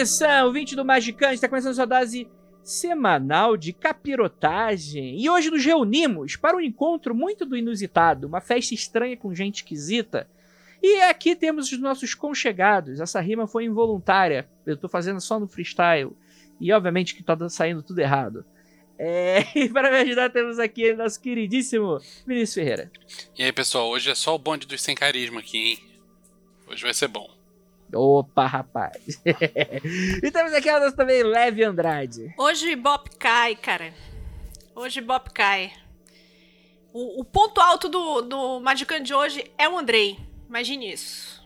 Sun, 0.05 0.51
20 0.51 0.75
do 0.75 0.85
Magicante, 0.85 1.35
está 1.35 1.49
começando 1.49 1.71
a 1.71 1.75
sua 1.75 1.85
dose 1.85 2.27
semanal 2.63 3.55
de 3.55 3.71
capirotagem. 3.73 5.19
E 5.19 5.29
hoje 5.29 5.49
nos 5.49 5.63
reunimos 5.63 6.35
para 6.35 6.57
um 6.57 6.61
encontro 6.61 7.13
muito 7.13 7.45
do 7.45 7.55
inusitado, 7.55 8.27
uma 8.27 8.41
festa 8.41 8.73
estranha 8.73 9.15
com 9.15 9.33
gente 9.33 9.57
esquisita. 9.57 10.27
E 10.81 11.01
aqui 11.03 11.35
temos 11.35 11.71
os 11.71 11.79
nossos 11.79 12.13
conchegados. 12.13 12.99
Essa 12.99 13.19
rima 13.21 13.47
foi 13.47 13.65
involuntária, 13.65 14.47
eu 14.65 14.77
tô 14.77 14.87
fazendo 14.87 15.19
só 15.19 15.39
no 15.39 15.47
freestyle. 15.47 16.11
E 16.59 16.71
obviamente 16.71 17.15
que 17.15 17.23
tá 17.23 17.37
saindo 17.49 17.83
tudo 17.83 17.99
errado. 17.99 18.45
É, 18.97 19.45
e 19.57 19.69
para 19.69 19.91
me 19.91 19.97
ajudar 19.97 20.29
temos 20.29 20.57
aqui 20.57 20.93
nosso 20.93 21.19
queridíssimo 21.19 21.99
Vinícius 22.25 22.53
Ferreira. 22.53 22.91
E 23.37 23.43
aí, 23.43 23.51
pessoal, 23.51 23.89
hoje 23.89 24.09
é 24.09 24.15
só 24.15 24.33
o 24.33 24.39
bonde 24.39 24.65
dos 24.65 24.81
sem 24.81 24.95
carisma 24.95 25.39
aqui, 25.39 25.57
hein? 25.57 25.79
Hoje 26.67 26.83
vai 26.83 26.93
ser 26.93 27.07
bom. 27.07 27.29
Opa, 27.93 28.45
rapaz. 28.45 29.21
e 29.25 30.31
temos 30.31 30.53
aqui 30.53 30.69
a 30.69 30.79
nossa 30.79 30.95
também 30.95 31.23
Leve 31.23 31.63
Andrade. 31.63 32.33
Hoje 32.37 32.67
o 32.67 32.71
Ibope 32.71 33.11
cai, 33.17 33.55
cara. 33.55 33.93
Hoje 34.75 34.99
o 34.99 35.03
Ibope 35.03 35.31
cai. 35.31 35.71
O, 36.93 37.21
o 37.21 37.25
ponto 37.25 37.59
alto 37.61 37.89
do, 37.89 38.21
do 38.21 38.61
de 39.03 39.13
hoje 39.13 39.51
é 39.57 39.67
o 39.69 39.77
Andrei. 39.77 40.17
Imagine 40.47 40.93
isso. 40.93 41.45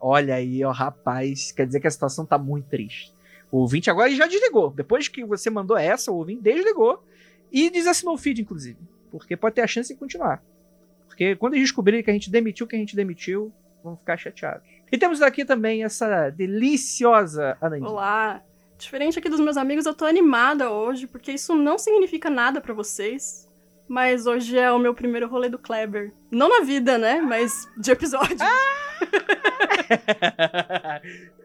Olha 0.00 0.34
aí, 0.34 0.64
ó, 0.64 0.70
rapaz. 0.70 1.52
Quer 1.52 1.66
dizer 1.66 1.80
que 1.80 1.86
a 1.86 1.90
situação 1.90 2.24
tá 2.24 2.38
muito 2.38 2.68
triste. 2.68 3.12
O 3.50 3.58
ouvinte 3.58 3.90
agora 3.90 4.10
já 4.14 4.26
desligou. 4.26 4.70
Depois 4.70 5.08
que 5.08 5.24
você 5.24 5.50
mandou 5.50 5.76
essa, 5.76 6.12
o 6.12 6.16
ouvinte 6.16 6.42
desligou. 6.42 7.04
E 7.52 7.68
desassinou 7.68 8.14
o 8.14 8.18
feed, 8.18 8.40
inclusive. 8.40 8.78
Porque 9.10 9.36
pode 9.36 9.56
ter 9.56 9.62
a 9.62 9.66
chance 9.66 9.92
de 9.92 9.98
continuar. 9.98 10.42
Porque 11.06 11.34
quando 11.34 11.54
eles 11.54 11.64
descobrirem 11.64 12.02
que 12.02 12.10
a 12.10 12.14
gente 12.14 12.30
demitiu 12.30 12.66
que 12.66 12.76
a 12.76 12.78
gente 12.78 12.94
demitiu, 12.94 13.52
vão 13.82 13.96
ficar 13.96 14.16
chateados. 14.16 14.62
E 14.90 14.98
temos 14.98 15.20
aqui 15.22 15.44
também 15.44 15.84
essa 15.84 16.30
deliciosa 16.30 17.56
Anandinha. 17.60 17.88
Olá! 17.90 18.42
Diferente 18.78 19.18
aqui 19.18 19.28
dos 19.28 19.40
meus 19.40 19.56
amigos, 19.58 19.84
eu 19.84 19.92
tô 19.94 20.06
animada 20.06 20.70
hoje, 20.70 21.06
porque 21.06 21.32
isso 21.32 21.54
não 21.54 21.76
significa 21.78 22.30
nada 22.30 22.60
pra 22.60 22.72
vocês. 22.72 23.46
Mas 23.86 24.26
hoje 24.26 24.56
é 24.56 24.70
o 24.72 24.78
meu 24.78 24.94
primeiro 24.94 25.28
rolê 25.28 25.48
do 25.48 25.58
Kleber. 25.58 26.12
Não 26.30 26.48
na 26.48 26.64
vida, 26.64 26.96
né? 26.96 27.20
Mas 27.20 27.68
de 27.76 27.90
episódio. 27.90 28.36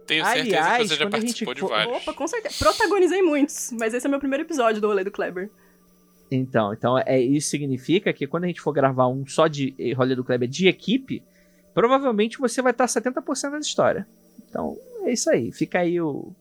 Tenho 0.05 0.23
certeza 0.23 0.57
Aliás, 0.57 0.81
que 0.83 0.87
você 0.87 0.95
já 0.95 1.05
quando 1.05 1.15
a 1.15 1.19
gente 1.19 1.45
participou 1.45 1.53
de 1.55 1.59
for- 1.61 1.69
vários. 1.69 1.97
Opa, 1.97 2.13
com 2.13 2.27
certeza. 2.27 2.55
Protagonizei 2.59 3.21
muitos, 3.23 3.71
mas 3.71 3.93
esse 3.93 4.05
é 4.05 4.09
meu 4.09 4.19
primeiro 4.19 4.43
episódio 4.43 4.79
do 4.79 4.87
rolê 4.87 5.03
do 5.03 5.11
Kleber. 5.11 5.49
Então, 6.29 6.73
então 6.73 6.97
é, 6.99 7.19
isso 7.19 7.49
significa 7.49 8.13
que 8.13 8.27
quando 8.27 8.43
a 8.43 8.47
gente 8.47 8.61
for 8.61 8.71
gravar 8.71 9.07
um 9.07 9.25
só 9.25 9.47
de 9.47 9.73
eh, 9.79 9.93
rolê 9.93 10.15
do 10.15 10.23
Kleber 10.23 10.47
de 10.47 10.67
equipe, 10.67 11.23
provavelmente 11.75 12.39
você 12.39 12.61
vai 12.61 12.71
estar 12.71 12.85
70% 12.85 13.51
da 13.51 13.59
história. 13.59 14.07
Então, 14.49 14.77
é 15.03 15.11
isso 15.11 15.29
aí. 15.29 15.51
Fica 15.51 15.79
aí 15.79 15.99
o. 15.99 16.31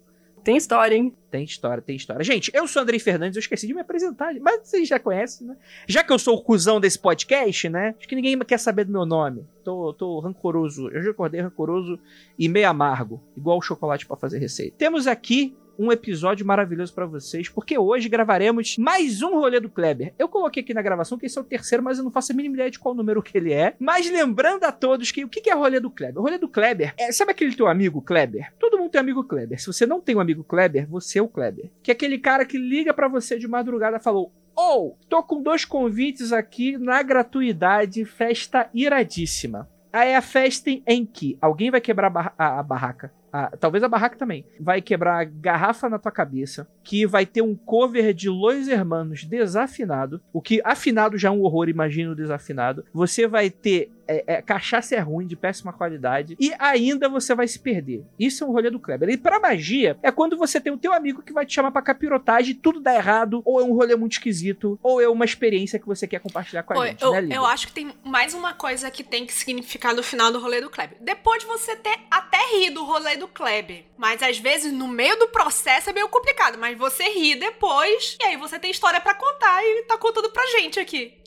Tem 0.45 0.57
história, 0.57 0.95
hein? 0.95 1.13
Tem 1.31 1.43
história, 1.43 1.83
tem 1.83 1.97
história. 1.97 2.23
Gente, 2.23 2.51
eu 2.55 2.69
sou 2.69 2.83
Andrei 2.83 3.01
Fernandes, 3.01 3.35
eu 3.35 3.41
esqueci 3.41 3.67
de 3.67 3.75
me 3.75 3.81
apresentar, 3.81 4.33
mas 4.41 4.69
vocês 4.69 4.87
já 4.87 4.99
conhecem, 4.99 5.47
né? 5.47 5.57
Já 5.89 6.05
que 6.05 6.13
eu 6.13 6.19
sou 6.19 6.37
o 6.37 6.43
cuzão 6.43 6.79
desse 6.79 6.99
podcast, 6.99 7.69
né? 7.71 7.95
Acho 7.99 8.07
que 8.07 8.15
ninguém 8.15 8.39
quer 8.41 8.59
saber 8.59 8.85
do 8.85 8.93
meu 8.93 9.07
nome. 9.07 9.45
Tô, 9.65 9.93
tô 9.95 10.21
rancoroso. 10.21 10.89
Eu 10.91 11.03
já 11.03 11.11
acordei 11.11 11.41
rancoroso 11.41 11.99
e 12.39 12.47
meio 12.49 12.69
amargo, 12.69 13.21
igual 13.35 13.59
o 13.59 13.63
chocolate 13.63 14.07
pra 14.07 14.17
fazer 14.17 14.39
receita. 14.39 14.77
Temos 14.79 15.07
aqui 15.07 15.57
um 15.79 15.91
episódio 15.91 16.47
maravilhoso 16.47 16.95
pra 16.95 17.07
vocês, 17.07 17.49
porque 17.49 17.77
hoje 17.79 18.09
gravaremos 18.09 18.77
mais 18.79 19.23
um 19.23 19.35
rolê 19.35 19.59
do 19.61 19.69
Kleber. 19.69 20.15
Eu 20.19 20.29
coloquei 20.29 20.63
aqui 20.63 20.73
na 20.75 20.83
gravação 20.83 21.19
que 21.19 21.27
esse 21.27 21.37
é 21.37 21.41
o 21.41 21.45
terceiro, 21.45 21.83
mas 21.83 21.99
eu 21.99 22.05
não 22.05 22.11
faço 22.11 22.33
a 22.33 22.35
mínima 22.35 22.55
ideia 22.57 22.71
de 22.71 22.79
qual 22.79 22.95
número 22.95 23.23
que 23.23 23.37
ele 23.37 23.53
é. 23.53 23.75
Mas 23.79 24.11
lembrando 24.11 24.65
a 24.65 24.73
todos 24.73 25.11
que 25.11 25.25
o 25.25 25.29
que 25.29 25.49
é 25.51 25.55
rolê 25.55 25.81
do 25.81 25.91
Kleber? 25.91 26.19
O 26.19 26.23
rolê 26.23 26.39
do 26.39 26.49
Kleber 26.49 26.95
é, 26.97 27.11
sabe 27.13 27.33
aquele 27.33 27.55
teu 27.57 27.67
amigo 27.67 28.01
Kleber? 28.01 28.53
Todo 28.59 28.79
mundo 28.79 28.91
tem 28.91 29.01
amigo 29.01 29.25
Kleber. 29.25 29.61
Se 29.61 29.67
você 29.67 29.85
não 29.87 30.01
tem 30.01 30.17
um 30.17 30.21
amigo 30.21 30.45
Kleber, 30.45 30.87
você 30.89 31.19
é 31.19 31.23
o 31.23 31.29
Kleber. 31.29 31.71
Que 31.83 31.91
é 31.91 31.95
aquele 31.95 32.19
cara 32.19 32.45
que 32.45 32.57
liga 32.59 32.93
pra 32.95 33.09
você 33.09 33.39
de 33.39 33.49
madrugada 33.49 33.97
e 33.97 34.01
falou: 34.01 34.33
Ou, 34.55 34.97
tô 35.09 35.23
com 35.23 35.43
dois 35.43 35.65
convites 35.65 36.33
aqui 36.33 36.79
na 36.79 37.03
gratuidade, 37.03 38.05
festa 38.05 38.69
iradíssima. 38.73 39.69
Aí 39.93 40.11
é 40.11 40.17
a 40.17 40.23
festa 40.23 40.71
em 40.87 41.05
que 41.07 41.39
alguém 41.41 41.71
vai 41.71 41.81
quebrar 41.81 42.09
a, 42.09 42.11
barra- 42.11 42.35
a 42.39 42.63
barraca. 42.63 43.13
Ah, 43.37 43.51
talvez 43.59 43.83
a 43.83 43.89
barraca 43.89 44.17
também. 44.17 44.47
Vai 44.61 44.81
quebrar 44.81 45.21
a 45.21 45.25
garrafa 45.25 45.89
na 45.89 45.99
tua 45.99 46.13
cabeça. 46.13 46.69
Que 46.85 47.05
vai 47.05 47.27
ter 47.27 47.43
um 47.43 47.57
cover 47.57 48.15
de 48.15 48.29
Los 48.29 48.69
Hermanos 48.69 49.25
desafinado. 49.25 50.21
O 50.33 50.41
que 50.41 50.61
afinado 50.65 51.19
já 51.19 51.27
é 51.27 51.33
um 51.33 51.43
horror, 51.43 51.69
imagina 51.69 52.13
o 52.13 52.15
desafinado. 52.15 52.85
Você 52.95 53.27
vai 53.27 53.51
ter. 53.51 53.91
É, 54.07 54.35
é, 54.35 54.43
cachaça 54.43 54.95
é 54.95 54.99
ruim, 54.99 55.27
de 55.27 55.35
péssima 55.35 55.73
qualidade. 55.73 56.37
E 56.39 56.53
ainda 56.59 57.09
você 57.09 57.35
vai 57.35 57.49
se 57.49 57.59
perder. 57.59 58.05
Isso 58.19 58.45
é 58.45 58.47
um 58.47 58.53
rolê 58.53 58.71
do 58.71 58.79
Kleber. 58.79 59.09
E 59.09 59.17
pra 59.17 59.41
magia, 59.41 59.97
é 60.03 60.13
quando 60.13 60.37
você 60.37 60.61
tem 60.61 60.71
o 60.71 60.77
teu 60.77 60.93
amigo 60.93 61.23
que 61.23 61.33
vai 61.33 61.47
te 61.47 61.55
chamar 61.55 61.71
pra 61.71 61.81
capirotagem 61.81 62.53
e 62.53 62.55
tudo 62.55 62.81
dá 62.81 62.95
errado. 62.95 63.41
Ou 63.47 63.61
é 63.61 63.65
um 63.65 63.73
rolê 63.73 63.97
muito 63.97 64.13
esquisito. 64.13 64.79
Ou 64.83 65.01
é 65.01 65.09
uma 65.09 65.25
experiência 65.25 65.79
que 65.79 65.87
você 65.87 66.07
quer 66.07 66.21
compartilhar 66.21 66.63
com 66.63 66.75
a 66.75 66.77
Pô, 66.77 66.87
gente, 66.87 67.03
eu, 67.03 67.13
né, 67.13 67.21
Lívia? 67.23 67.37
eu 67.37 67.47
acho 67.47 67.67
que 67.67 67.73
tem 67.73 67.93
mais 68.05 68.35
uma 68.35 68.53
coisa 68.53 68.91
que 68.91 69.03
tem 69.03 69.25
que 69.25 69.33
significar 69.33 69.95
no 69.95 70.03
final 70.03 70.31
do 70.31 70.39
rolê 70.39 70.61
do 70.61 70.69
Kleber. 70.69 70.99
Depois 71.01 71.41
de 71.43 71.47
você 71.47 71.75
ter 71.75 71.99
até 72.11 72.37
ri 72.55 72.71
do 72.71 72.85
rolê 72.85 73.17
do 73.17 73.24
Kleber. 73.29 73.85
Mas 73.97 74.23
às 74.23 74.39
vezes 74.39 74.73
no 74.73 74.89
meio 74.89 75.19
do 75.19 75.29
processo 75.29 75.91
é 75.91 75.93
meio 75.93 76.09
complicado. 76.09 76.59
Mas 76.59 76.77
você 76.77 77.05
ri 77.11 77.35
depois. 77.35 78.17
E 78.21 78.25
aí 78.25 78.37
você 78.37 78.59
tem 78.59 78.71
história 78.71 79.01
pra 79.01 79.15
contar 79.15 79.65
e 79.65 79.83
tá 79.83 79.97
contando 79.99 80.31
pra 80.31 80.47
gente 80.47 80.79
aqui. 80.81 81.19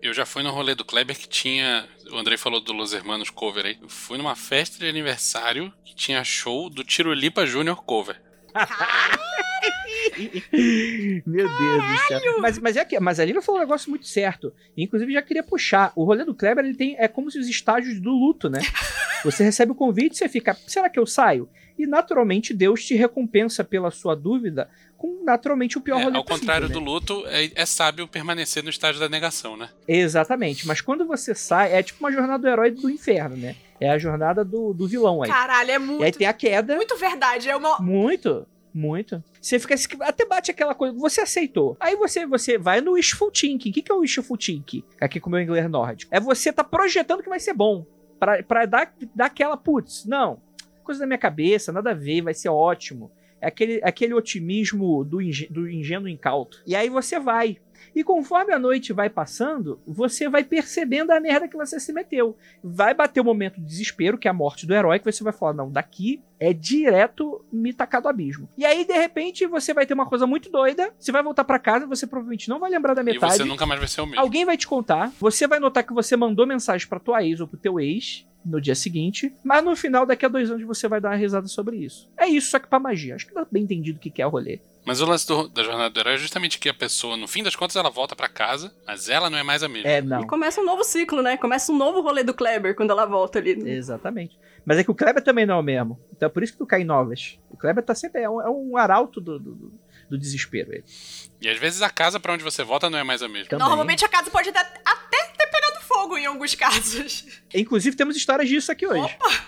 Eu 0.00 0.14
já 0.14 0.24
fui 0.24 0.42
no 0.44 0.50
rolê 0.50 0.74
do 0.74 0.84
Kleber 0.84 1.18
que 1.18 1.28
tinha. 1.28 1.88
O 2.12 2.16
Andrei 2.16 2.38
falou 2.38 2.60
do 2.60 2.72
Los 2.72 2.92
Hermanos 2.92 3.30
cover 3.30 3.66
aí. 3.66 3.78
Eu 3.82 3.88
fui 3.88 4.16
numa 4.16 4.36
festa 4.36 4.78
de 4.78 4.88
aniversário 4.88 5.72
que 5.84 5.94
tinha 5.94 6.22
show 6.22 6.70
do 6.70 6.84
Tirolipa 6.84 7.44
Júnior 7.44 7.82
cover. 7.84 8.22
Meu 11.26 11.48
Deus 11.48 11.84
do 11.84 11.98
céu. 12.08 12.20
Mas, 12.40 12.58
mas, 12.58 12.76
é 12.76 12.84
que, 12.84 12.98
mas 13.00 13.20
a 13.20 13.24
Lívia 13.24 13.42
falou 13.42 13.60
um 13.60 13.64
negócio 13.64 13.88
muito 13.90 14.06
certo. 14.06 14.52
Inclusive, 14.76 15.12
já 15.12 15.22
queria 15.22 15.42
puxar. 15.42 15.92
O 15.94 16.04
rolê 16.04 16.24
do 16.24 16.34
Kleber 16.34 16.64
ele 16.64 16.74
tem, 16.74 16.96
é 16.98 17.06
como 17.08 17.30
se 17.30 17.38
os 17.38 17.48
estágios 17.48 18.00
do 18.00 18.10
luto, 18.10 18.48
né? 18.48 18.60
Você 19.24 19.42
recebe 19.42 19.72
o 19.72 19.74
convite, 19.74 20.16
você 20.16 20.28
fica, 20.28 20.56
será 20.66 20.88
que 20.88 20.96
eu 20.96 21.04
saio? 21.04 21.48
E 21.76 21.88
naturalmente 21.88 22.54
Deus 22.54 22.84
te 22.84 22.94
recompensa 22.94 23.64
pela 23.64 23.90
sua 23.90 24.14
dúvida 24.14 24.70
com 24.96 25.24
naturalmente 25.24 25.76
o 25.76 25.80
pior 25.80 26.00
É, 26.00 26.04
rolê 26.04 26.16
ao 26.16 26.24
possível, 26.24 26.40
contrário 26.40 26.68
né? 26.68 26.72
do 26.72 26.78
luto, 26.78 27.24
é, 27.26 27.50
é 27.52 27.66
sábio 27.66 28.06
permanecer 28.06 28.62
no 28.62 28.70
estágio 28.70 29.00
da 29.00 29.08
negação, 29.08 29.56
né? 29.56 29.70
Exatamente. 29.88 30.68
Mas 30.68 30.80
quando 30.80 31.04
você 31.04 31.34
sai, 31.34 31.72
é 31.72 31.82
tipo 31.82 31.98
uma 31.98 32.12
jornada 32.12 32.38
do 32.38 32.48
herói 32.48 32.70
do 32.70 32.88
inferno, 32.88 33.36
né? 33.36 33.56
É 33.80 33.90
a 33.90 33.98
jornada 33.98 34.44
do, 34.44 34.72
do 34.72 34.86
vilão 34.86 35.20
aí. 35.20 35.28
Caralho, 35.28 35.70
é 35.70 35.74
E 35.74 35.76
aí 35.76 35.80
muito, 35.84 36.18
tem 36.18 36.26
a 36.28 36.32
queda. 36.32 36.76
muito 36.76 36.96
verdade. 36.96 37.48
É 37.48 37.56
uma. 37.56 37.80
Muito, 37.80 38.46
muito. 38.72 39.22
Você 39.40 39.58
fica. 39.58 39.74
Até 40.04 40.26
bate 40.26 40.50
aquela 40.50 40.74
coisa. 40.74 40.96
Você 40.98 41.20
aceitou. 41.20 41.76
Aí 41.80 41.96
você, 41.96 42.26
você 42.26 42.58
vai 42.58 42.80
no 42.80 42.92
wishful 42.92 43.30
thinking. 43.30 43.70
O 43.70 43.72
que, 43.72 43.82
que 43.82 43.92
é 43.92 43.94
o 43.94 44.00
wishful 44.00 44.36
thinking? 44.36 44.84
Aqui 45.00 45.20
com 45.20 45.28
o 45.28 45.32
meu 45.32 45.40
inglês 45.40 45.68
nórdico. 45.70 46.14
É 46.14 46.20
você 46.20 46.52
tá 46.52 46.62
projetando 46.64 47.22
que 47.22 47.28
vai 47.28 47.40
ser 47.40 47.54
bom. 47.54 47.86
Pra, 48.18 48.42
pra 48.42 48.66
dar, 48.66 48.92
dar 49.14 49.26
aquela, 49.26 49.56
putz, 49.56 50.04
não. 50.04 50.40
Coisa 50.82 51.00
da 51.00 51.06
minha 51.06 51.18
cabeça, 51.18 51.72
nada 51.72 51.90
a 51.90 51.94
ver, 51.94 52.22
vai 52.22 52.34
ser 52.34 52.48
ótimo. 52.48 53.10
É 53.40 53.46
aquele, 53.46 53.80
aquele 53.84 54.14
otimismo 54.14 55.04
do, 55.04 55.22
ing 55.22 55.46
do 55.50 55.68
ingênuo 55.68 56.08
incauto. 56.08 56.62
E 56.66 56.74
aí 56.74 56.88
você 56.88 57.20
vai. 57.20 57.58
E 57.94 58.04
conforme 58.04 58.52
a 58.52 58.58
noite 58.58 58.92
vai 58.92 59.10
passando, 59.10 59.80
você 59.86 60.28
vai 60.28 60.44
percebendo 60.44 61.10
a 61.10 61.20
merda 61.20 61.48
que 61.48 61.56
você 61.56 61.80
se 61.80 61.92
meteu. 61.92 62.36
Vai 62.62 62.94
bater 62.94 63.20
o 63.20 63.24
momento 63.24 63.60
de 63.60 63.66
desespero, 63.66 64.18
que 64.18 64.28
é 64.28 64.30
a 64.30 64.34
morte 64.34 64.66
do 64.66 64.74
herói, 64.74 64.98
que 64.98 65.10
você 65.10 65.24
vai 65.24 65.32
falar: 65.32 65.52
não, 65.52 65.70
daqui 65.70 66.22
é 66.40 66.52
direto 66.52 67.44
me 67.52 67.72
tacar 67.72 68.00
do 68.00 68.08
abismo. 68.08 68.48
E 68.56 68.64
aí, 68.64 68.84
de 68.84 68.92
repente, 68.92 69.46
você 69.46 69.74
vai 69.74 69.86
ter 69.86 69.94
uma 69.94 70.06
coisa 70.06 70.26
muito 70.26 70.50
doida. 70.50 70.92
Você 70.98 71.10
vai 71.10 71.22
voltar 71.22 71.44
para 71.44 71.58
casa, 71.58 71.86
você 71.86 72.06
provavelmente 72.06 72.48
não 72.48 72.60
vai 72.60 72.70
lembrar 72.70 72.94
da 72.94 73.02
metade. 73.02 73.34
E 73.34 73.36
você 73.38 73.44
nunca 73.44 73.66
mais 73.66 73.80
vai 73.80 73.88
ser 73.88 74.00
o 74.00 74.06
mesmo. 74.06 74.20
Alguém 74.20 74.44
vai 74.44 74.56
te 74.56 74.66
contar. 74.66 75.12
Você 75.18 75.46
vai 75.46 75.58
notar 75.58 75.84
que 75.84 75.92
você 75.92 76.16
mandou 76.16 76.46
mensagem 76.46 76.86
pra 76.86 77.00
tua 77.00 77.24
ex 77.24 77.40
ou 77.40 77.48
pro 77.48 77.58
teu 77.58 77.80
ex 77.80 78.27
no 78.44 78.60
dia 78.60 78.74
seguinte, 78.74 79.32
mas 79.44 79.64
no 79.64 79.76
final, 79.76 80.06
daqui 80.06 80.24
a 80.24 80.28
dois 80.28 80.50
anos, 80.50 80.66
você 80.66 80.88
vai 80.88 81.00
dar 81.00 81.10
uma 81.10 81.16
risada 81.16 81.46
sobre 81.48 81.76
isso. 81.76 82.08
É 82.16 82.26
isso, 82.26 82.50
só 82.50 82.58
que 82.58 82.66
pra 82.66 82.78
magia. 82.78 83.14
Acho 83.14 83.26
que 83.26 83.34
dá 83.34 83.46
bem 83.50 83.62
entendido 83.62 83.98
o 83.98 84.00
que 84.00 84.22
é 84.22 84.26
o 84.26 84.30
rolê. 84.30 84.60
Mas 84.88 85.02
o 85.02 85.06
lance 85.06 85.26
do, 85.26 85.48
da 85.48 85.62
jornada 85.62 85.90
do 85.90 86.00
herói 86.00 86.14
é 86.14 86.16
justamente 86.16 86.58
que 86.58 86.66
a 86.66 86.72
pessoa, 86.72 87.14
no 87.14 87.28
fim 87.28 87.42
das 87.42 87.54
contas, 87.54 87.76
ela 87.76 87.90
volta 87.90 88.16
para 88.16 88.26
casa, 88.26 88.72
mas 88.86 89.10
ela 89.10 89.28
não 89.28 89.36
é 89.36 89.42
mais 89.42 89.62
a 89.62 89.68
mesma. 89.68 89.86
É, 89.86 90.00
não. 90.00 90.22
E 90.22 90.26
começa 90.26 90.62
um 90.62 90.64
novo 90.64 90.82
ciclo, 90.82 91.20
né? 91.20 91.36
Começa 91.36 91.70
um 91.70 91.76
novo 91.76 92.00
rolê 92.00 92.22
do 92.24 92.32
Kleber 92.32 92.74
quando 92.74 92.90
ela 92.90 93.04
volta 93.04 93.38
ali. 93.38 93.50
Exatamente. 93.68 94.38
Mas 94.64 94.78
é 94.78 94.84
que 94.84 94.90
o 94.90 94.94
Kleber 94.94 95.22
também 95.22 95.44
não 95.44 95.56
é 95.56 95.58
o 95.58 95.62
mesmo. 95.62 96.00
Então 96.16 96.26
é 96.26 96.30
por 96.30 96.42
isso 96.42 96.52
que 96.52 96.58
tu 96.58 96.66
cai 96.66 96.80
em 96.80 96.84
novas. 96.84 97.38
O 97.50 97.56
Kleber 97.56 97.84
tá 97.84 97.94
sempre. 97.94 98.22
É 98.22 98.30
um, 98.30 98.40
é 98.40 98.48
um 98.48 98.78
arauto 98.78 99.20
do, 99.20 99.38
do, 99.38 99.54
do 99.54 99.72
desespero. 100.16 100.72
Ele. 100.72 100.84
E 101.40 101.48
às 101.48 101.58
vezes 101.58 101.82
a 101.82 101.90
casa 101.90 102.18
para 102.18 102.32
onde 102.32 102.42
você 102.44 102.62
volta 102.64 102.88
não 102.88 102.98
é 102.98 103.04
mais 103.04 103.22
a 103.22 103.28
mesma. 103.28 103.48
Também. 103.50 103.66
Normalmente 103.66 104.04
a 104.04 104.08
casa 104.08 104.30
pode 104.30 104.48
até, 104.48 104.60
até 104.60 105.32
ter 105.36 105.46
pegado 105.48 105.80
fogo 105.82 106.16
em 106.16 106.26
alguns 106.26 106.54
casos. 106.54 107.26
Inclusive, 107.54 107.96
temos 107.96 108.16
histórias 108.16 108.48
disso 108.48 108.72
aqui 108.72 108.86
hoje. 108.86 109.02
Opa! 109.02 109.44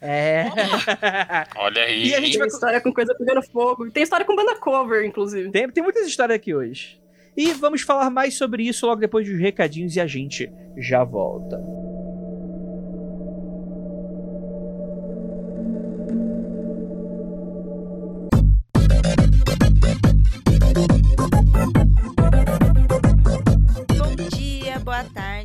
É. 0.00 0.46
Olha 1.56 1.82
aí. 1.82 2.08
E 2.08 2.14
a 2.14 2.20
gente 2.20 2.30
Tem 2.30 2.38
vai- 2.38 2.48
história 2.48 2.80
com 2.80 2.92
coisa 2.92 3.14
pegando 3.14 3.42
fogo. 3.42 3.90
Tem 3.90 4.02
história 4.02 4.24
com 4.24 4.36
banda 4.36 4.54
cover, 4.56 5.04
inclusive. 5.04 5.50
Tem, 5.50 5.68
tem 5.70 5.82
muitas 5.82 6.06
histórias 6.06 6.36
aqui 6.36 6.54
hoje. 6.54 7.00
E 7.36 7.52
vamos 7.52 7.82
falar 7.82 8.08
mais 8.10 8.34
sobre 8.34 8.62
isso 8.64 8.86
logo 8.86 9.00
depois 9.00 9.28
dos 9.28 9.38
recadinhos 9.40 9.94
e 9.96 10.00
a 10.00 10.06
gente 10.06 10.50
já 10.76 11.04
volta. 11.04 11.56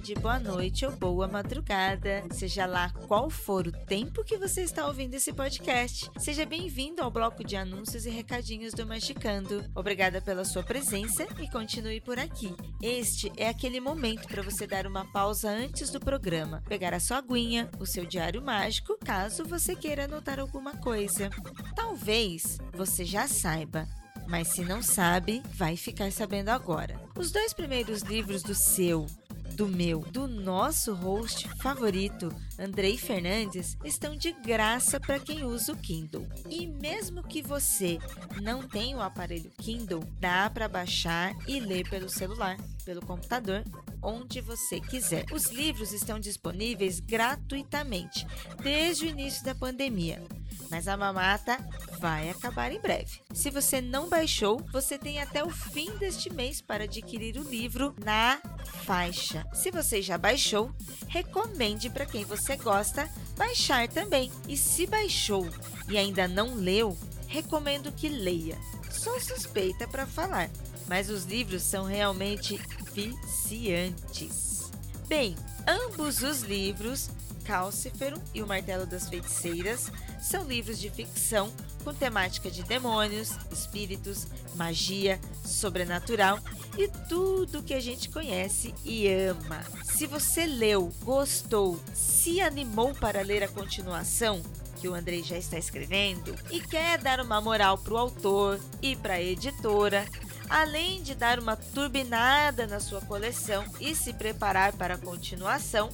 Tarde, 0.04 0.16
boa 0.16 0.38
noite 0.38 0.86
ou 0.86 0.92
boa 0.92 1.30
madrugada, 1.30 2.24
seja 2.32 2.66
lá 2.66 2.90
qual 3.08 3.30
for 3.30 3.66
o 3.68 3.72
tempo 3.72 4.24
que 4.24 4.38
você 4.38 4.62
está 4.62 4.86
ouvindo 4.86 5.14
esse 5.14 5.32
podcast. 5.32 6.12
Seja 6.18 6.46
bem-vindo 6.46 7.02
ao 7.02 7.10
bloco 7.10 7.42
de 7.42 7.56
anúncios 7.56 8.06
e 8.06 8.10
recadinhos 8.10 8.74
do 8.74 8.86
Magicando. 8.86 9.64
Obrigada 9.74 10.22
pela 10.22 10.44
sua 10.44 10.62
presença 10.62 11.26
e 11.40 11.50
continue 11.50 12.02
por 12.02 12.20
aqui. 12.20 12.54
Este 12.82 13.32
é 13.38 13.48
aquele 13.48 13.80
momento 13.80 14.28
para 14.28 14.42
você 14.42 14.68
dar 14.68 14.86
uma 14.86 15.10
pausa 15.10 15.50
antes 15.50 15.90
do 15.90 16.02
programa, 16.02 16.62
pegar 16.68 16.94
a 16.94 17.00
sua 17.00 17.20
aguinha, 17.20 17.72
o 17.80 17.86
seu 17.86 18.06
diário 18.06 18.42
mágico, 18.42 18.98
caso 19.06 19.46
você 19.46 19.74
queira 19.74 20.04
anotar 20.04 20.38
alguma 20.38 20.76
coisa. 20.76 21.30
Talvez 21.76 22.58
você 22.74 23.06
já 23.06 23.26
saiba, 23.26 23.88
mas 24.28 24.50
se 24.50 24.64
não 24.64 24.82
sabe, 24.82 25.42
vai 25.54 25.76
ficar 25.78 26.12
sabendo 26.12 26.50
agora. 26.50 27.00
Os 27.18 27.32
dois 27.32 27.54
primeiros 27.54 28.02
livros 28.02 28.42
do 28.42 28.56
seu, 28.56 29.06
do 29.54 29.68
meu, 29.68 30.00
do 30.12 30.28
nosso 30.28 30.94
host 30.94 31.48
favorito, 31.62 32.34
Andrei 32.60 32.98
Fernandes, 32.98 33.78
estão 33.84 34.16
de 34.16 34.32
graça 34.32 35.00
para 35.00 35.20
quem 35.20 35.44
usa 35.44 35.74
o 35.74 35.78
Kindle. 35.78 36.28
E 36.50 36.68
mesmo 36.68 37.24
que 37.24 37.42
você 37.42 37.98
não 38.42 38.68
tenha 38.68 38.98
o 38.98 39.02
aparelho 39.02 39.52
Kindle, 39.58 40.04
dá 40.20 40.50
para 40.50 40.68
baixar 40.68 41.36
e 41.48 41.60
ler 41.60 41.90
pelo 41.90 42.10
celular, 42.10 42.58
pelo 42.86 43.06
computador, 43.06 43.64
onde 44.02 44.42
você 44.42 44.80
quiser. 44.80 45.26
Os 45.32 45.50
livros 45.50 45.94
estão 45.94 46.20
disponíveis 46.20 47.00
gratuitamente 47.00 48.28
desde 48.62 49.06
o 49.06 49.10
início 49.10 49.44
da 49.44 49.56
pandemia. 49.56 50.22
Mas 50.70 50.88
a 50.88 50.98
mamata 50.98 51.58
vai 52.00 52.30
acabar 52.30 52.72
em 52.72 52.80
breve. 52.80 53.22
Se 53.32 53.50
você 53.50 53.80
não 53.80 54.10
baixou, 54.10 54.60
você 54.72 54.98
tem 54.98 55.22
até 55.22 55.44
o 55.44 55.50
fim 55.50 55.90
deste 55.98 56.34
mês 56.34 56.62
para 56.62 56.84
adquirir 56.86 57.38
o 57.38 57.48
livro 57.48 57.96
na 58.04 58.42
faixa. 58.84 59.46
Se 59.54 59.72
você 59.72 60.02
já 60.02 60.18
baixou, 60.18 60.72
recomende 61.08 61.90
para 61.90 62.06
quem 62.06 62.26
você 62.26 62.43
gosta 62.58 63.10
baixar 63.38 63.88
também. 63.88 64.32
E 64.48 64.58
se 64.58 64.86
baixou 64.86 65.48
e 65.88 65.98
ainda 65.98 66.28
não 66.28 66.56
leu, 66.56 66.98
recomendo 67.28 67.92
que 67.92 68.10
leia. 68.10 68.58
Sou 68.92 69.20
suspeita 69.20 69.88
para 69.88 70.06
falar, 70.06 70.50
mas 70.88 71.10
os 71.10 71.26
livros 71.26 71.64
são 71.64 71.86
realmente 71.86 72.60
viciantes. 72.94 74.72
Bem, 75.08 75.36
ambos 75.68 76.22
os 76.22 76.42
livros, 76.42 77.10
Calciferum 77.44 78.22
e 78.34 78.42
o 78.42 78.48
Martelo 78.48 78.86
das 78.86 79.10
Feiticeiras, 79.10 79.92
são 80.22 80.46
livros 80.46 80.80
de 80.80 80.90
ficção 80.90 81.52
com 81.84 81.94
temática 81.94 82.50
de 82.50 82.64
demônios, 82.64 83.32
espíritos, 83.52 84.28
magia, 84.56 85.20
sobrenatural 85.46 86.40
e 86.78 86.88
tudo 87.08 87.62
que 87.62 87.74
a 87.74 87.80
gente 87.80 88.10
conhece 88.10 88.74
e 88.84 89.08
ama. 89.08 89.64
Se 89.84 90.08
você 90.08 90.46
leu, 90.46 90.92
gostou, 91.04 91.80
se 91.94 92.42
animou 92.42 92.94
para 92.96 93.22
ler 93.22 93.44
a 93.44 93.48
continuação, 93.48 94.42
que 94.80 94.88
o 94.88 94.94
Andrei 94.94 95.24
já 95.24 95.38
está 95.38 95.58
escrevendo, 95.58 96.36
e 96.50 96.60
quer 96.60 96.98
dar 96.98 97.20
uma 97.20 97.40
moral 97.40 97.78
para 97.78 97.94
o 97.94 97.98
autor 97.98 98.60
e 98.82 98.96
para 98.96 99.16
a 99.16 99.22
editora, 99.22 100.06
além 100.50 101.02
de 101.02 101.16
dar 101.16 101.40
uma 101.40 101.56
turbinada 101.56 102.68
na 102.68 102.80
sua 102.80 103.02
coleção 103.02 103.64
e 103.80 103.96
se 103.96 104.14
preparar 104.14 104.74
para 104.74 104.96
a 104.96 104.98
continuação, 104.98 105.90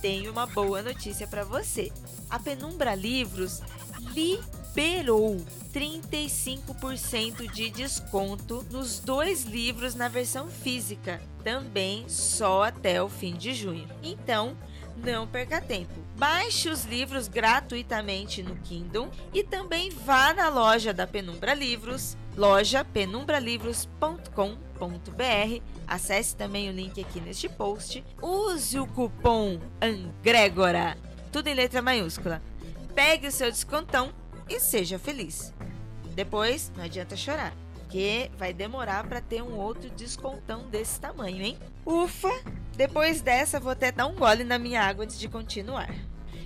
tenho 0.00 0.32
uma 0.32 0.46
boa 0.46 0.82
notícia 0.82 1.26
para 1.26 1.44
você. 1.44 1.92
A 2.28 2.38
Penumbra 2.38 2.94
Livros 2.94 3.60
liberou 4.74 5.36
35% 5.72 7.50
de 7.52 7.70
desconto 7.70 8.64
nos 8.70 8.98
dois 8.98 9.44
livros 9.44 9.94
na 9.94 10.08
versão 10.08 10.48
física, 10.48 11.20
também 11.44 12.08
só 12.08 12.64
até 12.64 13.02
o 13.02 13.08
fim 13.08 13.34
de 13.34 13.52
junho. 13.52 13.86
Então, 14.02 14.56
não 14.96 15.26
perca 15.26 15.60
tempo. 15.60 15.92
Baixe 16.16 16.70
os 16.70 16.84
livros 16.84 17.28
gratuitamente 17.28 18.42
no 18.42 18.56
Kindle 18.56 19.10
e 19.32 19.44
também 19.44 19.90
vá 19.90 20.32
na 20.32 20.48
loja 20.48 20.94
da 20.94 21.06
Penumbra 21.06 21.54
Livros, 21.54 22.16
loja 22.36 22.84
penumbralivros.com.br. 22.84 25.62
Acesse 25.86 26.36
também 26.36 26.70
o 26.70 26.72
link 26.72 27.00
aqui 27.00 27.20
neste 27.20 27.48
post. 27.48 28.04
Use 28.20 28.78
o 28.78 28.86
cupom 28.86 29.58
ANGREGORA, 29.80 30.96
tudo 31.30 31.48
em 31.48 31.54
letra 31.54 31.82
maiúscula. 31.82 32.42
Pegue 32.94 33.26
o 33.26 33.32
seu 33.32 33.50
descontão 33.50 34.12
e 34.52 34.60
seja 34.60 34.98
feliz. 34.98 35.52
Depois, 36.14 36.70
não 36.76 36.84
adianta 36.84 37.16
chorar, 37.16 37.54
porque 37.72 38.30
vai 38.36 38.52
demorar 38.52 39.06
para 39.08 39.20
ter 39.20 39.42
um 39.42 39.56
outro 39.56 39.88
descontão 39.90 40.68
desse 40.68 41.00
tamanho, 41.00 41.42
hein? 41.42 41.58
Ufa! 41.86 42.30
Depois 42.76 43.22
dessa, 43.22 43.58
vou 43.58 43.72
até 43.72 43.90
dar 43.90 44.06
um 44.06 44.14
gole 44.14 44.44
na 44.44 44.58
minha 44.58 44.82
água 44.82 45.04
antes 45.04 45.18
de 45.18 45.28
continuar. 45.28 45.90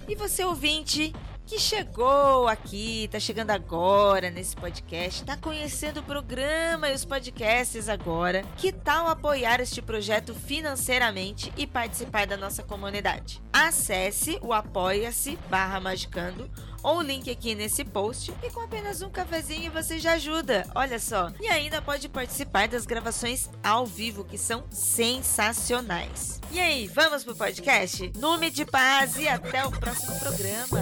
E 0.09 0.15
você 0.15 0.45
ouvinte 0.45 1.13
que 1.47 1.61
chegou 1.61 2.49
aqui, 2.49 3.09
tá 3.11 3.21
chegando 3.21 3.53
agora 3.53 4.31
nesse 4.31 4.57
podcast, 4.57 5.25
tá 5.25 5.37
conhecendo 5.37 6.01
o 6.01 6.03
programa 6.03 6.89
e 6.89 6.95
os 6.95 7.05
podcasts 7.05 7.89
agora, 7.89 8.43
que 8.57 8.73
tal 8.73 9.07
apoiar 9.07 9.61
este 9.61 9.81
projeto 9.81 10.35
financeiramente 10.35 11.53
e 11.57 11.65
participar 11.65 12.27
da 12.27 12.37
nossa 12.37 12.65
comunidade? 12.65 13.41
Acesse 13.53 14.41
o 14.43 14.53
apoia-se 14.53 15.39
barra 15.49 15.79
magicando 15.79 16.51
ou 16.87 16.99
o 16.99 17.03
link 17.03 17.29
aqui 17.29 17.57
nesse 17.57 17.85
post 17.85 18.33
e 18.45 18.51
com 18.51 18.61
apenas 18.61 19.03
um 19.03 19.11
cafezinho 19.11 19.73
você 19.73 19.99
já 19.99 20.13
ajuda, 20.13 20.65
olha 20.73 21.01
só. 21.01 21.33
E 21.41 21.49
ainda 21.49 21.83
pode 21.83 22.09
participar 22.09 22.69
das 22.69 22.87
gravações 22.87 23.51
ao 23.61 23.85
vivo 23.85 24.25
que 24.25 24.39
são 24.39 24.63
sensacionais. 24.71 26.41
E 26.53 26.61
aí, 26.61 26.87
vamos 26.87 27.25
pro 27.25 27.35
podcast? 27.35 28.13
Nome 28.17 28.51
de 28.51 28.65
paz 28.65 29.17
e 29.17 29.27
até 29.27 29.67
o 29.67 29.73
próximo 29.73 30.17
programa. 30.21 30.79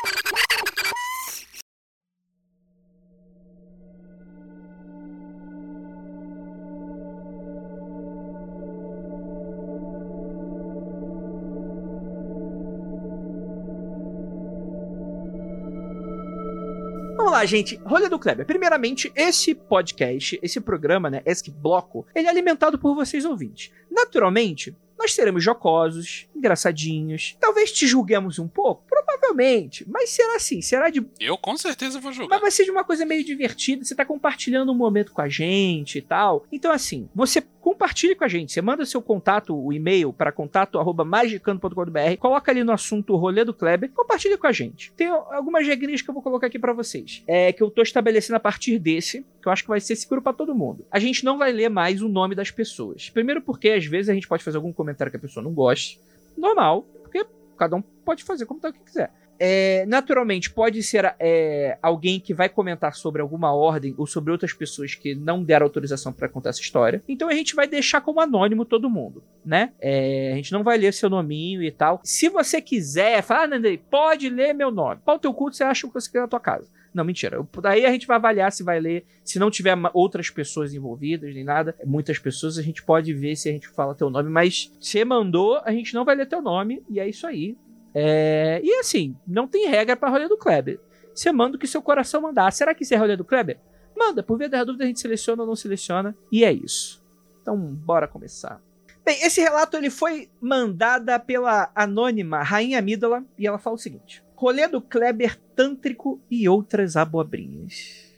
gente. 17.47 17.77
Rolê 17.85 18.09
do 18.09 18.19
Kleber. 18.19 18.47
Primeiramente, 18.47 19.13
esse 19.15 19.55
podcast, 19.55 20.39
esse 20.43 20.61
programa, 20.61 21.11
né? 21.11 21.23
Esse 21.25 21.51
bloco, 21.51 22.07
ele 22.15 22.27
é 22.27 22.31
alimentado 22.31 22.79
por 22.79 22.95
vocês 22.95 23.25
ouvintes. 23.25 23.71
Naturalmente, 23.91 24.77
nós 24.99 25.15
seremos 25.15 25.43
jocosos, 25.43 26.29
engraçadinhos. 26.43 27.37
Talvez 27.41 27.71
te 27.73 27.87
julguemos 27.87 28.39
um 28.39 28.49
pouco, 28.49 28.85
provavelmente. 28.89 29.89
Mas 29.89 30.11
será 30.11 30.37
assim? 30.37 30.61
Será 30.61 30.91
de. 30.91 31.07
Eu 31.21 31.39
com 31.39 31.57
certeza 31.57 32.01
vou 32.01 32.13
jogar. 32.13 32.29
Mas 32.29 32.41
vai 32.41 32.51
ser 32.51 32.65
de 32.65 32.71
uma 32.71 32.85
coisa 32.85 33.07
meio 33.07 33.25
divertida. 33.25 33.85
Você 33.85 33.95
tá 33.95 34.05
compartilhando 34.05 34.73
um 34.73 34.75
momento 34.75 35.13
com 35.13 35.21
a 35.21 35.29
gente 35.29 35.99
e 35.99 36.03
tal. 36.03 36.45
Então, 36.51 36.73
assim, 36.73 37.09
você 37.15 37.41
compartilhe 37.63 38.15
com 38.15 38.25
a 38.25 38.29
gente. 38.29 38.53
Você 38.53 38.61
manda 38.61 38.85
seu 38.85 39.01
contato, 39.01 39.57
o 39.57 39.73
e-mail 39.73 40.13
para 40.13 40.33
contato@magicando.com.br, 40.33 42.17
coloca 42.19 42.51
ali 42.51 42.65
no 42.65 42.73
assunto 42.73 43.15
o 43.15 43.17
rolê 43.17 43.45
do 43.45 43.55
Kleber, 43.55 43.91
compartilhe 43.93 44.37
com 44.37 44.47
a 44.49 44.53
gente. 44.53 44.93
Tem 44.93 45.07
algumas 45.07 45.67
regrinhas 45.67 46.03
que 46.03 46.11
eu 46.11 46.15
vou 46.15 46.23
colocar 46.23 46.49
aqui 46.49 46.59
para 46.59 46.73
vocês. 46.73 47.23
É 47.27 47.53
que 47.53 47.63
eu 47.63 47.71
tô 47.71 47.81
estabelecendo 47.83 48.37
a 48.37 48.41
partir 48.41 48.79
desse, 48.79 49.25
que 49.41 49.47
eu 49.47 49.53
acho 49.53 49.63
que 49.63 49.69
vai 49.69 49.81
ser 49.81 49.95
seguro 49.95 50.21
para 50.21 50.33
todo 50.33 50.55
mundo. 50.55 50.85
A 50.91 50.99
gente 50.99 51.25
não 51.25 51.39
vai 51.39 51.53
ler 51.53 51.69
mais 51.69 52.03
o 52.03 52.09
nome 52.09 52.35
das 52.35 52.51
pessoas. 52.51 53.09
Primeiro 53.09 53.41
porque 53.41 53.71
às 53.71 53.87
vezes 53.87 54.09
a 54.09 54.15
gente 54.15 54.27
pode 54.27 54.43
fazer 54.43 54.57
algum 54.57 54.73
comentário 54.73 55.11
que 55.11 55.17
a 55.17 55.21
pessoa 55.21 55.43
não 55.43 55.53
goste. 55.53 56.01
Normal, 56.37 56.83
porque 57.03 57.27
cada 57.57 57.77
um 57.77 57.83
pode 57.83 58.25
fazer 58.25 58.47
como 58.47 58.61
tá 58.61 58.69
o 58.69 58.73
que 58.73 58.81
quiser. 58.81 59.13
É, 59.45 59.85
naturalmente, 59.87 60.51
pode 60.51 60.81
ser 60.85 61.17
é, 61.19 61.77
alguém 61.83 62.21
que 62.21 62.33
vai 62.33 62.49
comentar 62.49 62.95
sobre 62.95 63.21
alguma 63.21 63.53
ordem 63.53 63.93
ou 63.99 64.07
sobre 64.07 64.31
outras 64.31 64.53
pessoas 64.53 64.95
que 64.95 65.17
não 65.17 65.43
deram 65.43 65.67
autorização 65.67 66.13
para 66.13 66.29
contar 66.29 66.51
essa 66.51 66.61
história. 66.61 67.03
Então 67.09 67.29
a 67.29 67.35
gente 67.35 67.57
vai 67.57 67.67
deixar 67.67 68.01
como 68.01 68.21
anônimo 68.21 68.65
todo 68.65 68.89
mundo, 68.89 69.21
né? 69.45 69.73
É, 69.81 70.31
a 70.33 70.37
gente 70.37 70.53
não 70.53 70.63
vai 70.63 70.79
ler 70.79 70.93
seu 70.93 71.11
nominho 71.11 71.61
e 71.61 71.73
tal. 71.73 72.01
Se 72.05 72.29
você 72.29 72.61
quiser, 72.63 73.21
falar, 73.23 73.43
ah, 73.43 73.47
Nandei, 73.49 73.79
pode 73.79 74.29
ler 74.29 74.53
meu 74.55 74.71
nome. 74.71 75.01
Qual 75.05 75.17
o 75.17 75.21
teu 75.21 75.35
culto 75.35 75.57
você 75.57 75.65
acha 75.65 75.89
que 75.89 75.95
você 75.95 76.09
quer 76.09 76.21
na 76.21 76.29
tua 76.29 76.39
casa? 76.39 76.71
Não, 76.95 77.05
mentira. 77.05 77.45
Daí 77.61 77.87
a 77.87 77.91
gente 77.91 78.07
vai 78.07 78.17
avaliar 78.17 78.53
se 78.53 78.63
vai 78.63 78.79
ler. 78.79 79.05
Se 79.25 79.39
não 79.39 79.51
tiver 79.51 79.77
outras 79.95 80.29
pessoas 80.29 80.75
envolvidas 80.75 81.35
nem 81.35 81.45
nada, 81.45 81.75
muitas 81.85 82.19
pessoas, 82.19 82.59
a 82.59 82.63
gente 82.63 82.83
pode 82.83 83.15
ver 83.15 83.35
se 83.37 83.49
a 83.49 83.53
gente 83.53 83.69
fala 83.69 83.95
teu 83.95 84.11
nome. 84.11 84.29
Mas 84.29 84.71
se 84.81 85.03
mandou, 85.05 85.61
a 85.65 85.73
gente 85.73 85.95
não 85.95 86.05
vai 86.05 86.15
ler 86.15 86.27
teu 86.27 86.43
nome. 86.43 86.83
E 86.91 87.01
é 87.01 87.09
isso 87.09 87.27
aí. 87.27 87.57
É... 87.95 88.61
E 88.63 88.79
assim, 88.79 89.17
não 89.27 89.49
tem 89.49 89.69
regra 89.69 89.97
para 89.97 90.11
rolê 90.11 90.29
do 90.29 90.37
Kleber. 90.37 90.79
Você 91.15 91.33
manda 91.33 91.57
o 91.57 91.59
que 91.59 91.67
seu 91.67 91.83
coração 91.83 92.21
mandar. 92.21 92.51
Será 92.53 92.75
que 92.75 92.83
isso 92.83 92.95
é 92.95 92.97
rolê 92.97 93.17
do 93.17 93.25
Kleber? 93.25 93.59
Manda, 93.97 94.23
por 94.23 94.39
via 94.39 94.49
da 94.49 94.65
dúvida 94.65 94.85
a 94.85 94.87
gente 94.87 95.01
seleciona 95.01 95.43
ou 95.43 95.49
não 95.49 95.57
seleciona. 95.57 96.17
E 96.31 96.45
é 96.45 96.53
isso. 96.53 97.03
Então, 97.41 97.57
bora 97.59 98.07
começar. 98.09 98.61
Bem, 99.05 99.21
esse 99.23 99.41
relato 99.41 99.77
ele 99.77 99.91
foi 99.91 100.31
mandada 100.41 101.19
pela 101.19 101.71
anônima 101.75 102.43
Rainha 102.43 102.79
Amídola 102.79 103.25
e 103.37 103.47
ela 103.47 103.59
fala 103.59 103.75
o 103.75 103.79
seguinte: 103.79 104.22
Rolê 104.43 104.67
do 104.67 104.81
Kleber 104.81 105.39
Tântrico 105.55 106.21
e 106.29 106.49
outras 106.49 106.97
abobrinhas. 106.97 108.13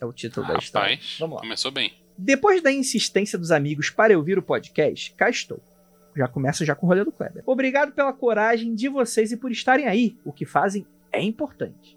É 0.00 0.06
o 0.06 0.12
título 0.12 0.46
Rapaz, 0.46 0.60
da 0.60 0.64
história. 0.64 0.98
Vamos 1.18 1.34
lá. 1.34 1.40
Começou 1.40 1.72
bem. 1.72 1.92
Depois 2.16 2.62
da 2.62 2.70
insistência 2.70 3.36
dos 3.36 3.50
amigos 3.50 3.90
para 3.90 4.12
eu 4.12 4.20
ouvir 4.20 4.38
o 4.38 4.42
podcast, 4.42 5.12
cá 5.14 5.28
estou. 5.28 5.58
Já 6.16 6.28
começa 6.28 6.64
já 6.64 6.76
com 6.76 6.86
o 6.86 6.88
rolê 6.88 7.02
do 7.02 7.10
Kleber. 7.10 7.42
Obrigado 7.44 7.90
pela 7.90 8.12
coragem 8.12 8.76
de 8.76 8.88
vocês 8.88 9.32
e 9.32 9.36
por 9.36 9.50
estarem 9.50 9.88
aí. 9.88 10.16
O 10.24 10.32
que 10.32 10.46
fazem 10.46 10.86
é 11.10 11.20
importante. 11.20 11.95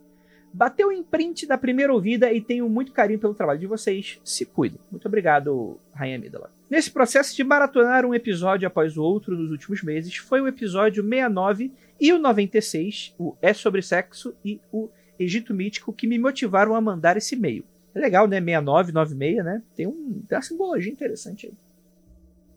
Bateu 0.52 0.88
o 0.88 0.92
imprint 0.92 1.46
da 1.46 1.58
primeira 1.58 1.94
ouvida 1.94 2.34
e 2.34 2.42
tenho 2.42 2.68
muito 2.68 2.92
carinho 2.92 3.20
pelo 3.20 3.36
trabalho 3.36 3.60
de 3.60 3.68
vocês. 3.68 4.20
Se 4.24 4.46
cuidem. 4.46 4.80
Muito 4.92 5.08
obrigado, 5.08 5.80
Rainha 5.94 6.18
Amídala. 6.18 6.52
Nesse 6.70 6.92
processo 6.92 7.36
de 7.36 7.44
maratonar 7.44 8.06
um 8.06 8.14
episódio 8.14 8.68
após 8.68 8.98
o 8.98 9.04
outro 9.04 9.36
nos 9.36 9.52
últimos 9.52 9.84
meses, 9.84 10.16
foi 10.18 10.42
o 10.42 10.48
episódio 10.48 11.04
69 11.04 11.72
e 12.00 12.14
o 12.14 12.20
96, 12.20 13.16
o 13.18 13.36
É 13.42 13.54
Sobre 13.54 13.82
Sexo 13.82 14.36
e 14.44 14.60
o 14.72 14.90
Egito 15.20 15.54
Mítico, 15.54 15.92
que 15.92 16.08
me 16.08 16.18
motivaram 16.18 16.76
a 16.76 16.82
mandar 16.82 17.18
esse 17.18 17.36
e-mail. 17.36 17.64
É 17.94 18.00
legal, 18.00 18.28
né? 18.28 18.40
69, 18.40 18.92
96, 18.92 19.44
né? 19.44 19.64
Tem, 19.76 19.88
um, 19.88 20.24
tem 20.28 20.38
uma 20.38 20.42
simbologia 20.42 20.92
interessante 20.92 21.48
aí. 21.48 21.54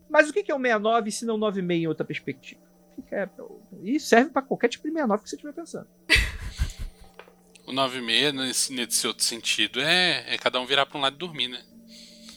Mas 0.09 0.29
o 0.29 0.33
que 0.33 0.51
é 0.51 0.55
o 0.55 0.59
69 0.59 1.11
se 1.11 1.25
não 1.25 1.37
96 1.37 1.81
em 1.81 1.87
outra 1.87 2.05
perspectiva? 2.05 2.61
É, 3.11 3.27
e 3.81 3.99
serve 3.99 4.29
para 4.29 4.41
qualquer 4.43 4.67
tipo 4.67 4.83
de 4.83 4.93
69 4.93 5.23
que 5.23 5.29
você 5.29 5.35
estiver 5.35 5.53
pensando. 5.53 5.87
O 7.73 7.75
96, 7.75 8.33
nesse, 8.35 8.71
nesse 8.71 9.07
outro 9.07 9.23
sentido, 9.23 9.81
é, 9.81 10.23
é 10.27 10.37
cada 10.37 10.61
um 10.61 10.65
virar 10.65 10.85
para 10.85 10.95
um 10.95 11.01
lado 11.01 11.15
e 11.15 11.17
dormir, 11.17 11.47
né? 11.47 11.59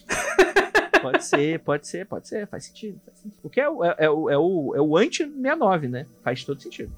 pode 0.99 1.23
ser, 1.23 1.59
pode 1.59 1.87
ser, 1.87 2.07
pode 2.07 2.27
ser, 2.27 2.47
faz 2.47 2.65
sentido. 2.65 2.99
Faz 3.05 3.19
sentido. 3.19 3.39
O 3.43 3.49
que 3.49 3.61
é, 3.61 3.69
o, 3.69 3.85
é, 3.85 3.95
é 3.99 4.09
o, 4.09 4.29
é 4.31 4.37
o, 4.37 4.75
é 4.75 4.81
o 4.81 4.97
anti-69, 4.97 5.89
né? 5.89 6.07
Faz 6.23 6.43
todo 6.43 6.59
sentido. 6.59 6.91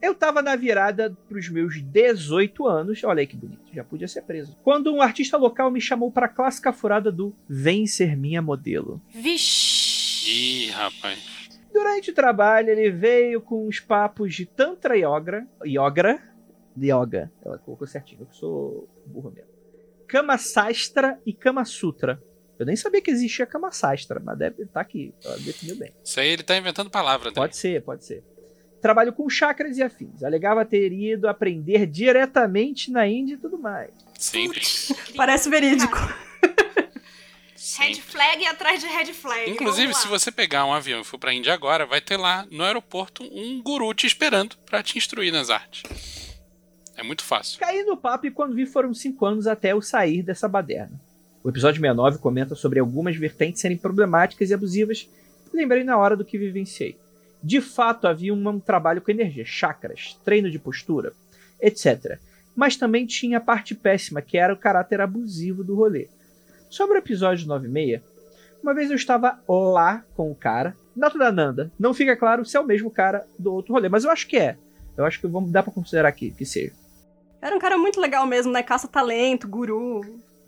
Eu 0.00 0.14
tava 0.14 0.40
na 0.40 0.56
virada 0.56 1.14
pros 1.28 1.50
meus 1.50 1.82
18 1.82 2.66
anos, 2.66 3.04
olha 3.04 3.20
aí 3.20 3.26
que 3.26 3.36
bonito, 3.36 3.60
já 3.74 3.84
podia 3.84 4.08
ser 4.08 4.22
preso. 4.22 4.56
Quando 4.64 4.90
um 4.90 5.02
artista 5.02 5.36
local 5.36 5.70
me 5.70 5.80
chamou 5.80 6.10
pra 6.10 6.28
clássica 6.28 6.72
furada 6.72 7.12
do 7.12 7.34
Vem 7.46 7.86
Ser 7.86 8.16
Minha 8.16 8.40
Modelo. 8.40 9.02
Vixe. 9.10 10.30
Ih, 10.30 10.70
rapaz. 10.70 11.18
Durante 11.74 12.10
o 12.10 12.14
trabalho, 12.14 12.70
ele 12.70 12.90
veio 12.90 13.38
com 13.38 13.68
uns 13.68 13.80
papos 13.80 14.34
de 14.34 14.46
Tantra 14.46 14.96
Yoga. 14.96 15.46
Yoga? 15.62 16.35
Yoga. 16.78 17.30
Ela 17.44 17.58
colocou 17.58 17.86
certinho, 17.86 18.22
eu 18.22 18.34
sou 18.34 18.88
burro 19.06 19.30
mesmo. 19.30 19.50
Kama 20.06 20.38
Sastra 20.38 21.18
e 21.26 21.32
Kama 21.32 21.64
Sutra. 21.64 22.22
Eu 22.58 22.64
nem 22.64 22.76
sabia 22.76 23.02
que 23.02 23.10
existia 23.10 23.46
Kama 23.46 23.70
Sastra, 23.70 24.20
mas 24.20 24.38
deve 24.38 24.62
estar 24.62 24.74
tá 24.74 24.80
aqui. 24.80 25.14
Ela 25.24 25.36
definiu 25.38 25.76
bem. 25.76 25.92
Isso 26.02 26.18
aí 26.20 26.28
ele 26.28 26.42
tá 26.42 26.56
inventando 26.56 26.90
palavra, 26.90 27.32
Pode 27.32 27.56
ser, 27.56 27.82
pode 27.82 28.04
ser. 28.04 28.22
Trabalho 28.80 29.12
com 29.12 29.28
chakras 29.28 29.76
e 29.78 29.82
afins. 29.82 30.22
Alegava 30.22 30.64
ter 30.64 30.92
ido 30.92 31.28
aprender 31.28 31.86
diretamente 31.86 32.90
na 32.90 33.06
Índia 33.06 33.34
e 33.34 33.38
tudo 33.38 33.58
mais. 33.58 33.90
Sempre. 34.18 34.60
Parece 35.16 35.50
verídico. 35.50 35.98
Red 37.78 37.96
flag 37.96 38.46
atrás 38.46 38.80
de 38.80 38.86
red 38.86 39.12
flag. 39.12 39.50
Inclusive, 39.50 39.92
se 39.92 40.06
você 40.06 40.30
pegar 40.30 40.64
um 40.64 40.72
avião 40.72 41.00
e 41.00 41.04
for 41.04 41.18
pra 41.18 41.32
Índia 41.32 41.52
agora, 41.52 41.84
vai 41.84 42.00
ter 42.00 42.16
lá 42.16 42.46
no 42.50 42.62
aeroporto 42.62 43.24
um 43.24 43.60
guru 43.60 43.92
te 43.92 44.06
esperando 44.06 44.56
para 44.58 44.82
te 44.82 44.96
instruir 44.96 45.32
nas 45.32 45.50
artes. 45.50 45.82
É 46.96 47.02
muito 47.02 47.22
fácil. 47.22 47.60
Caí 47.60 47.84
no 47.84 47.96
papo 47.96 48.26
e 48.26 48.30
quando 48.30 48.54
vi 48.54 48.64
foram 48.64 48.94
cinco 48.94 49.26
anos 49.26 49.46
até 49.46 49.72
eu 49.72 49.82
sair 49.82 50.22
dessa 50.22 50.48
baderna. 50.48 50.98
O 51.44 51.48
episódio 51.48 51.80
69 51.80 52.18
comenta 52.18 52.54
sobre 52.54 52.80
algumas 52.80 53.14
vertentes 53.16 53.60
serem 53.60 53.76
problemáticas 53.76 54.50
e 54.50 54.54
abusivas. 54.54 55.08
Lembrei 55.52 55.84
na 55.84 55.96
hora 55.96 56.16
do 56.16 56.24
que 56.24 56.38
vivenciei. 56.38 56.96
De 57.42 57.60
fato, 57.60 58.08
havia 58.08 58.34
um, 58.34 58.58
trabalho 58.58 59.00
com 59.00 59.10
energia, 59.10 59.44
chakras, 59.44 60.18
treino 60.24 60.50
de 60.50 60.58
postura, 60.58 61.12
etc. 61.60 62.18
Mas 62.56 62.76
também 62.76 63.06
tinha 63.06 63.38
a 63.38 63.40
parte 63.40 63.74
péssima, 63.74 64.22
que 64.22 64.38
era 64.38 64.52
o 64.52 64.56
caráter 64.56 65.00
abusivo 65.00 65.62
do 65.62 65.76
rolê. 65.76 66.08
Sobre 66.68 66.96
o 66.96 66.98
episódio 66.98 67.46
96, 67.46 68.00
uma 68.62 68.74
vez 68.74 68.90
eu 68.90 68.96
estava 68.96 69.38
lá 69.48 70.02
com 70.16 70.30
o 70.30 70.34
cara, 70.34 70.74
Nato 70.96 71.18
da 71.18 71.30
Nanda. 71.30 71.70
Não 71.78 71.94
fica 71.94 72.16
claro 72.16 72.44
se 72.44 72.56
é 72.56 72.60
o 72.60 72.66
mesmo 72.66 72.90
cara 72.90 73.24
do 73.38 73.52
outro 73.52 73.74
rolê, 73.74 73.88
mas 73.88 74.02
eu 74.02 74.10
acho 74.10 74.26
que 74.26 74.38
é. 74.38 74.56
Eu 74.96 75.04
acho 75.04 75.20
que 75.20 75.26
vamos, 75.26 75.52
dá 75.52 75.62
pra 75.62 75.72
considerar 75.72 76.08
aqui 76.08 76.30
que 76.30 76.44
seja. 76.44 76.72
Era 77.46 77.54
um 77.54 77.60
cara 77.60 77.78
muito 77.78 78.00
legal 78.00 78.26
mesmo, 78.26 78.50
né? 78.50 78.60
Caça-talento, 78.60 79.46
guru. 79.46 80.00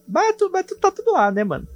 Mas 0.09 0.35
tu, 0.35 0.50
mas 0.52 0.67
tá 0.67 0.90
tudo 0.90 1.12
lá, 1.12 1.31
né, 1.31 1.45
mano? 1.45 1.69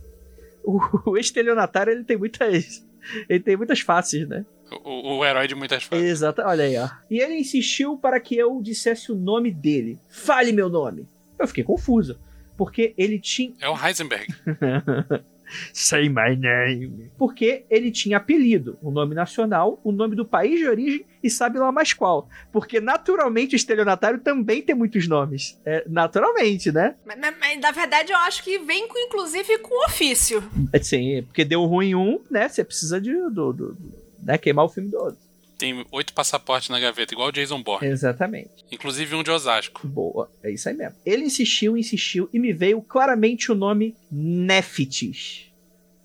O, 0.64 0.80
o 1.12 1.16
estelionatário, 1.16 1.92
ele 1.92 2.02
tem 2.02 2.16
muitas. 2.16 2.84
Ele 3.28 3.38
tem 3.38 3.56
muitas 3.56 3.78
faces, 3.78 4.28
né? 4.28 4.44
O, 4.84 5.18
o, 5.18 5.24
herói 5.24 5.46
de 5.46 5.54
muitas 5.54 5.84
faces. 5.84 6.04
Exato, 6.04 6.42
olha 6.42 6.64
aí, 6.64 6.76
ó. 6.76 6.88
E 7.08 7.20
ele 7.20 7.34
insistiu 7.34 7.96
para 7.96 8.18
que 8.18 8.36
eu 8.36 8.60
dissesse 8.60 9.12
o 9.12 9.14
nome 9.14 9.52
dele. 9.52 9.96
Fale 10.08 10.50
meu 10.50 10.68
nome. 10.68 11.06
Eu 11.38 11.46
fiquei 11.46 11.62
confuso 11.62 12.18
porque 12.56 12.92
ele 12.98 13.20
tinha. 13.20 13.54
É 13.60 13.68
o 13.68 13.76
Heisenberg. 13.76 14.26
Say 15.72 16.08
my 16.08 16.36
name. 16.36 17.10
Porque 17.16 17.64
ele 17.70 17.90
tinha 17.90 18.16
apelido, 18.16 18.78
o 18.82 18.90
nome 18.90 19.14
nacional, 19.14 19.80
o 19.84 19.92
nome 19.92 20.16
do 20.16 20.24
país 20.24 20.58
de 20.58 20.66
origem 20.66 21.04
e 21.22 21.30
sabe 21.30 21.58
lá 21.58 21.70
mais 21.70 21.92
qual. 21.92 22.28
Porque 22.50 22.80
naturalmente 22.80 23.54
o 23.54 23.56
estelionatário 23.56 24.18
também 24.18 24.60
tem 24.60 24.74
muitos 24.74 25.06
nomes. 25.06 25.58
É, 25.64 25.84
naturalmente, 25.88 26.72
né? 26.72 26.96
Mas, 27.04 27.18
mas, 27.18 27.34
mas, 27.38 27.60
na 27.60 27.70
verdade 27.70 28.12
eu 28.12 28.18
acho 28.18 28.42
que 28.42 28.58
vem 28.58 28.88
com, 28.88 28.98
inclusive 28.98 29.58
com 29.58 29.86
ofício. 29.86 30.42
É, 30.72 30.78
sim, 30.78 31.22
porque 31.22 31.44
deu 31.44 31.64
ruim 31.64 31.94
um, 31.94 32.20
né? 32.30 32.48
Você 32.48 32.64
precisa 32.64 33.00
de 33.00 33.12
do, 33.12 33.30
do, 33.30 33.52
do, 33.52 33.78
né? 34.22 34.38
queimar 34.38 34.64
o 34.64 34.68
filme 34.68 34.90
do 34.90 34.98
outro 34.98 35.31
tem 35.62 35.86
oito 35.92 36.12
passaportes 36.12 36.70
na 36.70 36.80
gaveta, 36.80 37.14
igual 37.14 37.28
o 37.28 37.32
Jason 37.32 37.62
Bourne. 37.62 37.86
Exatamente. 37.86 38.64
Inclusive 38.72 39.14
um 39.14 39.22
de 39.22 39.30
Osasco. 39.30 39.86
Boa, 39.86 40.28
é 40.42 40.50
isso 40.50 40.68
aí 40.68 40.74
mesmo. 40.74 40.96
Ele 41.06 41.22
insistiu, 41.22 41.76
insistiu 41.76 42.28
e 42.32 42.38
me 42.40 42.52
veio 42.52 42.82
claramente 42.82 43.52
o 43.52 43.54
nome 43.54 43.94
Nefitis. 44.10 45.52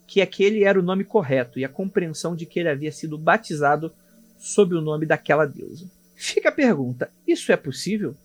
Que 0.05 0.21
aquele 0.21 0.63
era 0.63 0.79
o 0.79 0.83
nome 0.83 1.03
correto 1.03 1.57
e 1.57 1.65
a 1.65 1.69
compreensão 1.69 2.35
de 2.35 2.45
que 2.45 2.59
ele 2.59 2.69
havia 2.69 2.91
sido 2.91 3.17
batizado 3.17 3.91
sob 4.37 4.75
o 4.75 4.81
nome 4.81 5.07
daquela 5.07 5.47
deusa. 5.47 5.89
Fica 6.15 6.49
a 6.49 6.51
pergunta: 6.51 7.09
isso 7.25 7.51
é 7.51 7.57
possível? 7.57 8.15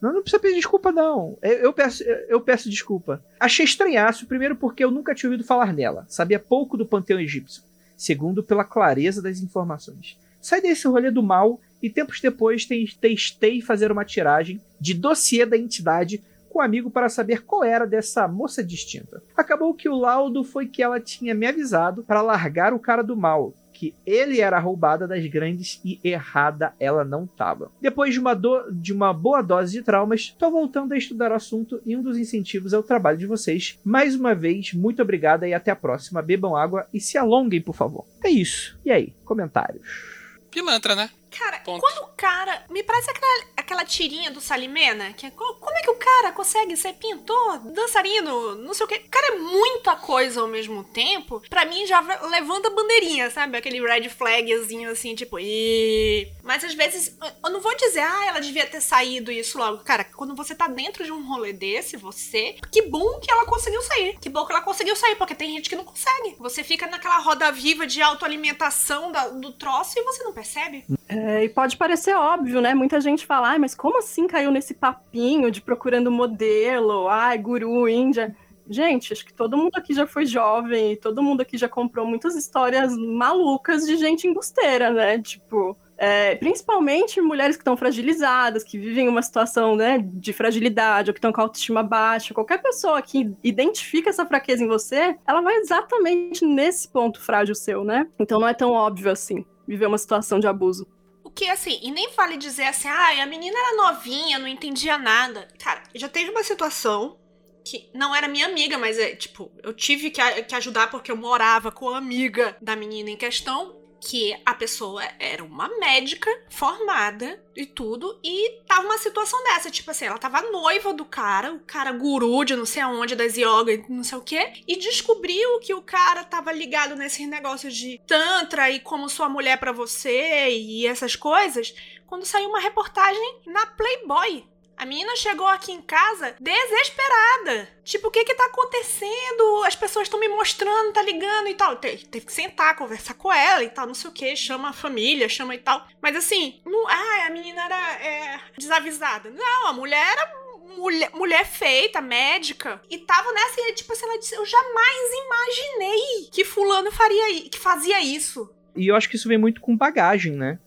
Não, 0.00 0.12
não 0.12 0.20
precisa 0.20 0.42
pedir 0.42 0.56
desculpa, 0.56 0.90
não. 0.90 1.38
Eu, 1.40 1.58
eu, 1.58 1.72
peço, 1.72 2.02
eu 2.02 2.40
peço 2.40 2.68
desculpa. 2.68 3.24
Achei 3.38 3.64
estranhaço, 3.64 4.26
primeiro 4.26 4.56
porque 4.56 4.82
eu 4.82 4.90
nunca 4.90 5.14
tinha 5.14 5.30
ouvido 5.30 5.46
falar 5.46 5.72
nela. 5.72 6.04
Sabia 6.08 6.40
pouco 6.40 6.76
do 6.76 6.84
panteão 6.84 7.20
egípcio. 7.20 7.62
Segundo, 7.96 8.42
pela 8.42 8.64
clareza 8.64 9.22
das 9.22 9.38
informações. 9.38 10.18
Sai 10.42 10.60
desse 10.60 10.88
rolê 10.88 11.08
do 11.08 11.22
mal 11.22 11.60
e 11.80 11.88
tempos 11.88 12.20
depois 12.20 12.66
testei 13.00 13.62
fazer 13.62 13.92
uma 13.92 14.04
tiragem 14.04 14.60
de 14.80 14.92
dossiê 14.92 15.46
da 15.46 15.56
entidade 15.56 16.20
com 16.50 16.58
um 16.58 16.62
amigo 16.62 16.90
para 16.90 17.08
saber 17.08 17.44
qual 17.44 17.64
era 17.64 17.86
dessa 17.86 18.28
moça 18.28 18.62
distinta. 18.62 19.22
Acabou 19.36 19.72
que 19.72 19.88
o 19.88 19.96
laudo 19.96 20.44
foi 20.44 20.66
que 20.66 20.82
ela 20.82 21.00
tinha 21.00 21.34
me 21.34 21.46
avisado 21.46 22.02
para 22.02 22.20
largar 22.20 22.74
o 22.74 22.78
cara 22.78 23.02
do 23.02 23.16
mal, 23.16 23.54
que 23.72 23.94
ele 24.04 24.40
era 24.40 24.58
roubada 24.58 25.08
das 25.08 25.24
grandes 25.26 25.80
e 25.84 25.98
errada 26.04 26.74
ela 26.78 27.04
não 27.04 27.26
tava. 27.26 27.70
Depois 27.80 28.12
de 28.12 28.20
uma, 28.20 28.34
do, 28.34 28.70
de 28.70 28.92
uma 28.92 29.14
boa 29.14 29.40
dose 29.40 29.72
de 29.72 29.82
traumas, 29.82 30.34
tô 30.38 30.50
voltando 30.50 30.92
a 30.92 30.98
estudar 30.98 31.30
o 31.32 31.36
assunto 31.36 31.80
e 31.86 31.96
um 31.96 32.02
dos 32.02 32.18
incentivos 32.18 32.72
é 32.72 32.78
o 32.78 32.82
trabalho 32.82 33.16
de 33.16 33.26
vocês. 33.26 33.78
Mais 33.82 34.14
uma 34.14 34.34
vez, 34.34 34.74
muito 34.74 35.00
obrigada 35.00 35.48
e 35.48 35.54
até 35.54 35.70
a 35.70 35.76
próxima. 35.76 36.20
Bebam 36.20 36.54
água 36.54 36.86
e 36.92 37.00
se 37.00 37.16
alonguem, 37.16 37.62
por 37.62 37.74
favor. 37.74 38.04
É 38.22 38.28
isso. 38.28 38.78
E 38.84 38.90
aí, 38.90 39.14
comentários? 39.24 40.21
Pilantra, 40.52 40.94
né? 40.94 41.10
Cara, 41.38 41.58
Ponto. 41.60 41.80
quando 41.80 41.98
o 42.04 42.08
cara. 42.16 42.64
Me 42.70 42.82
parece 42.82 43.10
aquela, 43.10 43.44
aquela 43.56 43.84
tirinha 43.84 44.30
do 44.30 44.40
Salimena, 44.40 45.12
que 45.12 45.26
é, 45.26 45.30
co- 45.30 45.54
como 45.54 45.76
é 45.76 45.80
que 45.82 45.90
o 45.90 45.96
cara 45.96 46.32
consegue 46.32 46.76
ser 46.76 46.92
pintor, 46.94 47.58
dançarino, 47.60 48.54
não 48.56 48.74
sei 48.74 48.84
o 48.86 48.88
quê. 48.88 49.02
O 49.06 49.10
cara 49.10 49.28
é 49.34 49.38
muita 49.38 49.96
coisa 49.96 50.40
ao 50.40 50.48
mesmo 50.48 50.84
tempo. 50.84 51.42
Pra 51.48 51.64
mim 51.64 51.86
já 51.86 52.00
va- 52.00 52.20
levanta 52.28 52.68
a 52.68 52.70
bandeirinha, 52.70 53.30
sabe? 53.30 53.56
Aquele 53.56 53.80
red 53.80 54.08
flagzinho 54.08 54.90
assim, 54.90 55.14
tipo. 55.14 55.38
E... 55.40 56.28
Mas 56.42 56.64
às 56.64 56.74
vezes, 56.74 57.16
eu 57.44 57.50
não 57.50 57.60
vou 57.60 57.74
dizer, 57.76 58.00
ah, 58.00 58.26
ela 58.26 58.40
devia 58.40 58.66
ter 58.66 58.80
saído 58.80 59.30
isso 59.32 59.58
logo. 59.58 59.78
Cara, 59.84 60.04
quando 60.04 60.34
você 60.34 60.54
tá 60.54 60.68
dentro 60.68 61.04
de 61.04 61.12
um 61.12 61.26
rolê 61.26 61.52
desse, 61.52 61.96
você. 61.96 62.56
Que 62.70 62.82
bom 62.82 63.18
que 63.20 63.30
ela 63.30 63.44
conseguiu 63.46 63.80
sair. 63.82 64.18
Que 64.20 64.28
bom 64.28 64.44
que 64.46 64.52
ela 64.52 64.62
conseguiu 64.62 64.94
sair, 64.96 65.16
porque 65.16 65.34
tem 65.34 65.52
gente 65.52 65.68
que 65.68 65.76
não 65.76 65.84
consegue. 65.84 66.36
Você 66.38 66.62
fica 66.62 66.86
naquela 66.86 67.18
roda 67.18 67.50
viva 67.52 67.86
de 67.86 68.00
autoalimentação 68.02 69.10
da- 69.12 69.28
do 69.28 69.52
troço 69.52 69.98
e 69.98 70.02
você 70.02 70.22
não 70.22 70.32
percebe. 70.32 70.84
É, 71.08 71.21
e 71.44 71.48
pode 71.48 71.76
parecer 71.76 72.14
óbvio, 72.14 72.60
né? 72.60 72.74
Muita 72.74 73.00
gente 73.00 73.26
fala, 73.26 73.50
ai, 73.50 73.58
mas 73.58 73.74
como 73.74 73.98
assim 73.98 74.26
caiu 74.26 74.50
nesse 74.50 74.74
papinho 74.74 75.50
de 75.50 75.60
procurando 75.60 76.10
modelo, 76.10 77.08
ai, 77.08 77.38
guru, 77.38 77.88
índia? 77.88 78.34
Gente, 78.68 79.12
acho 79.12 79.24
que 79.24 79.34
todo 79.34 79.56
mundo 79.56 79.72
aqui 79.76 79.92
já 79.92 80.06
foi 80.06 80.24
jovem 80.24 80.92
e 80.92 80.96
todo 80.96 81.22
mundo 81.22 81.42
aqui 81.42 81.58
já 81.58 81.68
comprou 81.68 82.06
muitas 82.06 82.34
histórias 82.34 82.96
malucas 82.96 83.84
de 83.86 83.96
gente 83.96 84.26
embusteira, 84.26 84.90
né? 84.90 85.20
Tipo, 85.20 85.76
é, 85.98 86.34
principalmente 86.36 87.20
mulheres 87.20 87.56
que 87.56 87.60
estão 87.60 87.76
fragilizadas, 87.76 88.64
que 88.64 88.78
vivem 88.78 89.08
uma 89.08 89.22
situação 89.22 89.76
né, 89.76 89.98
de 90.02 90.32
fragilidade, 90.32 91.10
ou 91.10 91.14
que 91.14 91.18
estão 91.18 91.32
com 91.32 91.40
a 91.40 91.44
autoestima 91.44 91.82
baixa. 91.82 92.34
Qualquer 92.34 92.62
pessoa 92.62 93.00
que 93.02 93.32
identifica 93.44 94.10
essa 94.10 94.26
fraqueza 94.26 94.64
em 94.64 94.68
você, 94.68 95.16
ela 95.26 95.40
vai 95.40 95.56
exatamente 95.56 96.44
nesse 96.44 96.88
ponto 96.88 97.20
frágil 97.20 97.54
seu, 97.54 97.84
né? 97.84 98.08
Então 98.18 98.40
não 98.40 98.48
é 98.48 98.54
tão 98.54 98.72
óbvio 98.72 99.12
assim 99.12 99.44
viver 99.66 99.86
uma 99.86 99.98
situação 99.98 100.40
de 100.40 100.46
abuso. 100.46 100.86
Que, 101.34 101.48
assim, 101.48 101.78
e 101.82 101.90
nem 101.90 102.12
vale 102.12 102.36
dizer 102.36 102.64
assim, 102.64 102.88
ai, 102.88 103.20
a 103.20 103.26
menina 103.26 103.56
era 103.56 103.76
novinha, 103.76 104.38
não 104.38 104.46
entendia 104.46 104.98
nada. 104.98 105.48
Cara, 105.58 105.82
já 105.94 106.08
teve 106.08 106.30
uma 106.30 106.42
situação 106.42 107.18
que 107.64 107.88
não 107.94 108.14
era 108.14 108.28
minha 108.28 108.46
amiga, 108.46 108.76
mas 108.76 108.98
é, 108.98 109.14
tipo, 109.14 109.50
eu 109.62 109.72
tive 109.72 110.10
que, 110.10 110.20
que 110.42 110.54
ajudar 110.54 110.90
porque 110.90 111.10
eu 111.10 111.16
morava 111.16 111.70
com 111.70 111.88
a 111.90 111.98
amiga 111.98 112.56
da 112.60 112.76
menina 112.76 113.10
em 113.10 113.16
questão, 113.16 113.81
que 114.04 114.36
a 114.44 114.52
pessoa 114.52 115.02
era 115.18 115.44
uma 115.44 115.68
médica 115.78 116.28
formada 116.50 117.40
e 117.54 117.64
tudo, 117.64 118.18
e 118.24 118.60
tava 118.66 118.86
uma 118.86 118.98
situação 118.98 119.40
dessa, 119.44 119.70
tipo 119.70 119.90
assim, 119.90 120.06
ela 120.06 120.18
tava 120.18 120.42
noiva 120.50 120.92
do 120.92 121.04
cara, 121.04 121.52
o 121.52 121.60
cara 121.60 121.92
guru 121.92 122.44
de 122.44 122.56
não 122.56 122.66
sei 122.66 122.82
aonde, 122.82 123.14
das 123.14 123.36
yoga 123.36 123.72
e 123.72 123.84
não 123.88 124.02
sei 124.02 124.18
o 124.18 124.22
quê, 124.22 124.54
e 124.66 124.76
descobriu 124.76 125.60
que 125.60 125.72
o 125.72 125.82
cara 125.82 126.24
tava 126.24 126.50
ligado 126.50 126.96
nesses 126.96 127.28
negócios 127.28 127.76
de 127.76 128.00
tantra 128.06 128.68
e 128.70 128.80
como 128.80 129.08
sua 129.08 129.28
mulher 129.28 129.58
pra 129.58 129.70
você 129.70 130.50
e 130.50 130.84
essas 130.86 131.14
coisas, 131.14 131.72
quando 132.06 132.24
saiu 132.24 132.48
uma 132.48 132.60
reportagem 132.60 133.40
na 133.46 133.66
Playboy. 133.66 134.44
A 134.82 134.84
menina 134.84 135.14
chegou 135.14 135.46
aqui 135.46 135.70
em 135.70 135.80
casa 135.80 136.34
desesperada. 136.40 137.68
Tipo, 137.84 138.08
o 138.08 138.10
que 138.10 138.24
que 138.24 138.34
tá 138.34 138.46
acontecendo? 138.46 139.62
As 139.64 139.76
pessoas 139.76 140.06
estão 140.08 140.18
me 140.18 140.26
mostrando, 140.26 140.92
tá 140.92 141.00
ligando 141.02 141.46
e 141.46 141.54
tal. 141.54 141.76
Te- 141.76 142.04
teve 142.08 142.26
que 142.26 142.32
sentar, 142.32 142.74
conversar 142.74 143.14
com 143.14 143.32
ela 143.32 143.62
e 143.62 143.68
tal, 143.68 143.86
não 143.86 143.94
sei 143.94 144.10
o 144.10 144.12
que. 144.12 144.34
Chama 144.34 144.70
a 144.70 144.72
família, 144.72 145.28
chama 145.28 145.54
e 145.54 145.58
tal. 145.58 145.86
Mas 146.00 146.16
assim, 146.16 146.60
não, 146.66 146.88
ah, 146.88 147.26
a 147.28 147.30
menina 147.30 147.64
era 147.64 147.92
é, 148.04 148.40
desavisada. 148.58 149.30
Não, 149.30 149.68
a 149.68 149.72
mulher 149.72 150.04
era 150.04 150.32
mulher, 150.76 151.10
mulher 151.14 151.46
feita, 151.46 152.00
médica. 152.00 152.82
E 152.90 152.98
tava 152.98 153.30
nessa, 153.30 153.60
e 153.60 153.74
tipo 153.74 153.92
assim, 153.92 154.04
ela 154.04 154.18
disse, 154.18 154.34
eu 154.34 154.44
jamais 154.44 155.12
imaginei 155.26 156.28
que 156.32 156.44
fulano 156.44 156.90
faria, 156.90 157.48
que 157.48 157.56
fazia 157.56 158.02
isso. 158.02 158.52
E 158.74 158.88
eu 158.88 158.96
acho 158.96 159.08
que 159.08 159.14
isso 159.14 159.28
vem 159.28 159.38
muito 159.38 159.60
com 159.60 159.76
bagagem, 159.76 160.32
né? 160.32 160.58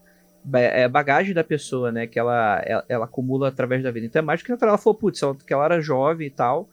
É 0.53 0.87
bagagem 0.87 1.33
da 1.33 1.43
pessoa, 1.43 1.91
né? 1.91 2.05
Que 2.07 2.19
ela, 2.19 2.61
ela, 2.65 2.85
ela 2.87 3.05
acumula 3.05 3.47
através 3.47 3.81
da 3.83 3.91
vida. 3.91 4.05
Então 4.05 4.19
é 4.19 4.23
mais 4.23 4.39
do 4.41 4.45
que 4.45 4.51
natural. 4.51 4.69
Ela 4.69 4.77
falou, 4.77 4.97
putz, 4.97 5.21
ela, 5.21 5.35
que 5.35 5.53
ela 5.53 5.65
era 5.65 5.81
jovem 5.81 6.27
e 6.27 6.31
tal. 6.31 6.69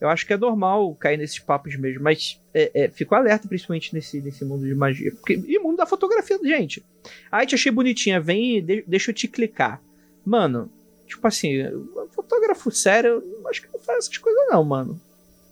Eu 0.00 0.08
acho 0.08 0.26
que 0.26 0.32
é 0.32 0.36
normal 0.36 0.94
cair 0.96 1.16
nesses 1.16 1.38
papos 1.38 1.76
mesmo. 1.76 2.02
Mas 2.02 2.40
é, 2.52 2.70
é, 2.74 2.88
fico 2.88 3.14
alerta, 3.14 3.48
principalmente 3.48 3.94
nesse, 3.94 4.20
nesse 4.20 4.44
mundo 4.44 4.66
de 4.66 4.74
magia. 4.74 5.12
Porque, 5.12 5.34
e 5.46 5.58
mundo 5.58 5.76
da 5.76 5.86
fotografia, 5.86 6.38
gente. 6.42 6.84
Ai, 7.30 7.46
te 7.46 7.54
achei 7.54 7.70
bonitinha. 7.72 8.20
Vem, 8.20 8.62
de- 8.64 8.84
deixa 8.86 9.10
eu 9.10 9.14
te 9.14 9.28
clicar. 9.28 9.80
Mano, 10.24 10.70
tipo 11.06 11.26
assim, 11.26 11.62
fotógrafo 12.10 12.70
sério, 12.70 13.22
acho 13.48 13.62
que 13.62 13.68
não 13.72 13.78
faz 13.80 14.00
essas 14.00 14.18
coisas, 14.18 14.42
não, 14.48 14.64
mano. 14.64 15.00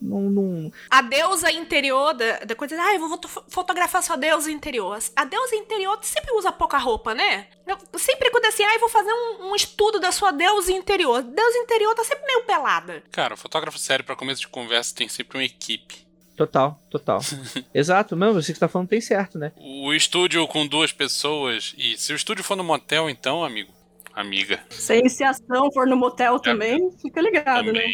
Não, 0.05 0.21
não, 0.21 0.73
A 0.91 1.01
deusa 1.01 1.51
interior 1.51 2.13
da, 2.13 2.41
da 2.41 2.55
coisa, 2.55 2.77
ah, 2.79 2.95
eu 2.95 3.01
vou 3.01 3.09
foto- 3.09 3.45
fotografar 3.49 4.03
sua 4.03 4.17
deusa 4.17 4.51
interior. 4.51 4.99
A 5.17 5.25
deusa 5.25 5.57
interior 5.57 5.99
sempre 6.03 6.31
usa 6.35 6.53
pouca 6.53 6.77
roupa, 6.77 7.15
né? 7.15 7.47
Eu 7.67 7.79
sempre 7.99 8.31
quando 8.31 8.45
assim, 8.45 8.63
ah, 8.63 8.75
eu 8.75 8.81
vou 8.81 8.89
fazer 8.91 9.13
um, 9.13 9.51
um 9.51 9.57
estudo 9.57 9.99
da 9.99 10.13
sua 10.13 10.31
deusa 10.31 10.71
interior. 10.73 11.23
Deusa 11.23 11.59
interior 11.59 11.95
tá 11.95 12.05
sempre 12.05 12.27
meio 12.27 12.45
pelada. 12.45 13.03
Cara, 13.11 13.33
o 13.33 13.37
fotógrafo 13.39 13.79
sério 13.79 14.05
pra 14.05 14.15
começo 14.15 14.43
de 14.43 14.49
conversa 14.49 14.95
tem 14.95 15.09
sempre 15.09 15.39
uma 15.39 15.45
equipe. 15.45 16.05
Total, 16.37 16.79
total. 16.91 17.21
Exato, 17.73 18.15
não, 18.17 18.35
você 18.35 18.53
que 18.53 18.59
tá 18.59 18.69
falando 18.69 18.89
tem 18.89 19.01
certo, 19.01 19.39
né? 19.39 19.53
O 19.57 19.95
estúdio 19.95 20.47
com 20.49 20.67
duas 20.67 20.93
pessoas. 20.93 21.75
E 21.79 21.97
se 21.97 22.13
o 22.13 22.17
estúdio 22.17 22.45
for 22.45 22.57
no 22.57 22.65
motel, 22.65 23.09
então, 23.09 23.45
amigo, 23.45 23.73
amiga, 24.13 24.61
Se 24.71 24.93
a 24.93 24.97
iniciação 24.97 25.71
for 25.73 25.87
no 25.87 25.97
motel 25.97 26.39
também, 26.41 26.91
fica 27.01 27.21
ligado, 27.21 27.73
né? 27.73 27.85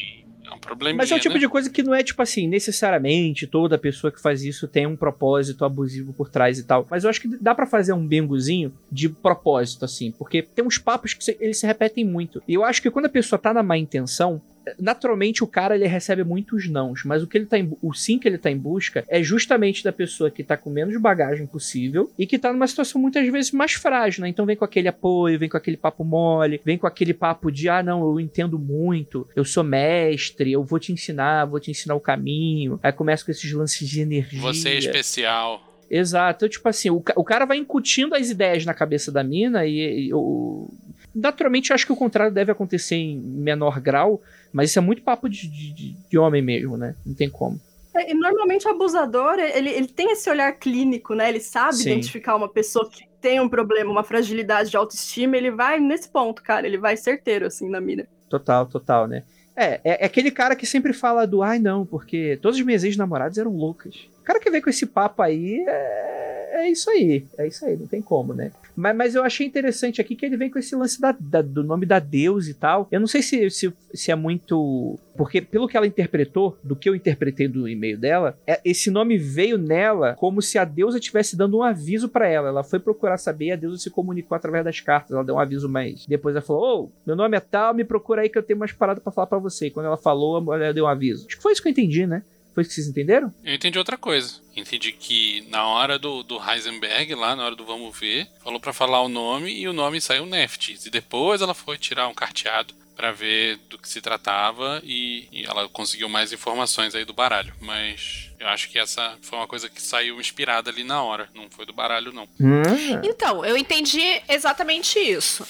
É 0.50 0.54
um 0.54 0.58
probleminha, 0.58 0.96
Mas 0.96 1.10
é 1.10 1.16
o 1.16 1.20
tipo 1.20 1.34
né? 1.34 1.40
de 1.40 1.48
coisa 1.48 1.70
que 1.70 1.82
não 1.82 1.94
é, 1.94 2.02
tipo 2.02 2.20
assim, 2.22 2.46
necessariamente 2.48 3.46
toda 3.46 3.78
pessoa 3.78 4.10
que 4.10 4.20
faz 4.20 4.42
isso 4.42 4.66
tem 4.68 4.86
um 4.86 4.96
propósito 4.96 5.64
abusivo 5.64 6.12
por 6.12 6.28
trás 6.28 6.58
e 6.58 6.64
tal. 6.64 6.86
Mas 6.90 7.04
eu 7.04 7.10
acho 7.10 7.20
que 7.20 7.28
dá 7.28 7.54
pra 7.54 7.66
fazer 7.66 7.92
um 7.92 8.06
bingozinho 8.06 8.72
de 8.90 9.08
propósito, 9.08 9.84
assim. 9.84 10.10
Porque 10.12 10.42
tem 10.42 10.64
uns 10.64 10.78
papos 10.78 11.14
que 11.14 11.24
se- 11.24 11.36
eles 11.40 11.58
se 11.58 11.66
repetem 11.66 12.04
muito. 12.04 12.42
E 12.48 12.54
eu 12.54 12.64
acho 12.64 12.80
que 12.82 12.90
quando 12.90 13.06
a 13.06 13.10
pessoa 13.10 13.38
tá 13.38 13.52
na 13.54 13.62
má 13.62 13.76
intenção, 13.78 14.40
naturalmente 14.78 15.42
o 15.42 15.46
cara 15.46 15.74
ele 15.74 15.87
recebe 15.87 16.22
muitos 16.24 16.68
nãos, 16.68 17.02
mas 17.04 17.22
o 17.22 17.26
que 17.26 17.38
ele 17.38 17.46
tá 17.46 17.59
em, 17.59 17.70
o 17.83 17.92
sim 17.92 18.18
que 18.18 18.28
ele 18.28 18.38
tá 18.38 18.50
em 18.50 18.56
busca 18.59 19.04
é 19.09 19.22
justamente 19.22 19.83
da 19.85 19.92
pessoa 19.92 20.30
que 20.30 20.42
tá 20.44 20.56
com 20.56 20.70
menos 20.70 20.96
bagagem 21.00 21.46
possível 21.46 22.11
e 22.18 22.26
que 22.26 22.38
tá 22.38 22.52
numa 22.52 22.66
situação 22.66 23.00
muitas 23.00 23.26
vezes 23.30 23.50
mais 23.52 23.72
frágil, 23.72 24.22
né? 24.22 24.28
Então 24.28 24.46
vem 24.46 24.56
com 24.56 24.64
aquele 24.64 24.88
apoio, 24.88 25.38
vem 25.38 25.48
com 25.48 25.56
aquele 25.56 25.76
papo 25.76 26.04
mole, 26.04 26.61
vem 26.64 26.78
com 26.78 26.87
aquele 26.87 27.14
papo 27.14 27.50
de 27.50 27.68
ah, 27.68 27.83
não, 27.83 28.02
eu 28.02 28.20
entendo 28.20 28.59
muito, 28.59 29.26
eu 29.35 29.44
sou 29.44 29.64
mestre, 29.64 30.52
eu 30.52 30.62
vou 30.64 30.78
te 30.78 30.92
ensinar, 30.92 31.44
vou 31.46 31.61
te 31.61 31.70
ensinar 31.70 31.94
o 31.94 32.00
caminho. 32.00 32.78
Aí 32.83 32.92
começa 32.92 33.24
com 33.24 33.30
esses 33.30 33.52
lances 33.52 33.88
de 33.88 34.00
energia. 34.00 34.40
Você 34.40 34.68
é 34.70 34.78
especial. 34.78 35.66
Exato. 35.90 36.38
Então, 36.44 36.48
tipo 36.48 36.68
assim, 36.68 36.88
o, 36.88 37.02
o 37.16 37.24
cara 37.24 37.44
vai 37.44 37.56
incutindo 37.56 38.14
as 38.14 38.30
ideias 38.30 38.64
na 38.64 38.72
cabeça 38.72 39.11
da 39.11 39.24
mina 39.24 39.66
e, 39.66 40.06
e 40.06 40.14
o- 40.14 40.72
naturalmente 41.14 41.70
eu 41.70 41.75
acho 41.75 41.87
que 41.87 41.92
o 41.92 41.96
contrário 41.96 42.33
deve 42.33 42.53
acontecer 42.53 42.96
em 42.96 43.18
menor 43.18 43.81
grau, 43.81 44.20
mas 44.53 44.70
isso 44.70 44.79
é 44.79 44.83
muito 44.83 45.03
papo 45.03 45.29
de, 45.29 45.49
de- 45.49 45.94
de- 46.09 46.18
homem 46.18 46.42
mesmo, 46.42 46.77
né? 46.77 46.94
Não 47.05 47.14
tem 47.14 47.29
como. 47.31 47.61
É, 47.94 48.11
E 48.11 48.14
normalmente 48.14 48.66
o 48.66 48.70
abusador, 48.70 49.38
ele, 49.38 49.70
ele 49.70 49.88
tem 49.88 50.12
esse 50.12 50.29
olhar 50.31 50.53
clínico, 50.53 51.14
né? 51.14 51.29
Ele 51.29 51.40
sabe 51.40 51.77
Sim. 51.77 51.90
identificar 51.90 52.37
uma 52.37 52.49
pessoa 52.49 52.88
que 52.88 53.05
tem 53.20 53.40
um 53.40 53.49
problema, 53.49 53.90
uma 53.90 54.05
fragilidade 54.05 54.70
de 54.70 54.77
autoestima, 54.77 55.37
ele 55.37 55.51
vai 55.51 55.79
nesse 55.79 56.09
ponto, 56.09 56.42
cara. 56.42 56.66
Ele 56.66 56.79
vai 56.79 56.96
certeiro, 56.96 57.46
assim, 57.46 57.68
na 57.68 57.81
mira. 57.81 58.07
Total, 58.29 58.66
total, 58.66 59.07
né? 59.07 59.23
É, 59.57 59.75
é, 59.85 60.03
é 60.03 60.05
aquele 60.07 60.31
cara 60.31 60.57
que 60.57 60.64
sempre 60.64 60.92
fala 60.92 61.27
do 61.27 61.42
ai 61.42 61.59
não, 61.59 61.85
porque 61.85 62.38
todas 62.40 62.59
as 62.59 62.64
minhas 62.64 62.85
ex-namoradas 62.85 63.37
eram 63.37 63.55
loucas. 63.55 64.09
O 64.20 64.25
cara 64.25 64.40
que 64.40 64.51
vem 64.51 64.62
com 64.62 64.70
esse 64.70 64.87
papo 64.87 65.20
aí 65.23 65.62
é, 65.68 66.51
é 66.64 66.70
isso 66.70 66.88
aí. 66.88 67.25
É 67.37 67.46
isso 67.46 67.64
aí, 67.66 67.77
não 67.77 67.87
tem 67.87 68.01
como, 68.01 68.33
né? 68.33 68.53
Mas, 68.76 68.96
mas 68.96 69.14
eu 69.14 69.22
achei 69.24 69.46
interessante 69.46 70.00
aqui 70.00 70.14
que 70.16 70.24
ele 70.26 70.37
vem 70.37 70.50
com 70.50 70.59
esse 70.59 70.74
lance 70.74 71.00
da- 71.00 71.16
da- 71.18 71.42
do 71.42 71.62
nome 71.64 71.87
da 71.87 71.98
Deus 71.98 72.46
e 72.48 72.54
tal. 72.54 72.88
Eu 72.90 73.00
não 73.00 73.06
sei 73.06 73.22
se, 73.22 73.50
se, 73.50 73.72
se 73.94 74.11
é 74.11 74.14
muito. 74.14 74.98
Porque, 75.16 75.40
pelo 75.40 75.68
que 75.68 75.76
ela 75.76 75.87
interpretou, 75.87 76.56
do 76.62 76.74
que 76.74 76.88
eu 76.88 76.94
interpretei 76.94 77.46
do 77.46 77.68
e-mail 77.68 77.98
dela, 77.98 78.38
é- 78.46 78.61
esse 78.64 78.90
nome 78.90 79.18
veio 79.18 79.59
nela 79.59 80.14
como 80.14 80.40
se 80.40 80.59
a 80.59 80.64
deusa 80.64 80.98
estivesse 80.98 81.37
dando 81.37 81.59
um 81.59 81.62
aviso 81.62 82.09
pra 82.09 82.26
ela. 82.28 82.48
Ela 82.48 82.64
foi 82.64 82.78
procurar 82.78 83.18
saber 83.18 83.46
e 83.46 83.52
a 83.52 83.56
deusa 83.56 83.76
se 83.78 83.90
comunicou 83.90 84.35
através 84.37 84.64
das 84.64 84.80
cartas. 84.80 85.11
Ela 85.12 85.24
deu 85.24 85.35
um 85.35 85.38
aviso, 85.40 85.68
mas 85.68 86.06
depois 86.06 86.35
ela 86.35 86.44
falou: 86.44 86.85
Ô, 86.85 86.90
meu 87.06 87.16
nome 87.16 87.37
é 87.37 87.40
tal, 87.40 87.74
me 87.74 87.85
procura 87.85 88.22
aí 88.22 88.28
que 88.28 88.38
eu 88.38 88.42
tenho 88.42 88.59
umas 88.59 88.72
paradas 88.72 89.02
pra 89.02 89.12
falar 89.12 89.26
pra 89.26 89.38
você. 89.38 89.66
E 89.66 89.70
quando 89.70 89.87
ela 89.87 89.96
falou, 89.96 90.37
a 90.37 90.40
mulher 90.40 90.72
deu 90.72 90.85
um 90.85 90.88
aviso. 90.88 91.26
Acho 91.26 91.37
que 91.37 91.42
foi 91.42 91.52
isso 91.52 91.62
que 91.62 91.68
eu 91.68 91.72
entendi, 91.72 92.06
né? 92.06 92.22
Foi 92.54 92.62
isso 92.62 92.70
que 92.70 92.74
vocês 92.74 92.88
entenderam? 92.88 93.32
Eu 93.44 93.54
entendi 93.54 93.78
outra 93.78 93.96
coisa. 93.96 94.40
Entendi 94.56 94.92
que 94.92 95.46
na 95.48 95.64
hora 95.66 95.98
do, 95.98 96.22
do 96.22 96.38
Heisenberg, 96.42 97.14
lá 97.14 97.34
na 97.36 97.44
hora 97.44 97.56
do 97.56 97.64
vamos 97.64 97.96
ver, 97.98 98.28
falou 98.42 98.58
pra 98.60 98.72
falar 98.72 99.00
o 99.02 99.08
nome 99.08 99.52
e 99.52 99.68
o 99.68 99.72
nome 99.72 100.00
saiu 100.00 100.26
Neftis. 100.26 100.86
E 100.86 100.90
depois 100.90 101.40
ela 101.40 101.54
foi 101.54 101.78
tirar 101.78 102.08
um 102.08 102.14
carteado 102.14 102.74
pra 102.96 103.12
ver 103.12 103.56
do 103.70 103.78
que 103.78 103.88
se 103.88 104.00
tratava 104.02 104.82
e, 104.84 105.26
e 105.32 105.44
ela 105.46 105.66
conseguiu 105.70 106.06
mais 106.08 106.32
informações 106.34 106.94
aí 106.94 107.04
do 107.04 107.14
baralho. 107.14 107.54
Mas 107.60 108.30
eu 108.38 108.46
acho 108.48 108.68
que 108.68 108.78
essa 108.78 109.16
foi 109.22 109.38
uma 109.38 109.46
coisa 109.46 109.70
que 109.70 109.80
saiu 109.80 110.20
inspirada 110.20 110.70
ali 110.70 110.84
na 110.84 111.02
hora. 111.02 111.28
Não 111.34 111.48
foi 111.48 111.64
do 111.64 111.72
baralho, 111.72 112.12
não. 112.12 112.28
Hum, 112.38 112.60
Então, 113.02 113.42
eu 113.44 113.56
entendi 113.56 114.20
exatamente 114.28 114.98
isso. 114.98 115.46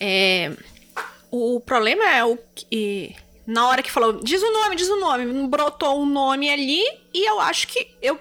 É, 0.00 0.52
o 1.30 1.60
problema 1.60 2.04
é 2.10 2.24
o 2.24 2.38
que. 2.54 3.14
Na 3.46 3.68
hora 3.68 3.82
que 3.82 3.92
falou, 3.92 4.14
diz 4.14 4.42
o 4.42 4.52
nome, 4.52 4.76
diz 4.76 4.88
o 4.88 4.98
nome, 4.98 5.46
brotou 5.48 6.02
um 6.02 6.06
nome 6.06 6.50
ali 6.50 6.82
e 7.14 7.24
eu 7.28 7.40
acho 7.40 7.68
que 7.68 7.88
eu 8.02 8.18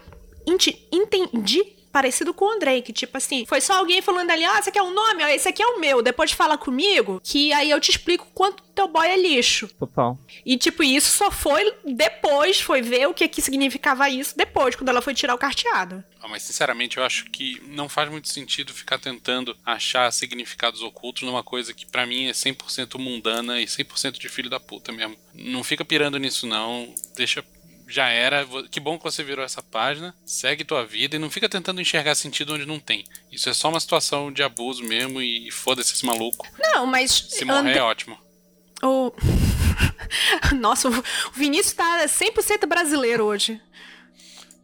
entendi 0.92 1.75
parecido 1.96 2.34
com 2.34 2.44
o 2.44 2.52
Andrei, 2.52 2.82
que 2.82 2.92
tipo 2.92 3.16
assim, 3.16 3.46
foi 3.46 3.62
só 3.62 3.76
alguém 3.76 4.02
falando 4.02 4.30
ali, 4.30 4.44
ah, 4.44 4.60
esse 4.60 4.68
aqui 4.68 4.78
é 4.78 4.84
um 4.84 4.94
nome, 4.94 5.24
ó, 5.24 5.28
esse 5.30 5.48
aqui 5.48 5.64
é 5.64 5.66
o 5.66 5.80
meu, 5.80 6.02
depois 6.02 6.34
fala 6.34 6.58
comigo, 6.58 7.22
que 7.24 7.54
aí 7.54 7.72
eu 7.72 7.80
te 7.80 7.90
explico 7.90 8.28
quanto 8.34 8.66
teu 8.76 8.86
boy 8.90 9.08
é 9.08 9.16
lixo. 9.16 9.70
total. 9.80 10.20
E, 10.46 10.58
tipo, 10.58 10.84
isso 10.84 11.10
só 11.10 11.32
foi 11.32 11.74
depois, 11.86 12.60
foi 12.60 12.82
ver 12.82 13.08
o 13.08 13.14
que, 13.14 13.26
que 13.30 13.42
significava 13.42 14.10
isso 14.10 14.36
depois, 14.38 14.76
quando 14.76 14.90
ela 14.90 15.02
foi 15.02 15.14
tirar 15.14 15.34
o 15.34 15.38
carteado. 15.38 16.04
Ah, 16.22 16.28
Mas 16.28 16.44
sinceramente 16.44 16.98
eu 16.98 17.04
acho 17.06 17.32
que 17.32 17.62
não 17.68 17.88
faz 17.88 18.10
muito 18.12 18.28
sentido 18.28 18.74
ficar 18.74 19.00
tentando 19.00 19.56
achar 19.66 20.12
significados 20.12 20.82
ocultos 20.82 21.24
numa 21.24 21.44
coisa 21.44 21.74
que 21.74 21.86
pra 21.86 22.06
mim 22.06 22.28
é 22.28 22.32
100% 22.34 23.00
mundana 23.00 23.62
e 23.62 23.66
100% 23.66 24.20
de 24.20 24.28
filho 24.28 24.50
da 24.50 24.60
puta 24.60 24.92
mesmo. 24.92 25.16
Não 25.34 25.64
fica 25.64 25.86
pirando 25.86 26.20
nisso 26.20 26.46
não, 26.46 26.94
deixa 27.16 27.42
já 27.88 28.08
era, 28.10 28.46
que 28.72 28.80
bom 28.80 28.98
que 28.98 29.04
você 29.04 29.24
virou 29.24 29.44
essa 29.46 29.62
página, 29.62 30.16
segue 30.26 30.64
tua 30.66 30.86
vida 30.86 31.16
e 31.16 31.20
não 31.20 31.30
fica 31.30 31.48
tentando 31.48 31.80
enxergar 31.82 32.16
sentido 32.16 32.54
onde 32.54 32.66
não 32.66 32.80
tem. 32.80 33.04
Isso 33.32 33.50
é 33.50 33.54
só 33.54 33.70
uma 33.70 33.80
situação 33.80 34.32
de 34.32 34.42
abuso 34.44 34.84
mesmo 34.84 35.22
e 35.22 35.52
foda-se 35.52 35.94
esse 35.94 36.06
maluco. 36.06 36.48
Não, 36.60 36.86
mas. 36.86 37.12
Se 37.12 37.46
morrer 37.46 37.60
André- 37.60 37.78
é 37.78 37.84
ótimo. 37.84 38.18
O... 38.84 39.12
Nossa, 40.60 40.90
o 40.90 41.04
Vinícius 41.34 41.74
tá 41.74 42.06
100% 42.06 42.66
brasileiro 42.68 43.26
hoje. 43.26 43.62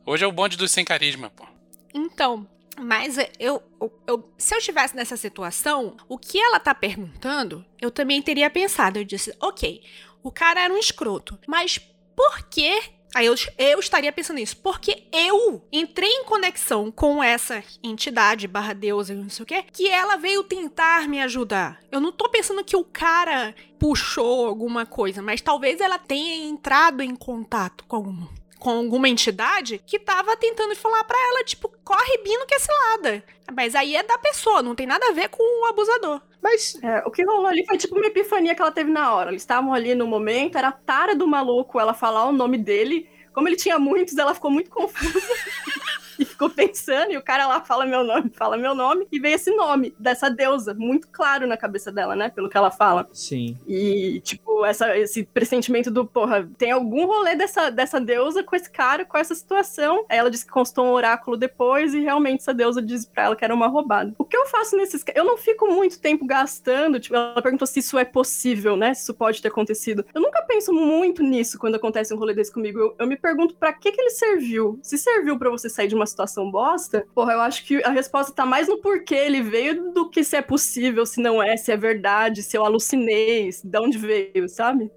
Hoje 0.06 0.24
é 0.24 0.28
o 0.28 0.32
bonde 0.32 0.58
dos 0.58 0.72
sem 0.72 0.84
carisma, 0.84 1.30
pô. 1.30 1.46
Então, 1.94 2.48
mas 2.80 3.18
eu, 3.40 3.62
eu, 3.80 4.02
eu- 4.08 4.34
se 4.38 4.54
eu 4.56 4.58
estivesse 4.60 4.96
nessa 4.96 5.16
situação, 5.18 5.96
o 6.10 6.18
que 6.18 6.40
ela 6.40 6.60
tá 6.60 6.74
perguntando, 6.74 7.64
eu 7.80 7.92
também 7.92 8.22
teria 8.22 8.50
pensado. 8.50 8.98
Eu 9.00 9.04
disse, 9.04 9.36
ok, 9.40 9.84
o 10.24 10.32
cara 10.32 10.62
era 10.62 10.74
um 10.74 10.78
escroto, 10.78 11.38
mas 11.48 11.78
por 12.16 12.44
que. 12.50 12.82
Aí 13.14 13.26
eu, 13.26 13.36
eu 13.58 13.80
estaria 13.80 14.12
pensando 14.12 14.38
nisso, 14.38 14.58
porque 14.58 15.04
eu 15.12 15.66
entrei 15.72 16.10
em 16.10 16.24
conexão 16.24 16.90
com 16.92 17.22
essa 17.22 17.64
entidade 17.84 18.48
barra 18.48 18.74
deusa, 18.74 19.14
não 19.14 19.30
sei 19.30 19.44
o 19.44 19.46
quê, 19.46 19.66
que 19.72 19.88
ela 19.90 20.16
veio 20.16 20.44
tentar 20.44 21.08
me 21.08 21.22
ajudar. 21.22 21.80
Eu 21.92 22.00
não 22.00 22.12
tô 22.12 22.30
pensando 22.30 22.64
que 22.64 22.76
o 22.76 22.86
cara 22.86 23.54
puxou 23.78 24.46
alguma 24.46 24.86
coisa, 24.86 25.22
mas 25.22 25.42
talvez 25.42 25.82
ela 25.82 25.98
tenha 25.98 26.48
entrado 26.48 27.02
em 27.02 27.16
contato 27.16 27.84
com 27.86 27.96
alguma 27.98 28.41
com 28.62 28.70
alguma 28.70 29.10
entidade 29.10 29.82
que 29.88 29.98
tava 29.98 30.38
tentando 30.38 30.76
falar 30.76 31.04
pra 31.04 31.18
ela, 31.18 31.44
tipo, 31.44 31.68
corre 31.84 32.20
bino 32.24 32.46
que 32.46 32.54
é 32.54 32.60
cilada. 32.60 33.24
Mas 33.56 33.74
aí 33.74 33.96
é 33.96 34.04
da 34.04 34.20
pessoa, 34.20 34.62
não 34.62 34.76
tem 34.76 34.86
nada 34.86 35.08
a 35.08 35.12
ver 35.14 35.30
com 35.30 35.42
o 35.42 35.66
abusador. 35.66 36.22
Mas 36.40 36.78
É, 36.84 37.02
o 37.04 37.10
que 37.10 37.26
rolou 37.26 37.48
ali 37.48 37.66
foi 37.66 37.76
tipo 37.80 37.96
uma 37.96 38.06
epifania 38.06 38.54
que 38.54 38.62
ela 38.62 38.72
teve 38.72 38.92
na 38.92 39.16
hora. 39.16 39.32
Eles 39.32 39.42
estavam 39.42 39.74
ali 39.74 39.96
no 39.96 40.06
momento, 40.06 40.60
era 40.60 40.68
a 40.68 40.72
tara 40.72 41.16
do 41.16 41.28
maluco 41.28 41.80
ela 41.80 41.96
falar 41.96 42.26
o 42.28 42.32
nome 42.32 42.56
dele. 42.56 43.10
Como 43.34 43.48
ele 43.48 43.56
tinha 43.56 43.80
muitos, 43.80 44.16
ela 44.16 44.36
ficou 44.36 44.52
muito 44.52 44.70
confusa. 44.70 45.20
e 46.20 46.26
ficou 46.26 46.50
pensando, 46.50 47.12
e 47.12 47.18
o 47.18 47.22
cara 47.22 47.48
lá 47.48 47.62
fala 47.62 47.86
meu 47.86 48.04
nome, 48.04 48.30
fala 48.34 48.58
meu 48.58 48.76
nome, 48.76 49.08
e 49.12 49.20
veio 49.20 49.36
esse 49.36 49.52
nome 49.56 49.94
dessa 50.00 50.30
deusa, 50.30 50.74
muito 50.74 51.08
claro 51.10 51.48
na 51.48 51.58
cabeça 51.58 51.92
dela, 51.92 52.16
né? 52.16 52.30
Pelo 52.30 52.50
que 52.50 52.58
ela 52.58 52.72
fala. 52.72 53.08
sim. 53.14 53.58
E, 53.68 54.22
tipo, 54.22 54.66
essa, 54.66 54.98
esse 54.98 55.24
pressentimento 55.24 55.90
do, 55.90 56.06
porra, 56.06 56.50
tem 56.58 56.72
algum 56.72 57.06
rolê 57.06 57.36
dessa, 57.36 57.70
dessa 57.70 58.00
deusa 58.00 58.44
com 58.44 58.56
esse 58.56 58.70
cara, 58.70 59.06
com 59.06 59.18
essa 59.18 59.36
situação. 59.36 60.06
Aí 60.10 60.18
ela 60.18 60.30
disse 60.30 60.46
que 60.46 60.52
constou 60.52 60.86
um 60.86 60.92
oráculo 60.92 61.38
depois 61.38 61.94
e 61.94 62.00
realmente 62.02 62.42
essa 62.42 62.54
deusa 62.54 62.82
disse 62.82 63.08
pra 63.08 63.24
ela 63.24 63.36
que 63.36 63.44
era 63.44 63.54
uma 63.54 63.68
roubada. 63.68 64.14
O 64.18 64.26
que 64.26 64.38
eu 64.38 64.46
faço 64.48 64.76
nesses 64.78 65.04
Eu 65.16 65.26
não 65.26 65.38
fico 65.38 65.68
muito 65.68 66.00
tempo 66.00 66.26
gastando, 66.26 67.00
tipo, 67.00 67.16
ela 67.16 67.42
perguntou 67.42 67.68
se 67.68 67.80
isso 67.80 67.98
é 67.98 68.06
possível, 68.06 68.76
né? 68.76 68.94
Se 68.94 69.04
isso 69.04 69.14
pode 69.14 69.42
ter 69.42 69.48
acontecido. 69.48 70.06
Eu 70.14 70.22
nunca 70.22 70.42
penso 70.44 70.74
muito 70.74 71.24
nisso 71.24 71.58
quando 71.58 71.76
acontece 71.76 72.14
um 72.14 72.18
rolê 72.18 72.34
desse 72.34 72.52
comigo. 72.52 72.80
Eu, 72.80 72.96
eu 73.00 73.08
me 73.08 73.18
pergunto 73.18 73.56
pra 73.56 73.74
que 73.74 73.92
que 73.92 74.02
ele 74.02 74.12
serviu. 74.12 74.80
Se 74.82 74.98
serviu 74.98 75.38
pra 75.38 75.50
você 75.50 75.70
sair 75.70 75.88
de 75.88 75.96
uma 75.96 76.01
situação 76.06 76.50
bosta, 76.52 77.06
porra, 77.14 77.34
eu 77.34 77.42
acho 77.42 77.66
que 77.66 77.84
a 77.84 77.90
resposta 77.90 78.32
tá 78.34 78.46
mais 78.46 78.68
no 78.68 78.78
porquê 78.78 79.16
ele 79.16 79.42
veio 79.42 79.92
do 79.94 80.10
que 80.10 80.24
se 80.24 80.36
é 80.36 80.42
possível, 80.42 81.06
se 81.06 81.22
não 81.22 81.42
é, 81.42 81.56
se 81.58 81.72
é 81.72 81.78
verdade, 81.78 82.44
se 82.44 82.58
eu 82.58 82.64
alucinei, 82.66 83.52
se- 83.52 83.66
de 83.68 83.80
onde 83.80 83.98
veio, 83.98 84.48
sabe? 84.50 84.90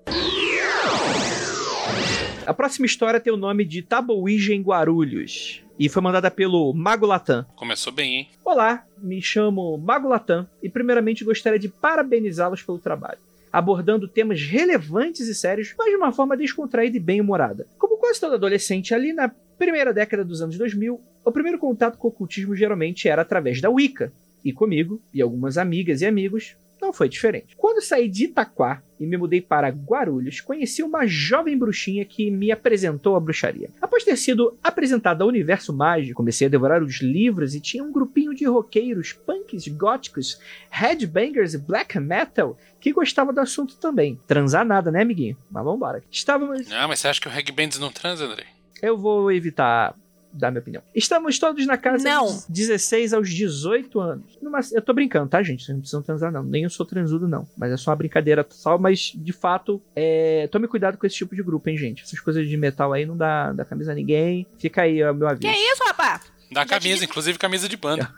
A 2.46 2.52
próxima 2.52 2.84
história 2.86 3.18
tem 3.20 3.32
o 3.32 3.36
nome 3.38 3.64
de 3.64 3.80
Taboíja 3.82 4.52
em 4.54 4.60
Guarulhos. 4.62 5.62
E 5.78 5.88
foi 5.88 6.02
mandada 6.02 6.30
pelo 6.30 6.72
Mago 6.72 7.06
Latam. 7.06 7.44
Começou 7.56 7.92
bem, 7.92 8.14
hein? 8.14 8.28
Olá, 8.44 8.84
me 8.98 9.20
chamo 9.20 9.76
Mago 9.78 10.08
Latam 10.08 10.46
e 10.62 10.68
primeiramente 10.68 11.24
gostaria 11.24 11.58
de 11.58 11.68
parabenizá-los 11.68 12.62
pelo 12.62 12.78
trabalho, 12.78 13.18
abordando 13.52 14.06
temas 14.06 14.40
relevantes 14.42 15.26
e 15.26 15.34
sérios, 15.34 15.74
mas 15.76 15.90
de 15.90 15.96
uma 15.96 16.12
forma 16.12 16.36
descontraída 16.36 16.96
e 16.96 17.00
bem-humorada. 17.00 17.66
Como 17.78 17.96
quase 17.96 18.20
todo 18.20 18.34
adolescente 18.34 18.94
ali 18.94 19.12
na 19.12 19.28
primeira 19.58 19.92
década 19.92 20.24
dos 20.24 20.42
anos 20.42 20.56
2000, 20.58 21.00
o 21.24 21.32
primeiro 21.32 21.58
contato 21.58 21.96
com 21.98 22.08
o 22.08 22.10
ocultismo 22.10 22.54
geralmente 22.54 23.08
era 23.08 23.22
através 23.22 23.60
da 23.60 23.70
Wicca, 23.70 24.12
e 24.44 24.52
comigo 24.52 25.00
e 25.12 25.22
algumas 25.22 25.56
amigas 25.56 26.02
e 26.02 26.06
amigos 26.06 26.54
não 26.80 26.92
foi 26.92 27.08
diferente. 27.08 27.56
Quando 27.56 27.82
saí 27.82 28.08
de 28.08 28.24
Itaquá 28.24 28.82
e 29.00 29.06
me 29.06 29.16
mudei 29.16 29.40
para 29.40 29.70
Guarulhos, 29.70 30.42
conheci 30.42 30.82
uma 30.82 31.06
jovem 31.06 31.56
bruxinha 31.56 32.04
que 32.04 32.30
me 32.30 32.52
apresentou 32.52 33.16
a 33.16 33.20
bruxaria. 33.20 33.70
Após 33.80 34.04
ter 34.04 34.16
sido 34.18 34.58
apresentada 34.62 35.24
ao 35.24 35.28
universo 35.28 35.72
mágico, 35.72 36.16
comecei 36.16 36.46
a 36.46 36.50
devorar 36.50 36.82
os 36.82 37.00
livros 37.00 37.54
e 37.54 37.60
tinha 37.60 37.82
um 37.82 37.90
grupinho 37.90 38.34
de 38.34 38.44
roqueiros, 38.44 39.14
punks, 39.14 39.66
góticos, 39.68 40.38
headbangers 40.68 41.54
e 41.54 41.58
black 41.58 41.98
metal 41.98 42.58
que 42.78 42.92
gostava 42.92 43.32
do 43.32 43.40
assunto 43.40 43.76
também. 43.76 44.20
Transar 44.26 44.66
nada, 44.66 44.90
né, 44.90 45.00
amiguinho? 45.00 45.38
Mas 45.50 45.64
vambora. 45.64 46.02
Estávamos 46.10 46.68
Não, 46.68 46.88
mas 46.88 47.00
você 47.00 47.08
acha 47.08 47.20
que 47.20 47.50
o 47.50 47.54
Bands 47.54 47.78
não 47.78 47.90
transa, 47.90 48.26
André? 48.26 48.44
Eu 48.86 48.96
vou 48.98 49.30
evitar 49.32 49.94
dar 50.36 50.50
minha 50.50 50.60
opinião. 50.60 50.82
Estamos 50.92 51.38
todos 51.38 51.64
na 51.64 51.76
casa 51.78 52.02
Não. 52.02 52.24
dos 52.26 52.44
16 52.48 53.14
aos 53.14 53.30
18 53.30 54.00
anos. 54.00 54.36
Numa- 54.42 54.58
eu 54.72 54.82
tô 54.82 54.92
brincando, 54.92 55.28
tá, 55.28 55.40
gente? 55.44 55.62
Vocês 55.64 55.74
não 55.74 55.80
precisam 55.80 56.02
transar, 56.02 56.32
não. 56.32 56.42
Nem 56.42 56.64
eu 56.64 56.70
sou 56.70 56.84
transudo, 56.84 57.28
não. 57.28 57.46
Mas 57.56 57.70
é 57.70 57.76
só 57.76 57.90
uma 57.92 57.96
brincadeira 57.96 58.44
só, 58.50 58.76
mas 58.76 59.12
de 59.14 59.32
fato, 59.32 59.80
é... 59.94 60.48
tome 60.50 60.66
cuidado 60.66 60.98
com 60.98 61.06
esse 61.06 61.14
tipo 61.16 61.36
de 61.36 61.42
grupo, 61.42 61.68
hein, 61.70 61.78
gente? 61.78 62.02
Essas 62.02 62.18
coisas 62.18 62.48
de 62.48 62.56
metal 62.56 62.92
aí 62.92 63.06
não 63.06 63.16
dá, 63.16 63.52
dá 63.52 63.64
camisa 63.64 63.92
a 63.92 63.94
ninguém. 63.94 64.44
Fica 64.58 64.82
aí 64.82 65.02
ó, 65.04 65.14
meu 65.14 65.28
aviso. 65.28 65.42
Que 65.42 65.56
isso, 65.56 65.84
rapaz? 65.84 66.22
Dá 66.54 66.60
Já 66.60 66.66
camisa, 66.66 67.04
inclusive 67.04 67.36
camisa 67.36 67.68
de 67.68 67.76
banda. 67.76 68.08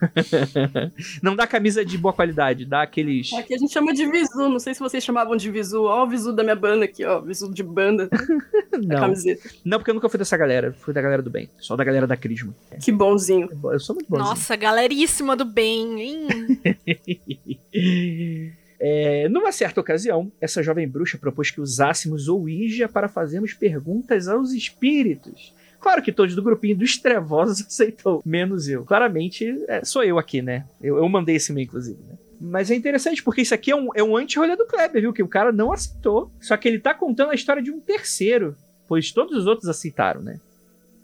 não 1.22 1.34
dá 1.34 1.46
camisa 1.46 1.82
de 1.82 1.96
boa 1.96 2.12
qualidade, 2.12 2.66
dá 2.66 2.82
aqueles. 2.82 3.32
Aqui 3.32 3.54
a 3.54 3.58
gente 3.58 3.72
chama 3.72 3.94
de 3.94 4.06
visu, 4.06 4.48
não 4.48 4.58
sei 4.58 4.74
se 4.74 4.80
vocês 4.80 5.02
chamavam 5.02 5.36
de 5.36 5.50
visu. 5.50 5.84
Ó, 5.84 6.04
o 6.04 6.06
visu 6.08 6.34
da 6.34 6.42
minha 6.42 6.54
banda 6.54 6.84
aqui, 6.84 7.02
ó, 7.02 7.18
visu 7.20 7.50
de 7.52 7.62
banda, 7.62 8.10
a 8.72 8.76
Não. 8.78 9.00
camiseta. 9.00 9.48
Não, 9.64 9.78
porque 9.78 9.90
eu 9.90 9.94
nunca 9.94 10.08
fui 10.10 10.18
dessa 10.18 10.36
galera. 10.36 10.74
Fui 10.80 10.92
da 10.92 11.00
galera 11.00 11.22
do 11.22 11.30
bem. 11.30 11.48
Só 11.58 11.74
da 11.76 11.82
galera 11.82 12.06
da 12.06 12.16
Crisma. 12.16 12.54
Que 12.82 12.92
bonzinho. 12.92 13.48
Eu 13.72 13.80
sou 13.80 13.94
muito 13.94 14.08
bonzinho. 14.08 14.28
Nossa, 14.28 14.54
galeríssima 14.54 15.34
do 15.34 15.44
bem, 15.46 16.00
hein? 16.02 16.26
É, 18.78 19.26
numa 19.30 19.52
certa 19.52 19.80
ocasião, 19.80 20.30
essa 20.38 20.62
jovem 20.62 20.86
bruxa 20.86 21.16
propôs 21.16 21.50
que 21.50 21.62
usássemos 21.62 22.28
o 22.28 22.36
Ouija 22.40 22.86
para 22.86 23.08
fazermos 23.08 23.54
perguntas 23.54 24.28
aos 24.28 24.52
espíritos. 24.52 25.54
Claro 25.86 26.02
que 26.02 26.10
todos 26.10 26.34
do 26.34 26.42
grupinho 26.42 26.76
dos 26.76 26.98
trevosos 26.98 27.60
aceitou, 27.66 28.20
menos 28.26 28.68
eu. 28.68 28.84
Claramente, 28.84 29.62
é, 29.68 29.84
sou 29.84 30.02
eu 30.02 30.18
aqui, 30.18 30.42
né? 30.42 30.64
Eu, 30.82 30.96
eu 30.96 31.08
mandei 31.08 31.36
esse 31.36 31.52
e-mail, 31.52 31.66
inclusive, 31.66 31.98
né? 32.08 32.16
Mas 32.40 32.72
é 32.72 32.74
interessante, 32.74 33.22
porque 33.22 33.42
isso 33.42 33.54
aqui 33.54 33.70
é 33.70 33.76
um, 33.76 33.88
é 33.94 34.02
um 34.02 34.16
anti-rolê 34.16 34.56
do 34.56 34.66
Kleber, 34.66 35.00
viu? 35.00 35.12
Que 35.12 35.22
o 35.22 35.28
cara 35.28 35.52
não 35.52 35.72
aceitou. 35.72 36.28
Só 36.40 36.56
que 36.56 36.66
ele 36.66 36.80
tá 36.80 36.92
contando 36.92 37.30
a 37.30 37.34
história 37.36 37.62
de 37.62 37.70
um 37.70 37.78
terceiro, 37.78 38.56
pois 38.88 39.12
todos 39.12 39.36
os 39.38 39.46
outros 39.46 39.68
aceitaram, 39.68 40.20
né? 40.20 40.40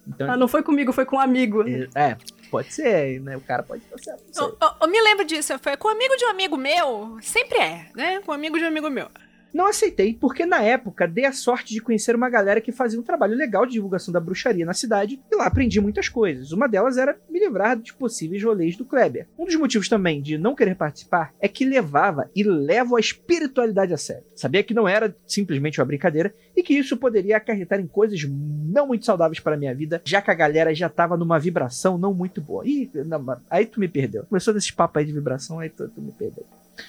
Então, 0.07 0.29
Ah, 0.29 0.37
não 0.37 0.49
foi 0.49 0.64
comigo, 0.64 0.92
foi 0.92 1.05
com 1.05 1.14
um 1.16 1.21
amigo. 1.21 1.62
é, 1.62 1.88
é, 1.95 2.16
pode 2.51 2.75
ser, 2.75 3.21
né? 3.21 3.37
O 3.37 3.40
cara 3.40 3.62
pode 3.62 3.83
estar 3.85 3.99
certo. 3.99 4.25
não 4.27 4.35
sei. 4.35 4.45
eu, 4.45 4.57
eu- 4.61 4.75
eu 4.83 4.88
me 4.88 5.01
lembro 5.01 5.25
disso, 5.25 5.57
foi 5.61 5.77
com 5.77 5.87
um 5.87 5.92
amigo 5.92 6.16
de 6.16 6.25
um 6.25 6.29
amigo 6.29 6.57
meu, 6.57 7.18
sempre 7.23 7.57
é, 7.59 7.87
né? 7.95 8.21
Com 8.27 8.33
um 8.33 8.35
amigo 8.35 8.59
de 8.59 8.64
um 8.64 8.68
amigo 8.68 8.90
meu. 8.90 9.07
Não 9.53 9.67
aceitei, 9.67 10.15
porque 10.15 10.47
na 10.47 10.62
época 10.62 11.07
dei 11.07 11.27
a 11.27 11.33
sorte 11.33 11.75
de 11.75 11.81
conhecer 11.81 12.17
uma 12.17 12.31
galera 12.31 12.61
que 12.61 12.73
fazia 12.73 12.99
um 12.99 13.03
trabalho 13.03 13.37
legal 13.37 13.67
de 13.67 13.73
divulgação 13.73 14.12
da 14.12 14.21
bruxaria 14.21 14.65
na 14.65 14.73
cidade 14.73 15.21
e 15.31 15.37
lá 15.37 15.47
aprendi 15.47 15.81
muitas 15.81 16.09
coisas. 16.09 16.53
Uma 16.53 16.67
delas 16.67 16.97
era 16.97 17.19
me 17.29 17.38
livrar 17.38 17.77
de 17.77 17.93
possíveis 17.93 18.43
rolês 18.43 18.77
do 18.77 18.85
Kleber. 18.85 19.29
Um 19.38 19.45
dos 19.45 19.57
motivos 19.57 19.88
também 19.88 20.23
de 20.23 20.38
não 20.38 20.55
querer 20.55 20.75
participar 20.75 21.35
é 21.38 21.49
que 21.49 21.65
levava 21.65 22.31
e 22.35 22.43
levo 22.43 22.97
a 22.97 23.01
espiritualidade 23.01 23.93
a 23.93 23.99
sério. 23.99 24.25
Sabia 24.35 24.62
que 24.62 24.75
não 24.75 24.88
era 24.88 25.15
simplesmente 25.27 25.81
uma 25.81 25.87
brincadeira 25.87 26.35
e 26.57 26.62
que 26.62 26.75
isso 26.75 26.97
poderia 26.97 27.37
acarretar 27.37 27.79
em 27.79 27.87
coisas 27.87 28.23
não 28.25 28.87
muito 28.87 29.05
saudáveis 29.05 29.41
para 29.41 29.55
a 29.55 29.59
minha 29.59 29.75
vida, 29.75 30.01
já 30.05 30.23
que 30.23 30.31
a 30.31 30.35
galera 30.35 30.75
já 30.75 30.88
tava 30.88 31.17
numa 31.17 31.38
vibração 31.38 31.99
não 31.99 32.15
muito 32.15 32.41
boa. 32.41 32.67
Ih, 32.67 32.91
não, 33.07 33.41
aí 33.51 33.67
tu 33.67 33.79
me 33.79 33.88
perdeu. 33.88 34.25
Começou 34.25 34.55
desse 34.55 34.73
papo 34.73 34.99
aí 34.99 35.05
de 35.05 35.12
vibração, 35.12 35.59
aí 35.59 35.69
tu, 35.69 35.88
tu 35.88 36.01
me 36.01 36.12
perdeu. 36.12 36.47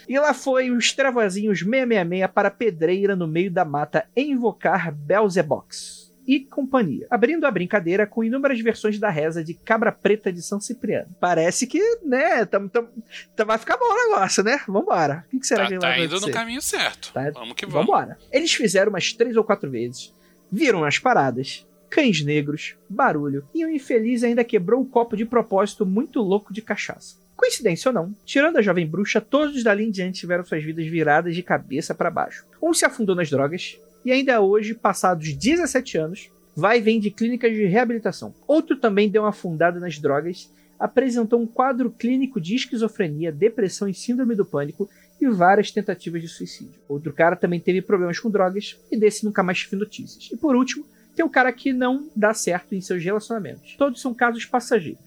E 0.08 0.18
lá 0.20 0.34
foi 0.34 0.72
os 0.72 0.92
Travazinhos 0.94 1.60
666 1.60 2.32
para 2.34 2.48
a 2.48 2.52
pedreira 2.52 3.16
no 3.16 3.28
meio 3.28 3.52
da 3.52 3.66
mata 3.66 4.06
invocar 4.16 4.94
Belzebox 4.94 6.04
e 6.26 6.40
companhia, 6.40 7.06
abrindo 7.10 7.46
a 7.46 7.52
brincadeira 7.52 8.08
com 8.08 8.24
inúmeras 8.24 8.58
versões 8.62 8.98
da 8.98 9.10
reza 9.10 9.44
de 9.44 9.54
Cabra 9.54 9.92
Preta 9.92 10.32
de 10.32 10.42
São 10.42 10.58
Cipriano. 10.58 11.10
Parece 11.20 11.68
que, 11.68 11.82
né, 12.02 12.46
tam, 12.46 12.70
tam, 12.70 12.88
tam 13.36 13.46
vai 13.46 13.58
ficar 13.58 13.76
bom 13.76 13.84
o 13.86 14.10
negócio, 14.10 14.42
né? 14.42 14.62
Vambora. 14.66 15.26
O 15.28 15.32
que, 15.32 15.40
que 15.40 15.48
será 15.48 15.64
Tá, 15.66 15.70
que 15.70 15.80
tá 15.80 15.88
vai 15.90 15.98
indo 15.98 16.06
acontecer? 16.16 16.28
no 16.28 16.34
caminho 16.34 16.62
certo. 16.62 17.12
Tá- 17.14 17.30
Vamos 17.32 17.54
que 17.56 17.66
vamos. 17.66 17.86
Vambora. 17.86 18.18
Eles 18.32 18.54
fizeram 18.54 18.90
umas 18.90 19.12
três 19.12 19.36
ou 19.36 19.44
quatro 19.44 19.70
vezes, 19.70 20.14
viram 20.50 20.86
as 20.86 20.98
paradas, 20.98 21.68
cães 21.90 22.24
negros, 22.24 22.76
barulho, 22.90 23.46
e 23.54 23.66
o 23.66 23.70
infeliz 23.70 24.24
ainda 24.24 24.46
quebrou 24.46 24.80
o 24.82 24.86
copo 24.86 25.18
de 25.18 25.26
propósito 25.26 25.86
muito 25.86 26.22
louco 26.22 26.54
de 26.54 26.62
cachaça. 26.62 27.18
Coincidência 27.36 27.90
ou 27.90 27.94
não, 27.94 28.16
tirando 28.26 28.58
a 28.58 28.62
jovem 28.62 28.88
bruxa, 28.88 29.20
todos 29.20 29.64
dali 29.64 29.84
em 29.86 29.92
diante 29.92 30.20
tiveram 30.22 30.46
suas 30.46 30.64
vidas 30.64 30.86
viradas 30.86 31.36
de 31.36 31.44
cabeça 31.44 31.94
para 31.94 32.10
baixo. 32.12 32.46
Um 32.62 32.74
se 32.74 32.86
afundou 32.86 33.16
nas 33.16 33.30
drogas, 33.30 33.78
e 34.06 34.12
ainda 34.12 34.40
hoje, 34.42 34.74
passados 34.74 35.34
17 35.34 35.98
anos, 35.98 36.30
vai 36.56 36.78
e 36.78 36.82
vem 36.82 37.00
de 37.00 37.10
clínicas 37.10 37.52
de 37.52 37.66
reabilitação. 37.66 38.34
Outro 38.48 38.78
também 38.78 39.10
deu 39.10 39.24
uma 39.24 39.30
afundada 39.30 39.80
nas 39.80 39.98
drogas, 39.98 40.52
apresentou 40.80 41.42
um 41.42 41.48
quadro 41.48 41.90
clínico 41.90 42.40
de 42.40 42.56
esquizofrenia, 42.56 43.32
depressão 43.32 43.88
e 43.88 43.94
síndrome 43.94 44.36
do 44.36 44.46
pânico 44.46 44.90
e 45.20 45.28
várias 45.30 45.72
tentativas 45.72 46.22
de 46.22 46.28
suicídio. 46.28 46.80
Outro 46.88 47.14
cara 47.14 47.36
também 47.36 47.60
teve 47.60 47.82
problemas 47.82 48.20
com 48.20 48.30
drogas 48.30 48.78
e 48.92 48.98
desse 48.98 49.26
nunca 49.26 49.42
mais 49.42 49.60
tive 49.60 49.78
notícias. 49.78 50.30
E 50.32 50.38
por 50.38 50.56
último, 50.56 50.86
tem 51.16 51.24
um 51.24 51.30
cara 51.30 51.52
que 51.54 51.72
não 51.72 52.10
dá 52.16 52.34
certo 52.34 52.76
em 52.76 52.82
seus 52.82 53.04
relacionamentos. 53.04 53.76
Todos 53.78 54.02
são 54.02 54.14
casos 54.14 54.46
passageiros. 54.46 55.02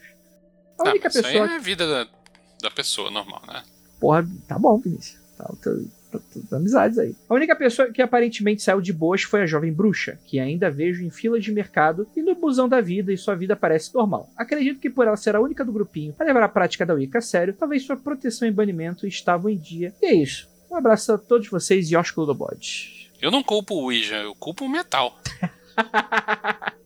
A 0.79 0.89
Ah, 0.89 0.91
única 0.91 1.09
isso 1.09 1.23
pessoa 1.23 1.45
aí 1.47 1.53
é 1.53 1.57
a 1.57 1.59
vida 1.59 2.09
da, 2.61 2.71
pessoa 2.71 3.11
normal, 3.11 3.43
né? 3.47 3.63
Porra, 4.01 4.27
tá 4.47 4.59
bom, 4.59 4.79
Vinícius. 4.79 5.19
Tá, 5.37 5.45
tá, 5.45 5.71
tá, 6.13 6.19
tá- 6.51 6.57
amizades 6.57 6.99
aí. 6.99 7.15
A 7.29 7.35
única 7.35 7.55
pessoa 7.55 7.91
que 7.93 8.01
aparentemente 8.01 8.63
saiu 8.63 8.81
de 8.81 8.93
boas 8.93 9.23
foi 9.23 9.43
a 9.43 9.47
jovem 9.47 9.73
bruxa, 9.73 10.19
que 10.27 10.39
ainda 10.39 10.71
vejo 10.71 11.05
em 11.05 11.11
filas 11.11 11.45
de 11.45 11.53
mercado 11.53 12.07
e 12.17 12.23
no 12.23 12.35
busão 12.35 12.69
da 12.69 12.81
vida 12.81 13.13
e 13.13 13.19
sua 13.19 13.35
vida 13.35 13.55
parece 13.57 13.95
normal. 13.95 14.31
Acredito 14.37 14.81
que 14.81 14.91
por 14.91 15.07
ela 15.07 15.17
ser 15.17 15.37
a 15.37 15.41
única 15.41 15.65
do 15.65 15.73
grupinho 15.73 16.15
a 16.19 16.25
levar 16.25 16.43
a 16.43 16.49
prática 16.49 16.87
da 16.87 16.95
Wicca 16.95 17.19
a 17.19 17.23
sério, 17.23 17.55
talvez 17.55 17.85
sua 17.85 17.97
proteção 17.97 18.47
e 18.49 18.51
banimento 18.51 19.07
estavam 19.07 19.51
em 19.51 19.57
dia. 19.57 19.95
E 20.03 20.07
é 20.07 20.15
isso. 20.15 20.49
Um 20.71 20.77
abraço 20.77 21.13
a 21.13 21.19
todos 21.19 21.49
vocês 21.49 21.91
e 21.91 21.97
Oscar 21.97 22.25
do 22.25 22.35
Bode. 22.35 23.11
Eu 23.21 23.31
não 23.31 23.43
culpo 23.43 23.75
o 23.75 23.85
Ouija, 23.85 24.17
eu 24.17 24.35
culpo 24.35 24.65
o 24.65 24.69
metal. 24.69 25.19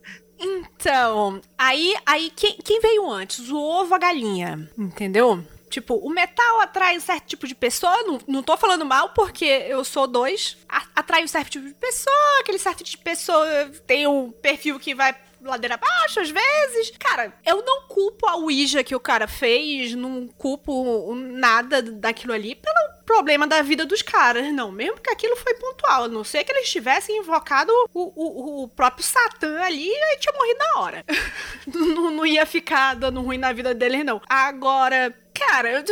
Então, 0.41 1.39
aí, 1.59 1.95
aí 2.07 2.33
quem, 2.35 2.57
quem 2.65 2.81
veio 2.81 3.11
antes? 3.11 3.51
O 3.51 3.59
ovo 3.59 3.91
ou 3.91 3.95
a 3.95 3.99
galinha? 3.99 4.71
Entendeu? 4.77 5.45
Tipo, 5.71 5.95
o 5.95 6.11
metal 6.11 6.61
atrai 6.61 6.97
um 6.97 7.01
certo 7.01 7.27
tipo 7.27 7.47
de 7.47 7.55
pessoa. 7.55 8.03
Não, 8.03 8.21
não 8.27 8.43
tô 8.43 8.57
falando 8.57 8.85
mal 8.85 9.11
porque 9.11 9.45
eu 9.45 9.85
sou 9.85 10.07
dois. 10.07 10.59
Atrai 10.69 11.23
um 11.25 11.29
certo 11.29 11.51
tipo 11.51 11.67
de 11.67 11.75
pessoa. 11.75 12.41
Aquele 12.41 12.59
certo 12.59 12.83
tipo 12.83 12.99
de 12.99 13.05
pessoa 13.05 13.47
tem 13.87 14.07
um 14.07 14.33
perfil 14.33 14.81
que 14.81 14.95
vai 14.95 15.15
ladeira 15.43 15.75
abaixo 15.75 16.21
às 16.21 16.31
vezes. 16.31 16.93
Cara, 16.99 17.33
eu 17.47 17.65
não 17.65 17.83
culpo 17.83 18.27
a 18.27 18.37
Ouija 18.37 18.85
que 18.85 18.95
o 18.95 19.01
cara 19.01 19.27
fez. 19.27 19.95
Não 19.95 20.29
culpo 20.29 21.15
nada 21.15 21.81
daquilo 21.81 22.33
ali 22.33 22.55
pelo 22.55 23.01
problema 23.07 23.47
da 23.47 23.63
vida 23.63 23.85
dos 23.85 24.03
caras, 24.03 24.53
não. 24.53 24.71
Mesmo 24.71 25.01
que 25.01 25.11
aquilo 25.11 25.37
foi 25.37 25.55
pontual. 25.55 26.05
A 26.05 26.09
não 26.09 26.25
ser 26.25 26.45
que 26.45 26.53
eles 26.53 26.71
tivessem 26.71 27.19
invocado 27.19 27.73
o, 27.95 28.13
o, 28.15 28.65
o 28.65 28.69
próprio 28.69 29.05
Satã 29.05 29.61
ali 29.63 29.89
e 29.89 30.19
tinha 30.19 30.35
morrido 30.37 30.59
na 30.59 30.81
hora. 30.81 31.05
não, 31.73 32.11
não 32.11 32.27
ia 32.27 32.45
ficar 32.45 32.95
dando 32.95 33.21
ruim 33.21 33.39
na 33.39 33.53
vida 33.53 33.75
deles, 33.75 34.05
não. 34.05 34.21
Agora. 34.29 35.15
Cara, 35.35 35.85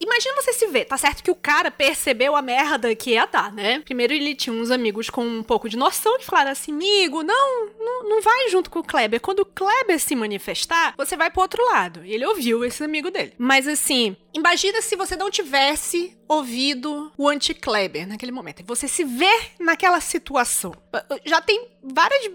imagina 0.00 0.34
você 0.36 0.52
se 0.52 0.66
ver. 0.66 0.84
Tá 0.84 0.96
certo 0.96 1.22
que 1.22 1.30
o 1.30 1.34
cara 1.34 1.70
percebeu 1.70 2.34
a 2.34 2.42
merda 2.42 2.94
que 2.94 3.10
ia 3.10 3.26
dar, 3.26 3.52
né? 3.52 3.80
Primeiro 3.80 4.12
ele 4.12 4.34
tinha 4.34 4.54
uns 4.54 4.70
amigos 4.70 5.08
com 5.08 5.24
um 5.24 5.42
pouco 5.42 5.68
de 5.68 5.76
noção 5.76 6.18
que 6.18 6.24
falaram 6.24 6.50
assim: 6.50 6.72
amigo, 6.72 7.22
não, 7.22 7.66
não, 7.78 8.08
não 8.08 8.22
vai 8.22 8.48
junto 8.48 8.70
com 8.70 8.80
o 8.80 8.84
Kleber. 8.84 9.20
Quando 9.20 9.40
o 9.40 9.46
Kleber 9.46 9.98
se 9.98 10.16
manifestar, 10.16 10.94
você 10.96 11.16
vai 11.16 11.30
pro 11.30 11.42
outro 11.42 11.64
lado. 11.64 12.04
E 12.04 12.12
ele 12.12 12.26
ouviu 12.26 12.64
esse 12.64 12.82
amigo 12.82 13.10
dele. 13.10 13.34
Mas 13.38 13.66
assim, 13.68 14.16
imagina 14.34 14.82
se 14.82 14.96
você 14.96 15.16
não 15.16 15.30
tivesse 15.30 16.16
ouvido 16.28 17.12
o 17.16 17.28
anti-Kleber 17.28 18.08
naquele 18.08 18.32
momento. 18.32 18.64
Você 18.66 18.88
se 18.88 19.04
vê 19.04 19.32
naquela 19.58 20.00
situação. 20.00 20.74
Já 21.24 21.40
tem 21.40 21.68
várias. 21.82 22.30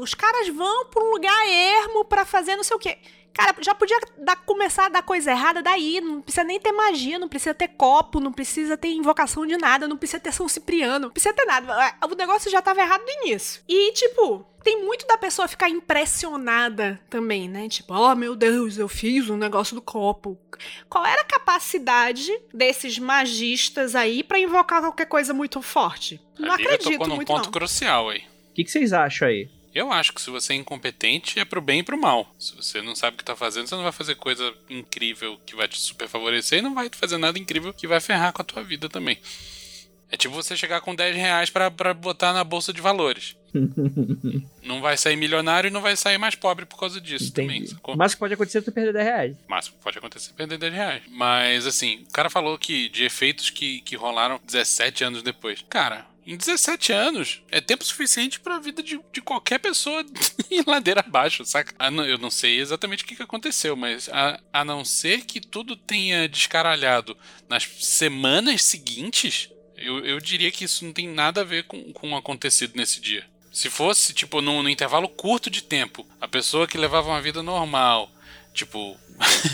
Os 0.00 0.14
caras 0.14 0.48
vão 0.48 0.86
pra 0.86 1.02
um 1.02 1.10
lugar 1.10 1.46
ermo 1.48 2.04
pra 2.04 2.24
fazer 2.24 2.56
não 2.56 2.64
sei 2.64 2.76
o 2.76 2.80
quê. 2.80 2.98
Cara, 3.36 3.54
já 3.60 3.74
podia 3.74 3.98
dar- 4.18 4.36
começar 4.36 4.86
a 4.86 4.88
dar 4.88 5.02
coisa 5.02 5.30
errada 5.30 5.62
daí. 5.62 6.00
Não 6.00 6.22
precisa 6.22 6.44
nem 6.44 6.58
ter 6.58 6.72
magia, 6.72 7.18
não 7.18 7.28
precisa 7.28 7.54
ter 7.54 7.68
copo, 7.68 8.18
não 8.20 8.32
precisa 8.32 8.76
ter 8.76 8.88
invocação 8.88 9.46
de 9.46 9.56
nada, 9.56 9.86
não 9.86 9.96
precisa 9.96 10.18
ter 10.20 10.32
São 10.32 10.48
Cipriano, 10.48 11.06
não 11.06 11.10
precisa 11.10 11.34
ter 11.34 11.44
nada. 11.44 11.94
O 12.10 12.14
negócio 12.14 12.50
já 12.50 12.62
tava 12.62 12.80
errado 12.80 13.02
no 13.02 13.24
início. 13.24 13.62
E, 13.68 13.92
tipo, 13.92 14.46
tem 14.62 14.82
muito 14.84 15.06
da 15.06 15.16
pessoa 15.18 15.46
ficar 15.46 15.68
impressionada 15.68 17.00
também, 17.10 17.48
né? 17.48 17.68
Tipo, 17.68 17.94
oh 17.94 18.14
meu 18.14 18.34
Deus, 18.34 18.78
eu 18.78 18.88
fiz 18.88 19.28
um 19.28 19.36
negócio 19.36 19.74
do 19.74 19.82
copo. 19.82 20.38
Qual 20.88 21.04
era 21.04 21.20
a 21.22 21.24
capacidade 21.24 22.32
desses 22.52 22.98
magistas 22.98 23.94
aí 23.94 24.22
pra 24.22 24.38
invocar 24.38 24.80
qualquer 24.80 25.06
coisa 25.06 25.34
muito 25.34 25.60
forte? 25.60 26.20
Não 26.38 26.50
a 26.52 26.54
acredito 26.54 26.90
tocou 26.92 27.08
num 27.08 27.16
muito, 27.16 27.28
ponto 27.28 27.44
não. 27.44 27.50
crucial 27.52 28.08
aí. 28.08 28.20
O 28.50 28.54
que, 28.56 28.64
que 28.64 28.70
vocês 28.70 28.92
acham 28.92 29.28
aí? 29.28 29.50
Eu 29.76 29.92
acho 29.92 30.14
que 30.14 30.22
se 30.22 30.30
você 30.30 30.54
é 30.54 30.56
incompetente, 30.56 31.38
é 31.38 31.44
pro 31.44 31.60
bem 31.60 31.80
e 31.80 31.82
pro 31.82 32.00
mal. 32.00 32.34
Se 32.38 32.56
você 32.56 32.80
não 32.80 32.96
sabe 32.96 33.14
o 33.14 33.18
que 33.18 33.24
tá 33.24 33.36
fazendo, 33.36 33.66
você 33.66 33.74
não 33.74 33.82
vai 33.82 33.92
fazer 33.92 34.14
coisa 34.14 34.54
incrível 34.70 35.38
que 35.44 35.54
vai 35.54 35.68
te 35.68 35.78
super 35.78 36.08
favorecer 36.08 36.60
e 36.60 36.62
não 36.62 36.74
vai 36.74 36.88
fazer 36.90 37.18
nada 37.18 37.38
incrível 37.38 37.74
que 37.74 37.86
vai 37.86 38.00
ferrar 38.00 38.32
com 38.32 38.40
a 38.40 38.44
tua 38.44 38.64
vida 38.64 38.88
também. 38.88 39.18
É 40.10 40.16
tipo 40.16 40.34
você 40.34 40.56
chegar 40.56 40.80
com 40.80 40.94
10 40.94 41.14
reais 41.16 41.50
pra, 41.50 41.70
pra 41.70 41.92
botar 41.92 42.32
na 42.32 42.42
bolsa 42.42 42.72
de 42.72 42.80
valores. 42.80 43.36
não 44.64 44.80
vai 44.80 44.96
sair 44.96 45.14
milionário 45.14 45.68
e 45.68 45.70
não 45.70 45.82
vai 45.82 45.94
sair 45.94 46.16
mais 46.16 46.34
pobre 46.34 46.64
por 46.64 46.78
causa 46.78 46.98
disso 46.98 47.30
também. 47.30 47.58
Entendi. 47.58 47.74
sacou? 47.74 47.96
Mas 47.98 48.12
o 48.12 48.14
que 48.14 48.20
pode 48.20 48.32
acontecer 48.32 48.58
é 48.58 48.62
tu 48.62 48.72
perder 48.72 48.94
10 48.94 49.04
reais. 49.04 49.36
máximo 49.46 49.76
que 49.76 49.84
pode 49.84 49.98
acontecer 49.98 50.30
é 50.30 50.34
perder 50.34 50.56
10 50.56 50.72
reais. 50.72 51.02
Mas, 51.10 51.66
assim, 51.66 52.06
o 52.08 52.12
cara 52.12 52.30
falou 52.30 52.56
que 52.56 52.88
de 52.88 53.04
efeitos 53.04 53.50
que, 53.50 53.82
que 53.82 53.94
rolaram 53.94 54.40
17 54.42 55.04
anos 55.04 55.22
depois. 55.22 55.62
Cara, 55.68 56.06
em 56.26 56.36
17 56.36 56.92
anos 56.92 57.42
é 57.50 57.60
tempo 57.60 57.84
suficiente 57.84 58.40
pra 58.40 58.58
vida 58.58 58.82
de, 58.82 59.00
de 59.12 59.22
qualquer 59.22 59.60
pessoa 59.60 60.04
ir 60.50 60.64
ladeira 60.66 61.00
abaixo, 61.00 61.44
saca? 61.44 61.72
Ah, 61.78 61.88
eu 61.88 62.18
não 62.18 62.30
sei 62.30 62.58
exatamente 62.58 63.04
o 63.04 63.06
que, 63.06 63.22
aconteceu, 63.22 63.76
mas 63.76 64.08
a, 64.08 64.40
a 64.52 64.64
não 64.64 64.84
ser 64.84 65.24
que 65.24 65.40
tudo 65.40 65.76
tenha 65.76 66.28
descaralhado 66.28 67.16
nas 67.48 67.64
semanas 67.78 68.64
seguintes, 68.64 69.50
eu, 69.76 70.04
eu 70.04 70.20
diria 70.20 70.50
que 70.50 70.64
isso 70.64 70.84
não 70.84 70.92
tem 70.92 71.08
nada 71.08 71.42
a 71.42 71.44
ver 71.44 71.64
com, 71.64 71.92
com 71.92 72.10
o 72.10 72.16
acontecido 72.16 72.72
nesse 72.74 73.00
dia. 73.00 73.24
Se 73.52 73.70
fosse, 73.70 74.12
tipo, 74.12 74.42
num, 74.42 74.62
num 74.62 74.68
intervalo 74.68 75.08
curto 75.08 75.48
de 75.48 75.62
tempo, 75.62 76.06
a 76.20 76.26
pessoa 76.26 76.66
que 76.66 76.76
levava 76.76 77.08
uma 77.08 77.22
vida 77.22 77.42
normal, 77.42 78.10
tipo, 78.52 78.98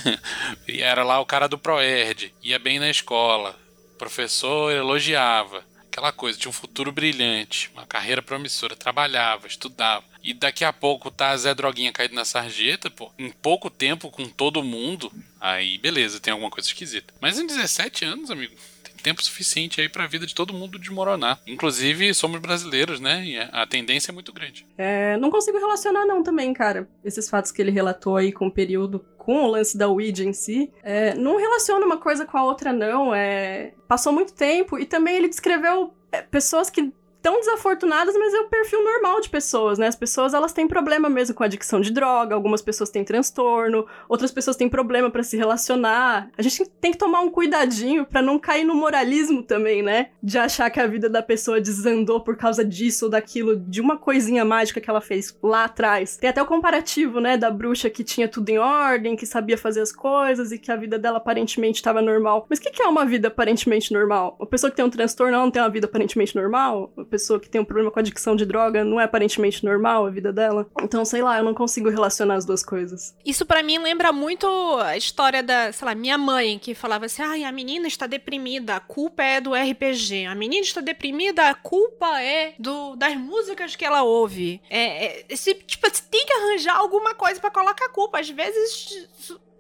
e 0.67 0.81
era 0.81 1.05
lá 1.05 1.21
o 1.21 1.27
cara 1.27 1.47
do 1.47 1.59
Proerd, 1.59 2.35
ia 2.43 2.59
bem 2.59 2.79
na 2.79 2.91
escola, 2.91 3.59
professor 3.99 4.73
elogiava, 4.73 5.65
aquela 5.93 6.11
coisa, 6.11 6.39
tinha 6.39 6.49
um 6.49 6.55
futuro 6.55 6.91
brilhante, 6.91 7.71
uma 7.75 7.87
carreira 7.87 8.23
promissora, 8.23 8.75
trabalhava, 8.75 9.47
estudava. 9.47 10.05
E 10.25 10.33
daqui 10.33 10.65
a 10.65 10.73
pouco 10.73 11.11
tá 11.11 11.37
Zé 11.37 11.55
Droguinha 11.55 11.93
caído 11.93 12.15
na 12.15 12.25
sarjeta, 12.25 12.91
pô, 12.91 13.13
em 13.19 13.31
pouco 13.31 13.69
tempo 13.69 14.11
com 14.11 14.27
todo 14.27 14.63
mundo, 14.63 15.13
aí 15.39 15.77
beleza, 15.77 16.19
tem 16.19 16.33
alguma 16.33 16.51
coisa 16.51 16.67
esquisita. 16.67 17.13
Mas 17.21 17.39
em 17.39 17.47
17 17.47 18.07
anos, 18.07 18.31
amigo, 18.31 18.55
tempo 19.03 19.23
suficiente 19.23 19.81
aí 19.81 19.89
pra 19.89 20.07
vida 20.07 20.27
de 20.27 20.35
todo 20.35 20.53
mundo 20.53 20.79
desmoronar. 20.79 21.41
Inclusive, 21.47 22.13
somos 22.15 22.41
brasileiros, 22.41 23.01
né? 23.01 23.25
E 23.25 23.39
a 23.39 23.63
a 23.63 23.67
tendência 23.67 24.11
é 24.11 24.15
muito 24.15 24.33
grande. 24.33 24.67
É, 24.77 25.17
não 25.17 25.31
consigo 25.31 25.57
relacionar 25.57 26.05
não 26.05 26.23
também, 26.23 26.53
cara. 26.53 26.89
Esses 27.05 27.31
fatos 27.31 27.53
que 27.53 27.63
ele 27.63 27.71
relatou 27.71 28.17
aí 28.17 28.33
com 28.33 28.49
o 28.49 28.51
período, 28.51 29.05
com 29.17 29.45
o 29.45 29.47
lance 29.47 29.79
da 29.79 29.89
Ouija 29.89 30.25
em 30.25 30.33
si. 30.33 30.71
É, 30.83 31.15
não 31.15 31.39
relaciona 31.39 31.87
uma 31.87 31.97
coisa 31.97 32.27
com 32.27 32.37
a 32.37 32.45
outra, 32.45 32.73
não. 32.73 33.15
É, 33.15 33.73
passou 33.87 34.13
muito 34.13 34.35
tempo 34.35 34.79
e 34.79 34.85
também 34.85 35.17
ele 35.17 35.29
descreveu 35.29 35.95
é, 36.11 36.21
pessoas 36.23 36.69
que 36.69 36.93
tão 37.23 37.39
desafortunadas, 37.39 38.15
mas 38.19 38.35
é 38.35 38.41
o 38.41 38.49
perfil 38.49 38.83
normal 38.83 39.21
de 39.21 39.31
pessoas, 39.31 39.79
né? 39.79 39.87
As 39.87 39.95
pessoas, 39.95 40.35
elas 40.35 40.53
têm 40.53 40.67
problema 40.67 41.09
mesmo 41.09 41.35
com 41.35 41.45
adicção 41.45 41.81
de 41.81 41.93
droga, 41.93 42.35
algumas 42.35 42.61
pessoas 42.61 42.91
têm 42.91 43.05
transtorno, 43.05 43.87
outras 44.09 44.33
pessoas 44.33 44.57
têm 44.57 44.69
problema 44.69 45.09
pra 45.09 45.23
se 45.23 45.37
relacionar. 45.37 46.29
A 46.37 46.43
gente 46.43 46.69
tem 46.81 46.91
que 46.91 46.99
tomar 46.99 47.21
um 47.21 47.31
cuidadinho 47.31 48.05
pra 48.05 48.21
não 48.21 48.39
cair 48.39 48.65
no 48.65 48.75
moralismo 48.75 49.43
também, 49.43 49.83
né? 49.83 50.11
De 50.23 50.37
achar 50.37 50.69
que 50.69 50.81
a 50.81 50.87
vida 50.87 51.09
da 51.09 51.23
pessoa 51.23 51.61
desandou 51.61 52.21
por 52.21 52.37
causa 52.37 52.65
disso 52.65 53.05
ou 53.05 53.11
daquilo, 53.11 53.57
de 53.57 53.81
uma 53.81 53.97
coisinha 53.97 54.45
mágica 54.45 54.81
que 54.81 54.91
ela 54.91 55.01
fez 55.01 55.37
lá 55.43 55.65
atrás. 55.65 56.17
Tem 56.17 56.29
até 56.29 56.43
o 56.43 56.47
comparativo, 56.47 57.21
né, 57.21 57.37
da 57.37 57.51
bruxa 57.51 57.89
que 57.89 58.03
tinha 58.03 58.27
tudo 58.27 58.49
em 58.49 58.59
ordem, 58.59 59.15
que 59.15 59.27
sabia 59.27 59.57
fazer 59.57 59.81
as 59.81 59.93
coisas 59.93 60.51
e 60.51 60.59
que 60.59 60.73
a 60.73 60.77
vida 60.77 60.99
dela 60.99 61.19
aparentemente 61.19 61.77
estava 61.77 62.03
normal. 62.03 62.47
Mas 62.51 62.59
o 62.59 62.63
que 62.63 62.71
que 62.71 62.83
é 62.83 62.87
uma 62.87 63.05
vida 63.05 63.29
aparentemente 63.29 63.93
normal? 63.93 64.37
Uma 64.41 64.47
pessoa 64.47 64.71
que 64.71 64.77
tem 64.77 64.85
um 64.85 64.91
transtorno 64.91 65.39
não 65.39 65.51
tem 65.51 65.63
uma 65.63 65.69
vida 65.69 65.87
aparentemente 65.87 66.35
normal? 66.35 66.93
Pessoa 67.13 67.39
que 67.39 67.49
tem 67.49 67.61
um 67.61 67.65
problema 67.65 67.91
com 67.91 68.01
adicção 68.01 68.35
de 68.35 68.47
droga 68.47 68.83
não 68.83 68.99
é 68.99 69.05
aparentemente 69.05 69.63
normal 69.65 70.07
a 70.07 70.11
vida 70.11 70.33
dela. 70.33 70.67
Então, 70.83 71.05
sei 71.05 71.21
lá, 71.21 71.37
eu 71.37 71.45
não 71.45 71.53
consigo 71.53 71.91
relacionar 71.91 72.37
as 72.37 72.47
duas 72.47 72.65
coisas. 72.65 73.15
Isso 73.25 73.45
para 73.45 73.63
mim 73.63 73.79
lembra 73.79 74.13
muito 74.13 74.47
a 74.79 74.97
história 74.97 75.43
da, 75.43 75.71
sei 75.73 75.87
lá, 75.87 75.95
minha 75.95 76.17
mãe, 76.17 76.59
que 76.59 76.75
falava 76.75 77.05
assim: 77.05 77.23
ai, 77.23 77.45
a 77.45 77.53
menina 77.53 77.87
está 77.87 78.07
deprimida, 78.07 78.77
a 78.77 78.81
culpa 78.81 79.23
é 79.23 79.41
do 79.41 79.53
RPG. 79.53 80.25
A 80.25 80.35
menina 80.35 80.65
está 80.65 80.81
deprimida, 80.81 81.51
a 81.51 81.55
culpa 81.55 82.21
é 82.23 82.55
do, 82.59 82.97
das 82.97 83.15
músicas 83.15 83.77
que 83.77 83.85
ela 83.85 84.03
ouve. 84.03 84.63
É, 84.71 85.05
é 85.05 85.25
esse, 85.29 85.55
tipo, 85.55 85.89
você 85.89 86.03
tem 86.11 86.25
que 86.25 86.33
arranjar 86.33 86.77
alguma 86.77 87.15
coisa 87.15 87.39
para 87.39 87.51
colocar 87.51 87.85
a 87.85 87.91
culpa. 87.91 88.21
Às 88.21 88.31
vezes 88.31 89.09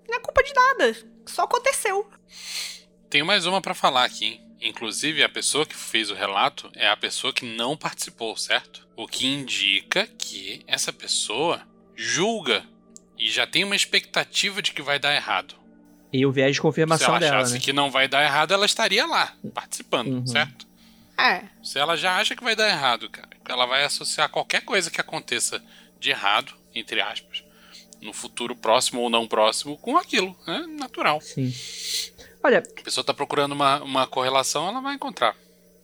não 0.08 0.16
é 0.16 0.20
culpa 0.20 0.42
de 0.42 0.54
nada. 0.54 0.96
Só 1.26 1.42
aconteceu. 1.42 2.08
Tenho 3.10 3.26
mais 3.26 3.44
uma 3.44 3.60
para 3.60 3.74
falar 3.74 4.04
aqui, 4.04 4.24
hein? 4.24 4.51
Inclusive, 4.62 5.22
a 5.22 5.28
pessoa 5.28 5.66
que 5.66 5.74
fez 5.74 6.10
o 6.10 6.14
relato 6.14 6.70
é 6.74 6.88
a 6.88 6.96
pessoa 6.96 7.32
que 7.32 7.44
não 7.44 7.76
participou, 7.76 8.36
certo? 8.36 8.86
O 8.96 9.08
que 9.08 9.26
indica 9.26 10.06
que 10.06 10.62
essa 10.66 10.92
pessoa 10.92 11.62
julga 11.96 12.64
e 13.18 13.30
já 13.30 13.46
tem 13.46 13.64
uma 13.64 13.76
expectativa 13.76 14.62
de 14.62 14.72
que 14.72 14.82
vai 14.82 14.98
dar 14.98 15.14
errado. 15.14 15.54
E 16.12 16.26
o 16.26 16.32
viés 16.32 16.54
de 16.54 16.60
confirmação 16.60 17.06
dela. 17.06 17.20
Se 17.20 17.26
ela 17.26 17.36
achasse 17.36 17.54
né? 17.54 17.60
que 17.60 17.72
não 17.72 17.90
vai 17.90 18.06
dar 18.06 18.22
errado, 18.22 18.52
ela 18.52 18.66
estaria 18.66 19.06
lá, 19.06 19.34
participando, 19.54 20.08
uhum. 20.08 20.26
certo? 20.26 20.66
É. 21.18 21.44
Se 21.62 21.78
ela 21.78 21.96
já 21.96 22.16
acha 22.16 22.34
que 22.36 22.42
vai 22.42 22.54
dar 22.54 22.68
errado, 22.68 23.08
cara, 23.08 23.28
ela 23.48 23.66
vai 23.66 23.84
associar 23.84 24.28
qualquer 24.28 24.62
coisa 24.62 24.90
que 24.90 25.00
aconteça 25.00 25.62
de 25.98 26.10
errado, 26.10 26.52
entre 26.74 27.00
aspas, 27.00 27.44
no 28.00 28.12
futuro 28.12 28.56
próximo 28.56 29.00
ou 29.00 29.08
não 29.08 29.26
próximo, 29.26 29.78
com 29.78 29.96
aquilo. 29.96 30.36
É 30.46 30.66
natural. 30.66 31.20
Sim. 31.20 31.54
Olha. 32.42 32.58
A 32.58 32.82
pessoa 32.82 33.02
está 33.02 33.14
procurando 33.14 33.52
uma, 33.52 33.82
uma 33.82 34.06
correlação, 34.06 34.68
ela 34.68 34.80
vai 34.80 34.94
encontrar. 34.94 35.34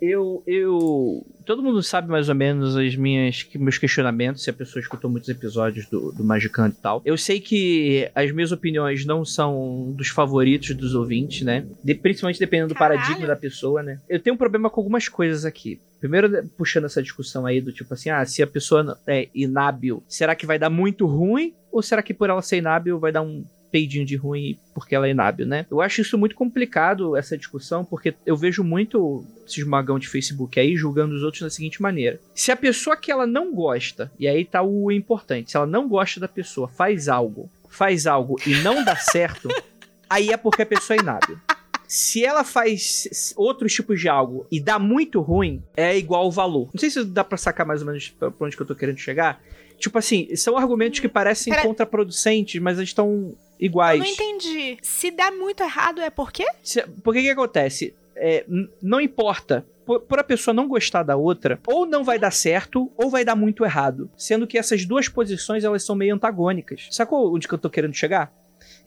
Eu, 0.01 0.44
eu. 0.47 1.27
Todo 1.44 1.62
mundo 1.62 1.83
sabe 1.83 2.09
mais 2.09 2.29
ou 2.29 2.35
menos 2.35 2.77
as 2.77 2.94
minhas, 2.94 3.44
meus 3.57 3.79
questionamentos, 3.79 4.44
se 4.44 4.51
a 4.51 4.53
pessoa 4.53 4.81
escutou 4.81 5.11
muitos 5.11 5.29
episódios 5.29 5.87
do, 5.87 6.12
do 6.12 6.23
Magicando 6.23 6.77
e 6.79 6.81
tal. 6.81 7.03
Eu 7.05 7.16
sei 7.16 7.40
que 7.40 8.09
as 8.14 8.31
minhas 8.31 8.53
opiniões 8.53 9.05
não 9.05 9.25
são 9.25 9.92
dos 9.97 10.09
favoritos 10.09 10.75
dos 10.77 10.94
ouvintes, 10.94 11.42
né? 11.42 11.66
De, 11.83 11.94
principalmente 11.94 12.38
dependendo 12.38 12.68
do 12.68 12.79
Caralho. 12.79 13.01
paradigma 13.01 13.27
da 13.27 13.35
pessoa, 13.35 13.83
né? 13.83 14.01
Eu 14.09 14.21
tenho 14.21 14.35
um 14.35 14.38
problema 14.38 14.71
com 14.71 14.81
algumas 14.81 15.09
coisas 15.09 15.44
aqui. 15.44 15.81
Primeiro, 15.99 16.49
puxando 16.57 16.85
essa 16.85 17.03
discussão 17.03 17.44
aí 17.44 17.61
do 17.61 17.73
tipo 17.73 17.92
assim, 17.92 18.11
ah, 18.11 18.25
se 18.25 18.40
a 18.40 18.47
pessoa 18.47 18.97
é 19.05 19.29
inábil, 19.35 20.03
será 20.07 20.37
que 20.37 20.47
vai 20.47 20.61
dar 20.61 20.71
muito 20.71 21.07
ruim? 21.07 21.55
Ou 21.73 21.83
será 21.83 22.03
que 22.03 22.14
por 22.14 22.31
ela 22.31 22.40
ser 22.40 22.59
inábil 22.59 23.01
vai 23.01 23.11
dar 23.11 23.23
um 23.23 23.44
peidinho 23.70 24.04
de 24.04 24.16
ruim 24.16 24.59
porque 24.74 24.94
ela 24.94 25.07
é 25.07 25.11
inábil, 25.11 25.46
né? 25.46 25.66
Eu 25.70 25.81
acho 25.81 26.00
isso 26.00 26.16
muito 26.16 26.35
complicado, 26.35 27.16
essa 27.16 27.37
discussão, 27.37 27.85
porque 27.85 28.14
eu 28.24 28.37
vejo 28.37 28.62
muito 28.62 29.24
esses 29.46 29.64
magão 29.64 29.98
de 29.98 30.09
Facebook 30.09 30.59
aí 30.59 30.76
julgando 30.76 31.14
os 31.14 31.22
outros 31.22 31.42
da 31.42 31.50
seguinte 31.50 31.83
maneira. 31.83 32.20
Se 32.35 32.52
a 32.52 32.57
pessoa 32.57 32.96
que 32.96 33.11
ela 33.11 33.26
não 33.26 33.52
gosta, 33.54 34.11
e 34.18 34.28
aí 34.28 34.44
tá 34.44 34.62
o 34.62 34.90
importante, 34.90 35.50
se 35.50 35.57
ela 35.57 35.66
não 35.66 35.88
gosta 35.88 36.20
da 36.20 36.28
pessoa, 36.28 36.68
faz 36.68 37.09
algo, 37.09 37.50
faz 37.68 38.07
algo 38.07 38.37
e 38.46 38.54
não 38.57 38.85
dá 38.85 38.96
certo, 38.96 39.48
aí 40.09 40.31
é 40.31 40.37
porque 40.37 40.62
a 40.62 40.66
pessoa 40.66 40.96
é 40.96 41.00
inábil. 41.00 41.38
Se 41.87 42.22
ela 42.22 42.44
faz 42.44 43.33
outros 43.35 43.72
tipos 43.72 43.98
de 43.98 44.11
algo 44.11 44.46
e 44.52 44.61
dá 44.61 44.78
muito 44.78 45.22
ruim, 45.22 45.62
é 45.74 45.96
igual 45.96 46.26
o 46.26 46.31
valor. 46.31 46.68
Não 46.72 46.78
sei 46.78 46.90
se 46.90 47.02
dá 47.02 47.24
pra 47.24 47.38
sacar 47.38 47.64
mais 47.64 47.81
ou 47.81 47.87
menos 47.87 48.11
pra 48.11 48.31
onde 48.40 48.54
que 48.54 48.61
eu 48.61 48.66
tô 48.66 48.74
querendo 48.74 48.98
chegar. 48.98 49.40
Tipo 49.78 49.96
assim, 49.96 50.35
são 50.37 50.59
argumentos 50.59 51.00
que 51.00 51.09
parecem 51.09 51.50
Pera... 51.50 51.66
contraproducentes, 51.66 52.61
mas 52.61 52.76
eles 52.76 52.90
estão 52.90 53.35
iguais. 53.59 54.01
Eu 54.01 54.05
não 54.05 54.12
entendi. 54.12 54.79
Se 54.83 55.11
der 55.11 55.31
muito 55.31 55.62
errado, 55.62 56.01
é 56.01 56.11
por 56.11 56.33
quê? 56.33 56.47
Se, 56.62 56.83
porque 57.03 57.23
que 57.23 57.31
acontece? 57.31 57.94
É, 58.16 58.44
não 58.83 59.01
importa 59.01 59.64
por, 59.88 60.01
por, 60.01 60.18
a 60.18 60.25
pessoa 60.25 60.53
não 60.53 60.68
gostar 60.68 61.03
da 61.03 61.16
outra, 61.16 61.59
ou 61.66 61.87
não 61.87 62.05
vai 62.05 62.18
dar 62.18 62.31
certo, 62.31 62.92
ou 62.94 63.09
vai 63.09 63.25
dar 63.25 63.35
muito 63.35 63.64
errado. 63.64 64.11
Sendo 64.16 64.47
que 64.47 64.59
essas 64.59 64.85
duas 64.85 65.09
posições, 65.09 65.64
elas 65.64 65.83
são 65.83 65.97
meio 65.97 66.14
antagônicas. 66.14 66.88
Sacou 66.90 67.35
onde 67.35 67.49
que 67.49 67.55
eu 67.55 67.59
tô 67.59 67.71
querendo 67.71 67.94
chegar? 67.94 68.31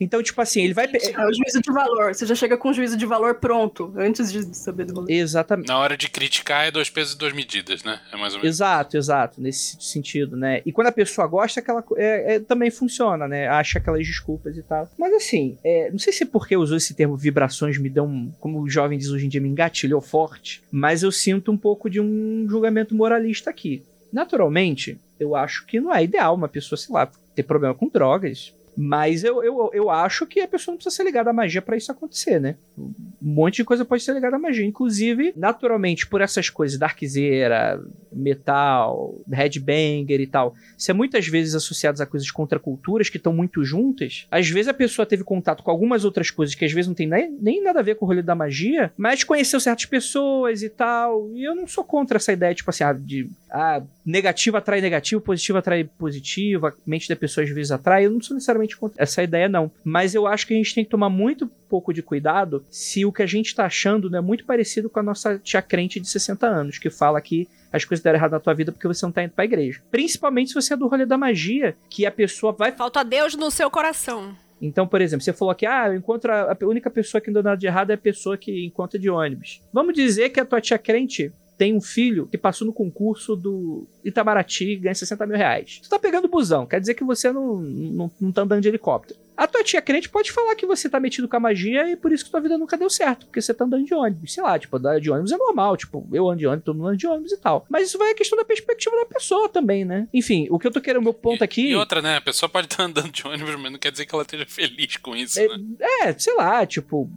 Então, 0.00 0.22
tipo 0.22 0.40
assim, 0.40 0.62
ele 0.62 0.74
vai. 0.74 0.86
É 0.86 1.26
o 1.26 1.32
juízo 1.32 1.60
de 1.60 1.72
valor. 1.72 2.14
Você 2.14 2.26
já 2.26 2.34
chega 2.34 2.56
com 2.56 2.70
o 2.70 2.72
juízo 2.72 2.96
de 2.96 3.06
valor 3.06 3.36
pronto, 3.36 3.92
antes 3.96 4.32
de 4.32 4.56
saber 4.56 4.84
do 4.84 4.94
rolê. 4.94 5.14
Exatamente. 5.14 5.68
Na 5.68 5.78
hora 5.78 5.96
de 5.96 6.08
criticar 6.08 6.66
é 6.66 6.70
dois 6.70 6.90
pesos 6.90 7.14
e 7.14 7.18
duas 7.18 7.32
medidas, 7.32 7.82
né? 7.82 8.00
É 8.12 8.16
mais 8.16 8.34
ou 8.34 8.40
menos. 8.40 8.56
Exato, 8.56 8.96
exato. 8.96 9.40
Nesse 9.40 9.76
sentido, 9.80 10.36
né? 10.36 10.62
E 10.64 10.72
quando 10.72 10.88
a 10.88 10.92
pessoa 10.92 11.26
gosta, 11.26 11.60
aquela 11.60 11.84
é, 11.96 12.34
é, 12.34 12.40
também 12.40 12.70
funciona, 12.70 13.26
né? 13.28 13.48
Acha 13.48 13.78
aquelas 13.78 14.06
desculpas 14.06 14.56
e 14.56 14.62
tal. 14.62 14.88
Mas 14.98 15.12
assim, 15.14 15.56
é, 15.64 15.90
não 15.90 15.98
sei 15.98 16.12
se 16.12 16.24
é 16.24 16.26
porque 16.26 16.56
usou 16.56 16.76
esse 16.76 16.94
termo 16.94 17.16
vibrações 17.16 17.78
me 17.78 17.88
dão, 17.88 18.32
como 18.40 18.60
o 18.60 18.68
jovem 18.68 18.98
diz 18.98 19.10
hoje 19.10 19.26
em 19.26 19.28
dia, 19.28 19.40
me 19.40 19.48
engatilhou 19.48 20.00
forte. 20.00 20.62
Mas 20.70 21.02
eu 21.02 21.12
sinto 21.12 21.52
um 21.52 21.56
pouco 21.56 21.88
de 21.88 22.00
um 22.00 22.46
julgamento 22.48 22.94
moralista 22.94 23.50
aqui. 23.50 23.82
Naturalmente, 24.12 24.98
eu 25.18 25.34
acho 25.34 25.64
que 25.66 25.80
não 25.80 25.94
é 25.94 26.02
ideal 26.04 26.34
uma 26.34 26.48
pessoa, 26.48 26.76
sei 26.76 26.94
lá, 26.94 27.10
ter 27.34 27.42
problema 27.42 27.74
com 27.74 27.88
drogas, 27.88 28.52
mas 28.76 29.22
eu, 29.22 29.42
eu, 29.42 29.70
eu 29.72 29.90
acho 29.90 30.26
que 30.26 30.40
a 30.40 30.48
pessoa 30.48 30.72
não 30.72 30.76
precisa 30.76 30.96
ser 30.96 31.04
ligada 31.04 31.30
à 31.30 31.32
magia 31.32 31.60
para 31.60 31.76
isso 31.76 31.92
acontecer, 31.92 32.40
né? 32.40 32.56
Um 32.78 32.92
monte 33.20 33.56
de 33.56 33.64
coisa 33.64 33.84
pode 33.84 34.02
ser 34.02 34.14
ligada 34.14 34.36
à 34.36 34.38
magia. 34.38 34.64
Inclusive, 34.64 35.32
naturalmente, 35.36 36.06
por 36.06 36.20
essas 36.20 36.48
coisas, 36.48 36.78
Darkzeira, 36.78 37.82
Metal, 38.10 39.20
Headbanger 39.30 40.20
e 40.20 40.26
tal, 40.26 40.54
ser 40.76 40.92
muitas 40.92 41.26
vezes 41.26 41.54
associados 41.54 42.00
a 42.00 42.06
coisas 42.06 42.30
contraculturas 42.30 43.08
que 43.08 43.16
estão 43.16 43.32
muito 43.32 43.64
juntas, 43.64 44.26
às 44.30 44.48
vezes 44.48 44.68
a 44.68 44.74
pessoa 44.74 45.06
teve 45.06 45.24
contato 45.24 45.62
com 45.62 45.70
algumas 45.70 46.04
outras 46.04 46.30
coisas 46.30 46.54
que 46.54 46.64
às 46.64 46.72
vezes 46.72 46.88
não 46.88 46.94
tem 46.94 47.06
nem, 47.06 47.30
nem 47.40 47.62
nada 47.62 47.80
a 47.80 47.82
ver 47.82 47.96
com 47.96 48.04
o 48.04 48.08
rolê 48.08 48.22
da 48.22 48.34
magia, 48.34 48.92
mas 48.96 49.24
conheceu 49.24 49.60
certas 49.60 49.86
pessoas 49.86 50.62
e 50.62 50.68
tal. 50.68 51.30
E 51.34 51.44
eu 51.44 51.54
não 51.54 51.66
sou 51.66 51.84
contra 51.84 52.16
essa 52.16 52.32
ideia, 52.32 52.54
tipo 52.54 52.70
assim, 52.70 52.84
ah, 52.84 52.92
de 52.92 53.28
ah, 53.50 53.82
negativo 54.04 54.56
atrai 54.56 54.80
negativo, 54.80 55.20
positivo 55.20 55.58
atrai 55.58 55.84
positivo, 55.84 56.66
a 56.66 56.72
mente 56.86 57.08
da 57.08 57.16
pessoa 57.16 57.44
às 57.44 57.50
vezes 57.50 57.70
atrai. 57.70 58.06
Eu 58.06 58.10
não 58.10 58.20
sou 58.20 58.34
necessariamente 58.34 58.61
contra 58.76 59.02
essa 59.02 59.22
ideia, 59.22 59.48
não. 59.48 59.70
Mas 59.84 60.14
eu 60.14 60.26
acho 60.26 60.46
que 60.46 60.54
a 60.54 60.56
gente 60.56 60.74
tem 60.74 60.84
que 60.84 60.90
tomar 60.90 61.08
muito 61.08 61.46
pouco 61.68 61.92
de 61.92 62.02
cuidado 62.02 62.64
se 62.70 63.04
o 63.04 63.12
que 63.12 63.22
a 63.22 63.26
gente 63.26 63.46
está 63.46 63.66
achando 63.66 64.10
não 64.10 64.18
é 64.18 64.22
muito 64.22 64.44
parecido 64.44 64.90
com 64.90 65.00
a 65.00 65.02
nossa 65.02 65.38
tia 65.38 65.62
crente 65.62 65.98
de 66.00 66.08
60 66.08 66.46
anos, 66.46 66.78
que 66.78 66.90
fala 66.90 67.20
que 67.20 67.48
as 67.72 67.84
coisas 67.84 68.02
deram 68.02 68.18
errado 68.18 68.32
na 68.32 68.40
tua 68.40 68.54
vida 68.54 68.70
porque 68.70 68.86
você 68.86 69.04
não 69.04 69.12
tá 69.12 69.24
indo 69.24 69.32
pra 69.32 69.44
igreja. 69.44 69.80
Principalmente 69.90 70.48
se 70.48 70.54
você 70.54 70.74
é 70.74 70.76
do 70.76 70.86
rolê 70.86 71.06
da 71.06 71.16
magia, 71.16 71.74
que 71.88 72.04
a 72.04 72.10
pessoa 72.10 72.52
vai. 72.52 72.72
Falta 72.72 73.02
Deus 73.02 73.34
no 73.34 73.50
seu 73.50 73.70
coração. 73.70 74.36
Então, 74.60 74.86
por 74.86 75.00
exemplo, 75.00 75.24
você 75.24 75.32
falou 75.32 75.54
que 75.56 75.66
ah, 75.66 75.88
eu 75.88 75.94
encontro 75.94 76.30
a, 76.30 76.52
a 76.52 76.66
única 76.66 76.88
pessoa 76.88 77.20
que 77.20 77.28
não 77.28 77.34
deu 77.34 77.42
nada 77.42 77.56
de 77.56 77.66
errado 77.66 77.90
é 77.90 77.94
a 77.94 77.98
pessoa 77.98 78.38
que 78.38 78.64
encontra 78.64 78.96
de 78.96 79.10
ônibus. 79.10 79.60
Vamos 79.72 79.92
dizer 79.92 80.30
que 80.30 80.38
a 80.38 80.44
tua 80.44 80.60
tia 80.60 80.78
crente 80.78 81.32
tem 81.62 81.72
um 81.72 81.80
filho 81.80 82.26
que 82.26 82.36
passou 82.36 82.66
no 82.66 82.72
concurso 82.72 83.36
do 83.36 83.86
Itamaraty 84.04 84.72
e 84.72 84.76
ganha 84.78 84.96
60 84.96 85.24
mil 85.28 85.36
reais. 85.36 85.78
Tu 85.80 85.88
tá 85.88 85.96
pegando 85.96 86.26
busão, 86.26 86.66
quer 86.66 86.80
dizer 86.80 86.94
que 86.94 87.04
você 87.04 87.30
não, 87.30 87.58
não, 87.58 88.10
não 88.20 88.32
tá 88.32 88.42
andando 88.42 88.62
de 88.62 88.66
helicóptero. 88.66 89.20
A 89.36 89.46
tua 89.46 89.62
tia 89.62 89.80
crente 89.80 90.08
pode 90.08 90.32
falar 90.32 90.56
que 90.56 90.66
você 90.66 90.90
tá 90.90 90.98
metido 90.98 91.28
com 91.28 91.36
a 91.36 91.40
magia 91.40 91.88
e 91.88 91.94
por 91.94 92.10
isso 92.10 92.24
que 92.24 92.32
tua 92.32 92.40
vida 92.40 92.58
nunca 92.58 92.76
deu 92.76 92.90
certo, 92.90 93.26
porque 93.26 93.40
você 93.40 93.54
tá 93.54 93.64
andando 93.64 93.84
de 93.84 93.94
ônibus. 93.94 94.34
Sei 94.34 94.42
lá, 94.42 94.58
tipo, 94.58 94.76
andar 94.76 95.00
de 95.00 95.08
ônibus 95.08 95.30
é 95.30 95.36
normal, 95.36 95.76
tipo, 95.76 96.04
eu 96.12 96.28
ando 96.28 96.40
de 96.40 96.48
ônibus, 96.48 96.64
todo 96.64 96.76
mundo 96.76 96.88
anda 96.88 96.96
de 96.96 97.06
ônibus 97.06 97.30
e 97.30 97.36
tal. 97.36 97.64
Mas 97.70 97.86
isso 97.86 97.96
vai 97.96 98.10
a 98.10 98.14
questão 98.16 98.36
da 98.36 98.44
perspectiva 98.44 98.96
da 98.96 99.06
pessoa 99.06 99.48
também, 99.48 99.84
né? 99.84 100.08
Enfim, 100.12 100.48
o 100.50 100.58
que 100.58 100.66
eu 100.66 100.72
tô 100.72 100.80
querendo, 100.80 101.04
meu 101.04 101.14
ponto 101.14 101.44
aqui. 101.44 101.68
E 101.68 101.76
outra, 101.76 102.02
né? 102.02 102.16
A 102.16 102.20
pessoa 102.20 102.48
pode 102.48 102.66
estar 102.66 102.78
tá 102.78 102.84
andando 102.86 103.12
de 103.12 103.24
ônibus, 103.24 103.54
mas 103.54 103.70
não 103.70 103.78
quer 103.78 103.92
dizer 103.92 104.04
que 104.04 104.12
ela 104.12 104.24
esteja 104.24 104.46
feliz 104.46 104.96
com 104.96 105.14
isso, 105.14 105.38
é, 105.38 105.46
né? 105.46 105.64
É, 106.02 106.12
sei 106.12 106.34
lá, 106.34 106.66
tipo, 106.66 107.08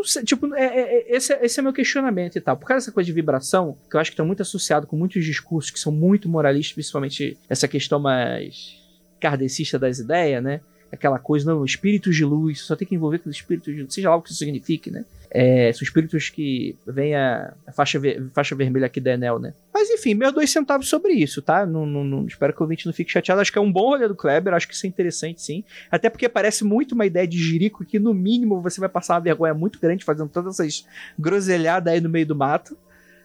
não 0.00 0.04
sei, 0.04 0.24
tipo, 0.24 0.54
é, 0.54 0.64
é, 0.64 0.80
é, 0.80 1.16
esse, 1.16 1.32
é, 1.32 1.44
esse 1.44 1.60
é 1.60 1.62
meu 1.62 1.72
questionamento 1.72 2.36
e 2.36 2.40
tal. 2.40 2.56
Por 2.56 2.66
causa 2.66 2.84
dessa 2.84 2.92
coisa 2.92 3.06
de 3.06 3.12
vibração, 3.12 3.76
que 3.88 3.96
eu 3.96 4.00
acho 4.00 4.10
que 4.10 4.16
tá 4.16 4.24
muito 4.24 4.42
associado 4.42 4.86
com 4.86 4.96
muitos 4.96 5.24
discursos 5.24 5.70
que 5.70 5.78
são 5.78 5.92
muito 5.92 6.28
moralistas, 6.28 6.74
principalmente 6.74 7.36
essa 7.48 7.68
questão 7.68 8.00
mais 8.00 8.78
kardecista 9.20 9.78
das 9.78 9.98
ideias, 9.98 10.42
né? 10.42 10.60
Aquela 10.90 11.18
coisa, 11.18 11.52
não, 11.52 11.64
espíritos 11.64 12.16
de 12.16 12.24
luz, 12.24 12.62
só 12.62 12.74
tem 12.74 12.88
que 12.88 12.94
envolver 12.94 13.18
com 13.18 13.28
os 13.28 13.36
espíritos 13.36 13.72
de 13.72 13.82
luz, 13.82 13.94
seja 13.94 14.10
lá 14.10 14.16
o 14.16 14.22
que 14.22 14.30
isso 14.30 14.38
signifique, 14.38 14.90
né? 14.90 15.04
É, 15.32 15.72
são 15.72 15.84
espíritos 15.84 16.28
que 16.28 16.76
vem 16.84 17.14
a, 17.14 17.54
a 17.66 17.72
faixa, 17.72 18.00
ver, 18.00 18.28
faixa 18.34 18.56
vermelha 18.56 18.86
aqui 18.86 19.00
da 19.00 19.12
Enel, 19.12 19.38
né? 19.38 19.54
Mas 19.72 19.88
enfim, 19.88 20.12
meus 20.14 20.32
dois 20.32 20.50
centavos 20.50 20.88
sobre 20.88 21.12
isso, 21.12 21.40
tá? 21.40 21.64
Não, 21.64 21.86
não, 21.86 22.02
não, 22.02 22.26
espero 22.26 22.52
que 22.52 22.60
o 22.60 22.64
ouvinte 22.64 22.84
não 22.84 22.92
fique 22.92 23.12
chateado. 23.12 23.40
Acho 23.40 23.52
que 23.52 23.58
é 23.58 23.60
um 23.60 23.70
bom 23.70 23.90
rolê 23.90 24.08
do 24.08 24.16
Kleber, 24.16 24.52
acho 24.52 24.66
que 24.66 24.74
isso 24.74 24.86
é 24.86 24.88
interessante, 24.88 25.40
sim. 25.40 25.62
Até 25.90 26.10
porque 26.10 26.28
parece 26.28 26.64
muito 26.64 26.92
uma 26.92 27.06
ideia 27.06 27.28
de 27.28 27.38
jirico 27.38 27.84
que, 27.84 27.98
no 27.98 28.12
mínimo, 28.12 28.60
você 28.60 28.80
vai 28.80 28.88
passar 28.88 29.14
uma 29.14 29.20
vergonha 29.20 29.54
muito 29.54 29.78
grande 29.78 30.04
fazendo 30.04 30.28
todas 30.28 30.58
essas 30.58 30.84
groselhadas 31.16 31.92
aí 31.92 32.00
no 32.00 32.08
meio 32.08 32.26
do 32.26 32.34
mato. 32.34 32.76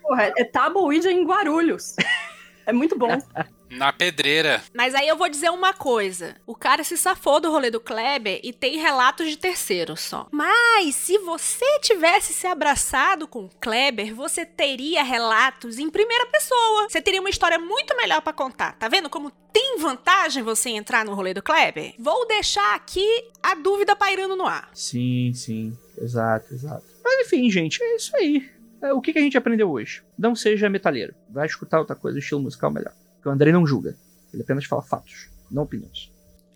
Porra, 0.03 0.31
é 0.37 0.43
Tabuíde 0.43 1.07
em 1.07 1.25
Guarulhos. 1.25 1.95
É 2.67 2.71
muito 2.71 2.97
bom. 2.97 3.09
Na 3.69 3.91
pedreira. 3.91 4.63
Mas 4.73 4.93
aí 4.93 5.07
eu 5.07 5.17
vou 5.17 5.27
dizer 5.29 5.49
uma 5.49 5.73
coisa. 5.73 6.35
O 6.45 6.55
cara 6.55 6.83
se 6.83 6.97
safou 6.97 7.39
do 7.39 7.49
rolê 7.51 7.69
do 7.71 7.79
Kleber 7.79 8.39
e 8.43 8.53
tem 8.53 8.77
relatos 8.77 9.27
de 9.27 9.37
terceiros 9.37 10.01
só. 10.01 10.27
Mas 10.31 10.95
se 10.95 11.17
você 11.19 11.65
tivesse 11.79 12.33
se 12.33 12.47
abraçado 12.47 13.27
com 13.27 13.45
o 13.45 13.49
Kleber, 13.59 14.13
você 14.13 14.45
teria 14.45 15.03
relatos 15.03 15.79
em 15.79 15.89
primeira 15.89 16.25
pessoa. 16.27 16.87
Você 16.89 17.01
teria 17.01 17.19
uma 17.19 17.29
história 17.29 17.57
muito 17.57 17.95
melhor 17.97 18.21
para 18.21 18.33
contar. 18.33 18.73
Tá 18.77 18.87
vendo 18.87 19.09
como 19.09 19.31
tem 19.51 19.77
vantagem 19.79 20.43
você 20.43 20.69
entrar 20.69 21.03
no 21.05 21.13
rolê 21.13 21.33
do 21.33 21.41
Kleber? 21.41 21.95
Vou 21.97 22.27
deixar 22.27 22.75
aqui 22.75 23.07
a 23.41 23.55
dúvida 23.55 23.95
pairando 23.95 24.35
no 24.35 24.45
ar. 24.45 24.69
Sim, 24.73 25.33
sim. 25.33 25.77
Exato, 25.97 26.53
exato. 26.53 26.83
Mas 27.03 27.25
enfim, 27.27 27.49
gente, 27.49 27.81
é 27.81 27.95
isso 27.95 28.15
aí 28.17 28.49
É, 28.81 28.91
o 28.93 28.99
que, 29.01 29.13
que 29.13 29.19
a 29.19 29.21
gente 29.21 29.37
aprendeu 29.37 29.71
hoje? 29.71 30.03
Não 30.17 30.35
seja 30.35 30.69
metaleiro. 30.69 31.15
Vai 31.29 31.45
escutar 31.45 31.79
outra 31.79 31.95
coisa, 31.95 32.19
estilo 32.19 32.41
musical 32.41 32.69
melhor. 32.69 32.93
Porque 33.25 33.29
o 33.29 33.33
Andrei 33.33 33.51
não 33.51 33.65
julga. 33.65 33.97
Ele 34.31 34.43
apenas 34.43 34.65
fala 34.65 34.83
fatos, 34.83 35.29
não 35.49 35.63
opiniões. 35.63 36.11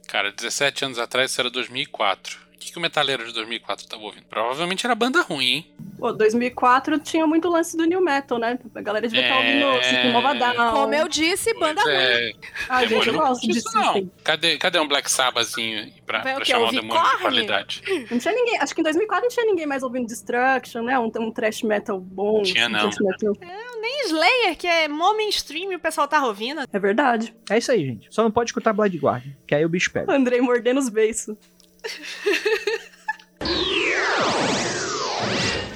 Cara, 0.08 0.32
17 0.32 0.86
anos 0.86 1.00
atrás 1.00 1.32
isso 1.32 1.42
era 1.42 1.50
2004. 1.50 2.38
O 2.60 2.62
que, 2.62 2.74
que 2.74 2.78
o 2.78 2.82
metaleiro 2.82 3.26
de 3.26 3.34
2004 3.34 3.88
tava 3.88 4.04
ouvindo? 4.04 4.26
Provavelmente 4.26 4.86
era 4.86 4.94
banda 4.94 5.22
ruim, 5.22 5.46
hein? 5.46 5.74
Pô, 5.98 6.12
2004 6.12 7.00
tinha 7.00 7.26
muito 7.26 7.48
lance 7.48 7.78
do 7.78 7.86
new 7.86 8.02
metal, 8.04 8.38
né? 8.38 8.60
A 8.76 8.82
galera 8.82 9.08
devia 9.08 9.24
estar 9.26 9.36
É. 9.36 9.64
ouvindo 9.66 9.84
System 9.86 10.16
of 10.18 10.28
a 10.28 10.34
Down. 10.34 10.72
Como 10.74 10.94
eu 10.94 11.08
disse, 11.08 11.54
banda 11.58 11.82
Pois 11.82 11.96
ruim. 11.96 12.04
é, 12.06 12.32
Ah, 12.68 12.86
gente, 12.86 13.08
eu 13.08 13.14
gosto 13.14 13.42
de 13.42 13.48
curte 13.48 13.58
isso, 13.60 13.74
não. 13.74 13.84
System. 13.86 14.12
Cadê, 14.26 14.58
cadê 14.58 14.78
um 14.80 14.88
Black 14.90 15.10
Sabbathzinho 15.10 15.90
pra, 16.06 16.20
Vai 16.22 16.34
o 16.34 16.36
pra 16.36 16.46
quê? 16.46 16.52
chamar 16.52 16.64
um 16.64 16.66
Ouvir 16.66 16.82
demônio 16.82 17.04
de 17.12 17.18
qualidade? 17.20 17.82
Não 18.12 18.20
tinha 18.20 18.34
ninguém. 18.34 18.58
Acho 18.60 18.76
que 18.76 18.82
em 18.82 18.84
2004 18.84 19.24
não 19.24 19.30
tinha 19.30 19.46
ninguém 19.46 19.66
mais 19.66 19.82
ouvindo 19.82 20.08
Destruction, 20.08 20.82
né? 20.82 21.00
Um, 21.00 21.10
um 21.18 21.32
thrash 21.32 21.64
metal 21.64 21.98
bom. 21.98 22.44
Tinha 22.44 22.66
um 22.68 22.70
não. 22.72 22.90
metal. 22.90 23.34
Nem 23.82 24.02
Slayer, 24.08 24.58
que 24.58 24.68
é 24.68 24.90
mó 24.90 25.14
mainstream 25.14 25.72
e 25.72 25.76
o 25.78 25.80
pessoal 25.80 26.10
tá 26.10 26.26
ouvindo. 26.26 26.62
É 26.74 26.80
verdade. 26.80 27.34
É 27.50 27.58
isso 27.58 27.72
aí, 27.72 27.86
gente. 27.86 28.08
Só 28.14 28.22
não 28.22 28.32
pode 28.32 28.50
escutar 28.50 28.74
Blood 28.74 28.98
Guardian, 28.98 29.32
que 29.48 29.56
aí 29.56 29.64
o 29.64 29.70
bicho 29.70 29.90
pega. 29.94 30.12
Andrei 30.14 30.42
mordendo 30.42 30.78
os 30.82 30.90
beiços. 30.90 31.38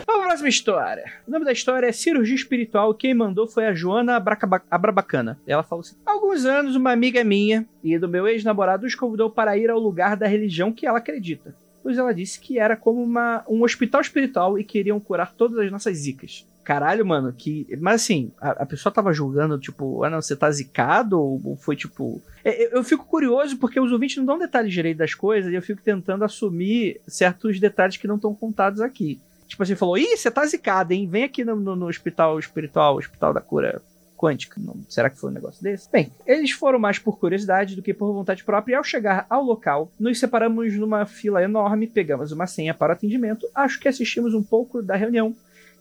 Vamos 0.05 0.21
pra 0.21 0.27
próxima 0.27 0.49
história. 0.49 1.05
O 1.27 1.31
nome 1.31 1.45
da 1.45 1.51
história 1.51 1.87
é 1.87 1.91
Cirurgia 1.91 2.35
Espiritual. 2.35 2.93
Quem 2.93 3.13
mandou 3.13 3.47
foi 3.47 3.67
a 3.67 3.73
Joana 3.73 4.21
Abrabacana. 4.69 5.39
Ela 5.47 5.63
falou 5.63 5.81
assim: 5.81 5.95
Há 6.05 6.11
alguns 6.11 6.45
anos, 6.45 6.75
uma 6.75 6.91
amiga 6.91 7.23
minha 7.23 7.65
e 7.83 7.97
do 7.97 8.07
meu 8.07 8.27
ex-namorado 8.27 8.85
os 8.85 8.95
convidou 8.95 9.29
para 9.29 9.57
ir 9.57 9.69
ao 9.69 9.79
lugar 9.79 10.17
da 10.17 10.27
religião 10.27 10.71
que 10.71 10.85
ela 10.85 10.97
acredita. 10.97 11.55
Pois 11.83 11.97
ela 11.97 12.13
disse 12.13 12.39
que 12.39 12.57
era 12.57 12.77
como 12.77 13.03
uma, 13.03 13.43
um 13.47 13.61
hospital 13.63 13.99
espiritual 14.01 14.57
e 14.57 14.63
queriam 14.63 14.99
curar 15.01 15.33
todas 15.33 15.59
as 15.59 15.69
nossas 15.69 15.97
zicas. 15.97 16.47
Caralho, 16.63 17.05
mano, 17.05 17.33
que. 17.33 17.67
Mas 17.81 17.95
assim, 18.01 18.31
a, 18.39 18.51
a 18.51 18.65
pessoa 18.65 18.91
tava 18.93 19.11
julgando, 19.11 19.59
tipo, 19.59 20.01
ah 20.05 20.09
não, 20.09 20.21
você 20.21 20.33
tá 20.33 20.49
zicado? 20.49 21.19
Ou, 21.19 21.57
foi 21.57 21.75
tipo. 21.75 22.21
É, 22.41 22.67
Eu, 22.67 22.69
eu 22.77 22.83
fico 22.85 23.05
curioso 23.05 23.57
porque 23.57 23.81
os 23.81 23.91
ouvintes 23.91 24.15
não 24.15 24.25
dão 24.25 24.39
detalhes 24.39 24.71
direito 24.73 24.97
das 24.99 25.13
coisas 25.13 25.51
e 25.51 25.55
eu 25.55 25.61
fico 25.61 25.81
tentando 25.81 26.23
assumir 26.23 27.01
certos 27.05 27.59
detalhes 27.59 27.97
que 27.97 28.07
não 28.07 28.15
estão 28.15 28.33
contados 28.33 28.79
aqui. 28.79 29.19
Tipo 29.45 29.61
assim, 29.61 29.75
falou: 29.75 29.97
Ih, 29.97 30.15
você 30.15 30.31
tá 30.31 30.45
zicado, 30.45 30.93
hein? 30.93 31.05
Vem 31.05 31.25
aqui 31.25 31.43
no, 31.43 31.57
no- 31.57 31.75
no 31.75 31.87
hospital 31.87 32.39
espiritual, 32.39 32.95
hospital 32.95 33.33
da 33.33 33.41
cura 33.41 33.81
quântica. 34.23 34.61
Não, 34.63 34.77
será 34.87 35.09
que 35.09 35.19
foi 35.19 35.29
um 35.29 35.33
negócio 35.33 35.61
desse? 35.61 35.91
Bem, 35.91 36.09
eles 36.25 36.51
foram 36.51 36.79
mais 36.79 36.97
por 36.97 37.19
curiosidade 37.19 37.75
do 37.75 37.81
que 37.81 37.93
por 37.93 38.13
vontade 38.13 38.41
própria 38.41 38.75
e 38.75 38.77
ao 38.77 38.83
chegar 38.83 39.25
ao 39.29 39.43
local, 39.43 39.91
nos 39.99 40.17
separamos 40.17 40.73
numa 40.75 41.05
fila 41.05 41.43
enorme, 41.43 41.87
pegamos 41.87 42.31
uma 42.31 42.47
senha 42.47 42.73
para 42.73 42.93
atendimento, 42.93 43.45
acho 43.53 43.77
que 43.81 43.89
assistimos 43.89 44.33
um 44.33 44.41
pouco 44.41 44.81
da 44.81 44.95
reunião 44.95 45.35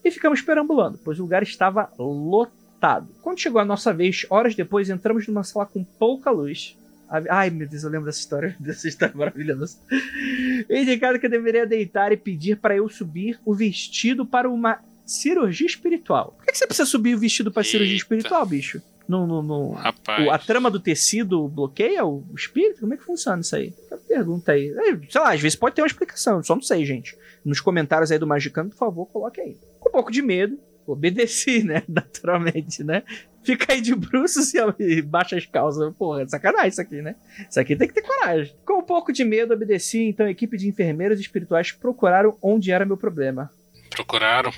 e 0.04 0.10
ficamos 0.10 0.42
perambulando, 0.42 0.98
pois 1.04 1.20
o 1.20 1.22
lugar 1.22 1.44
estava 1.44 1.88
lotado. 1.96 3.06
Quando 3.22 3.38
chegou 3.38 3.60
a 3.60 3.64
nossa 3.64 3.94
vez, 3.94 4.26
horas 4.28 4.56
depois, 4.56 4.90
entramos 4.90 5.28
numa 5.28 5.44
sala 5.44 5.64
com 5.64 5.84
pouca 5.84 6.28
luz. 6.28 6.76
Ai, 7.30 7.48
meu 7.48 7.68
Deus, 7.68 7.84
eu 7.84 7.90
lembro 7.90 8.06
dessa 8.06 8.18
história, 8.18 8.56
dessa 8.58 8.88
história 8.88 9.14
maravilhosa. 9.14 9.78
Indicado 10.68 11.20
que 11.20 11.26
eu 11.26 11.30
deveria 11.30 11.64
deitar 11.64 12.10
e 12.10 12.16
pedir 12.16 12.56
para 12.56 12.74
eu 12.74 12.88
subir 12.88 13.38
o 13.44 13.54
vestido 13.54 14.26
para 14.26 14.50
uma 14.50 14.80
cirurgia 15.12 15.66
espiritual. 15.66 16.34
Por 16.36 16.46
que, 16.46 16.52
que 16.52 16.58
você 16.58 16.66
precisa 16.66 16.88
subir 16.88 17.14
o 17.14 17.18
vestido 17.18 17.50
para 17.52 17.62
cirurgia 17.64 17.96
espiritual, 17.96 18.44
bicho? 18.46 18.80
No, 19.08 19.26
no, 19.26 19.42
no- 19.42 19.70
o- 19.72 20.30
a 20.30 20.38
trama 20.38 20.70
do 20.70 20.78
tecido 20.80 21.48
bloqueia 21.48 22.04
o 22.04 22.24
espírito? 22.36 22.80
Como 22.80 22.94
é 22.94 22.96
que 22.96 23.02
funciona 23.04 23.40
isso 23.40 23.54
aí? 23.56 23.74
Pergunta 24.08 24.52
aí. 24.52 24.68
É, 24.70 25.10
Sei 25.10 25.20
lá, 25.20 25.32
às 25.32 25.40
vezes 25.40 25.56
pode 25.56 25.74
ter 25.74 25.82
uma 25.82 25.86
explicação, 25.86 26.42
só 26.42 26.54
não 26.54 26.62
sei, 26.62 26.84
gente. 26.84 27.16
Nos 27.44 27.60
comentários 27.60 28.12
aí 28.12 28.18
do 28.18 28.26
Magicano, 28.26 28.70
por 28.70 28.76
favor, 28.76 29.06
coloque 29.06 29.40
aí. 29.40 29.56
Com 29.80 29.88
um 29.88 29.92
pouco 29.92 30.12
de 30.12 30.22
medo, 30.22 30.58
obedeci, 30.86 31.64
né? 31.64 31.82
Naturalmente, 31.88 32.84
né? 32.84 33.02
Fica 33.42 33.72
aí 33.72 33.80
de 33.80 33.92
bruços 33.94 34.54
e 34.54 34.58
e 34.78 35.02
baixa 35.02 35.36
as 35.36 35.44
calças. 35.46 35.92
Porra, 35.96 36.22
é 36.22 36.28
sacanagem 36.28 36.68
isso 36.68 36.80
aqui, 36.80 37.02
né? 37.02 37.16
Isso 37.50 37.58
aqui 37.58 37.74
tem 37.74 37.88
que 37.88 37.94
ter 37.94 38.02
coragem. 38.02 38.54
Com 38.64 38.78
um 38.78 38.82
pouco 38.84 39.12
de 39.12 39.24
medo, 39.24 39.52
obedeci, 39.52 39.98
então 40.04 40.26
a 40.26 40.30
equipe 40.30 40.56
de 40.56 40.68
enfermeiros 40.68 41.18
espirituais 41.18 41.72
procuraram 41.72 42.38
onde 42.40 42.70
era 42.70 42.84
meu 42.86 42.96
problema. 42.96 43.50
Procuraram. 43.90 44.52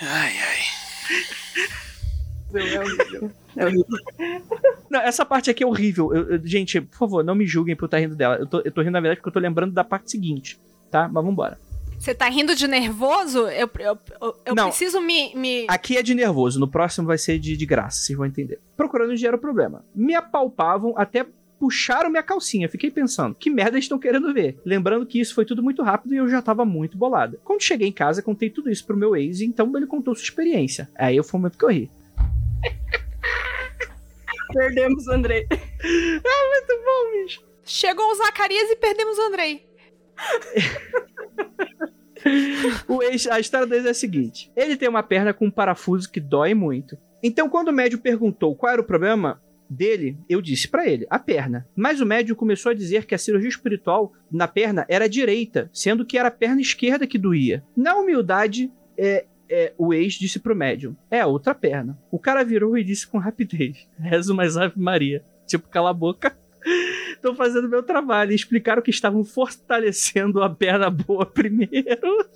Ai, 0.00 0.32
ai. 0.38 0.58
É 3.56 3.64
horrível. 3.66 3.98
Não, 4.90 5.00
essa 5.00 5.24
parte 5.24 5.50
aqui 5.50 5.62
é 5.62 5.66
horrível. 5.66 6.14
Eu- 6.14 6.30
eu- 6.34 6.46
gente, 6.46 6.80
por 6.80 6.96
favor, 6.96 7.24
não 7.24 7.34
me 7.34 7.46
julguem 7.46 7.76
por 7.76 7.84
estar 7.86 7.98
rindo 7.98 8.16
dela. 8.16 8.36
Eu 8.36 8.46
tô, 8.46 8.60
eu 8.64 8.72
tô 8.72 8.80
rindo, 8.80 8.92
na 8.92 9.00
verdade, 9.00 9.20
porque 9.20 9.28
eu 9.28 9.32
tô 9.32 9.38
lembrando 9.40 9.72
da 9.72 9.84
parte 9.84 10.10
seguinte, 10.10 10.58
tá? 10.90 11.08
Mas 11.08 11.24
vambora. 11.24 11.58
Você 11.98 12.14
tá 12.14 12.28
rindo 12.30 12.54
de 12.54 12.66
nervoso? 12.66 13.40
Eu, 13.48 13.68
eu, 13.78 13.98
eu, 14.20 14.36
eu 14.46 14.54
Não. 14.54 14.68
preciso 14.68 15.00
me, 15.00 15.34
me. 15.34 15.66
Aqui 15.68 15.98
é 15.98 16.02
de 16.02 16.14
nervoso, 16.14 16.58
no 16.58 16.66
próximo 16.66 17.06
vai 17.06 17.18
ser 17.18 17.38
de, 17.38 17.56
de 17.56 17.66
graça, 17.66 17.98
vocês 18.00 18.16
vão 18.16 18.26
entender. 18.26 18.58
Procurando 18.76 19.12
era 19.26 19.36
o 19.36 19.38
problema. 19.38 19.84
Me 19.94 20.14
apalpavam 20.14 20.94
até 20.96 21.26
puxaram 21.60 22.08
minha 22.08 22.22
calcinha. 22.22 22.70
Fiquei 22.70 22.90
pensando, 22.90 23.34
que 23.34 23.50
merda 23.50 23.72
eles 23.72 23.84
estão 23.84 23.98
querendo 23.98 24.32
ver? 24.32 24.58
Lembrando 24.64 25.04
que 25.04 25.20
isso 25.20 25.34
foi 25.34 25.44
tudo 25.44 25.62
muito 25.62 25.82
rápido 25.82 26.14
e 26.14 26.16
eu 26.16 26.26
já 26.26 26.40
tava 26.40 26.64
muito 26.64 26.96
bolada. 26.96 27.38
Quando 27.44 27.62
cheguei 27.62 27.86
em 27.86 27.92
casa, 27.92 28.22
contei 28.22 28.48
tudo 28.48 28.70
isso 28.70 28.86
pro 28.86 28.96
meu 28.96 29.14
ex, 29.14 29.40
e 29.40 29.44
então 29.44 29.70
ele 29.76 29.86
contou 29.86 30.14
sua 30.14 30.24
experiência. 30.24 30.88
Aí 30.96 31.22
foi 31.22 31.38
o 31.38 31.42
momento 31.42 31.58
que 31.58 31.64
eu 31.66 31.68
ri. 31.68 31.90
Perdemos 34.54 35.06
o 35.06 35.12
Andrei. 35.12 35.46
Chegou 37.62 38.10
o 38.10 38.14
Zacarias 38.16 38.68
e 38.70 38.76
perdemos 38.76 39.16
o 39.18 39.22
Andrei. 39.22 39.64
O 42.86 43.02
ex, 43.02 43.26
a 43.28 43.40
história 43.40 43.66
deles 43.66 43.86
é 43.86 43.90
a 43.90 43.94
seguinte: 43.94 44.52
ele 44.54 44.76
tem 44.76 44.86
uma 44.86 45.02
perna 45.02 45.32
com 45.32 45.46
um 45.46 45.50
parafuso 45.50 46.10
que 46.10 46.20
dói 46.20 46.52
muito. 46.52 46.98
Então, 47.22 47.48
quando 47.48 47.68
o 47.68 47.72
médico 47.72 48.02
perguntou 48.02 48.54
qual 48.54 48.74
era 48.74 48.82
o 48.82 48.84
problema 48.84 49.40
dele, 49.70 50.18
eu 50.28 50.42
disse 50.42 50.66
pra 50.66 50.86
ele: 50.86 51.06
a 51.08 51.18
perna. 51.18 51.66
Mas 51.76 52.00
o 52.00 52.06
médico 52.06 52.38
começou 52.38 52.70
a 52.70 52.74
dizer 52.74 53.06
que 53.06 53.14
a 53.14 53.18
cirurgia 53.18 53.48
espiritual 53.48 54.12
na 54.30 54.48
perna 54.48 54.84
era 54.88 55.08
direita, 55.08 55.70
sendo 55.72 56.04
que 56.04 56.18
era 56.18 56.28
a 56.28 56.32
perna 56.32 56.60
esquerda 56.60 57.06
que 57.06 57.16
doía. 57.16 57.62
Na 57.76 57.94
humildade, 57.94 58.72
é, 58.98 59.26
é, 59.48 59.72
o 59.78 59.94
ex 59.94 60.14
disse 60.14 60.40
pro 60.40 60.56
médium: 60.56 60.96
é 61.10 61.20
a 61.20 61.26
outra 61.26 61.54
perna. 61.54 61.96
O 62.10 62.18
cara 62.18 62.44
virou 62.44 62.76
e 62.76 62.82
disse 62.82 63.06
com 63.06 63.18
rapidez: 63.18 63.88
reza 63.96 64.34
mais 64.34 64.56
Ave 64.56 64.80
Maria. 64.80 65.24
Tipo, 65.46 65.68
cala 65.68 65.90
a 65.90 65.94
boca. 65.94 66.36
Tô 67.22 67.34
fazendo 67.34 67.68
meu 67.68 67.82
trabalho. 67.82 68.32
E 68.32 68.34
explicaram 68.34 68.82
que 68.82 68.90
estavam 68.90 69.24
fortalecendo 69.24 70.42
a 70.42 70.50
perna 70.50 70.90
boa 70.90 71.26
primeiro. 71.26 72.28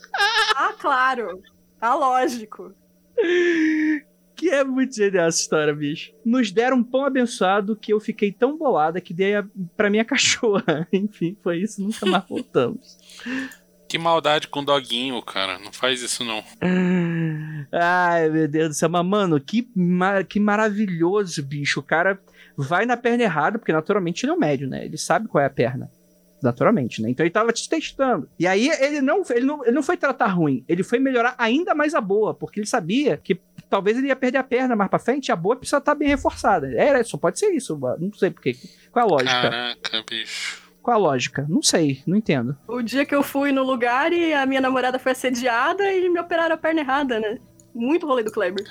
Ah, 0.57 0.74
claro. 0.78 1.43
Tá 1.80 1.95
lógico. 1.95 2.74
Que 4.45 4.51
é 4.51 4.62
muito 4.62 4.95
genial 4.95 5.26
essa 5.28 5.40
história, 5.40 5.74
bicho. 5.74 6.12
Nos 6.22 6.51
deram 6.53 6.76
um 6.76 6.84
pão 6.84 7.07
abençoado 7.07 7.74
que 7.74 7.95
eu 7.95 7.99
fiquei 7.99 8.30
tão 8.30 8.59
bolada 8.59 9.01
que 9.01 9.14
dei 9.14 9.36
a, 9.36 9.45
pra 9.74 9.88
minha 9.88 10.05
cachorra. 10.05 10.86
Enfim, 10.92 11.34
foi 11.42 11.61
isso, 11.62 11.80
nunca 11.82 12.05
mais 12.05 12.24
voltamos. 12.28 12.99
Que 13.88 13.97
maldade 13.97 14.49
com 14.49 14.61
o 14.61 14.64
doguinho, 14.64 15.22
cara. 15.22 15.59
Não 15.59 15.72
faz 15.72 16.03
isso, 16.03 16.22
não. 16.24 16.45
Ai, 17.72 18.28
meu 18.28 18.47
Deus 18.47 18.68
do 18.68 18.74
céu. 18.74 18.88
Mas, 18.90 19.07
mano, 19.07 19.40
que, 19.40 19.66
ma- 19.74 20.22
que 20.22 20.38
maravilhoso, 20.38 21.42
bicho. 21.42 21.80
O 21.80 21.82
cara 21.82 22.20
vai 22.55 22.84
na 22.84 22.97
perna 22.99 23.22
errada, 23.22 23.59
porque 23.59 23.72
naturalmente 23.72 24.24
ele 24.24 24.32
é 24.32 24.34
um 24.34 24.38
médio, 24.38 24.68
né? 24.68 24.84
Ele 24.84 24.99
sabe 24.99 25.26
qual 25.26 25.42
é 25.42 25.47
a 25.47 25.51
perna. 25.51 25.90
Naturalmente, 26.42 27.01
né? 27.01 27.09
Então 27.09 27.24
ele 27.24 27.32
tava 27.32 27.51
te 27.53 27.66
testando. 27.66 28.28
E 28.38 28.47
aí 28.47 28.68
ele 28.68 29.01
não, 29.01 29.22
ele 29.30 29.47
não, 29.47 29.62
ele 29.62 29.72
não 29.74 29.82
foi 29.82 29.97
tratar 29.97 30.26
ruim, 30.26 30.62
ele 30.68 30.82
foi 30.82 30.99
melhorar 30.99 31.34
ainda 31.38 31.74
mais 31.74 31.95
a 31.95 32.01
boa, 32.03 32.34
porque 32.34 32.61
ele 32.61 32.66
sabia 32.66 33.16
que 33.16 33.40
talvez 33.68 33.96
ele 33.98 34.08
ia 34.08 34.16
perder 34.16 34.38
a 34.38 34.44
perna 34.44 34.76
mais 34.76 34.90
pra 34.90 34.98
frente 34.98 35.32
a 35.32 35.36
boa 35.36 35.56
precisa 35.56 35.78
estar 35.78 35.94
bem 35.94 36.08
reforçada. 36.08 36.72
Era, 36.74 37.02
só 37.04 37.16
pode 37.16 37.38
ser 37.38 37.50
isso. 37.50 37.78
Não 37.98 38.12
sei 38.12 38.30
porquê. 38.30 38.56
Qual 38.92 39.04
é 39.04 39.08
a 39.08 39.10
lógica? 39.10 39.30
Caraca, 39.42 40.04
bicho. 40.08 40.62
Qual 40.82 40.96
a 40.96 41.00
lógica? 41.00 41.46
Não 41.48 41.62
sei, 41.62 42.02
não 42.06 42.16
entendo. 42.16 42.56
O 42.68 42.82
dia 42.82 43.06
que 43.06 43.14
eu 43.14 43.22
fui 43.22 43.52
no 43.52 43.62
lugar 43.62 44.12
e 44.12 44.34
a 44.34 44.44
minha 44.44 44.60
namorada 44.60 44.98
foi 44.98 45.12
assediada 45.12 45.90
e 45.92 46.08
me 46.10 46.20
operaram 46.20 46.54
a 46.54 46.58
perna 46.58 46.80
errada, 46.80 47.18
né? 47.18 47.38
Muito 47.74 48.06
rolê 48.06 48.22
do 48.22 48.30
Kleber. 48.30 48.64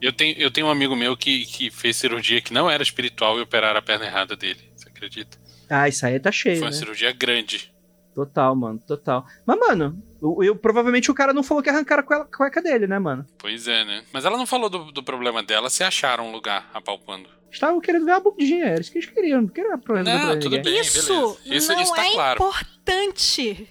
Eu 0.00 0.12
tenho, 0.12 0.38
eu 0.38 0.50
tenho 0.50 0.68
um 0.68 0.70
amigo 0.70 0.94
meu 0.94 1.16
que, 1.16 1.44
que 1.46 1.70
fez 1.70 1.96
cirurgia 1.96 2.40
que 2.40 2.54
não 2.54 2.70
era 2.70 2.82
espiritual 2.82 3.38
e 3.38 3.42
operaram 3.42 3.78
a 3.78 3.82
perna 3.82 4.06
errada 4.06 4.36
dele. 4.36 4.60
Você 4.76 4.88
acredita? 4.88 5.36
Ah, 5.68 5.88
isso 5.88 6.06
aí 6.06 6.18
tá 6.20 6.30
cheio, 6.30 6.58
Foi 6.58 6.66
uma 6.66 6.70
né? 6.70 6.76
cirurgia 6.76 7.12
grande. 7.12 7.74
Total, 8.14 8.54
mano, 8.54 8.78
total. 8.86 9.26
Mas, 9.44 9.58
mano, 9.58 10.02
eu, 10.22 10.38
eu- 10.42 10.56
provavelmente 10.56 11.10
o 11.10 11.14
cara 11.14 11.32
não 11.32 11.42
falou 11.42 11.62
que 11.62 11.70
arrancaram 11.70 12.02
a 12.08 12.24
cueca- 12.24 12.62
dele, 12.62 12.86
né, 12.86 12.98
mano? 12.98 13.26
Pois 13.38 13.68
é, 13.68 13.84
né? 13.84 14.04
Mas 14.12 14.24
ela 14.24 14.36
não 14.36 14.46
falou 14.46 14.68
do, 14.68 14.90
do 14.92 15.02
problema 15.02 15.42
dela 15.42 15.70
se 15.70 15.82
acharam 15.84 16.28
um 16.28 16.32
lugar 16.32 16.68
apalpando. 16.74 17.28
Estavam 17.50 17.80
querendo 17.80 18.04
ver 18.04 18.12
a 18.12 18.20
bundinha, 18.20 18.66
era 18.66 18.80
isso 18.80 18.92
que 18.92 18.98
eles 18.98 19.08
queriam, 19.10 19.40
não 19.42 19.48
queriam 19.48 19.74
resolver 19.78 20.02
Não, 20.04 20.38
tudo 20.38 20.56
ninguém. 20.56 20.72
bem. 20.74 20.80
Isso 20.80 21.06
beleza. 21.06 21.38
Isso- 21.46 21.72
não 21.72 21.82
isso 21.82 21.94
tá 21.94 22.06
é 22.06 22.12
claro. 22.12 22.44
importante. 22.44 23.68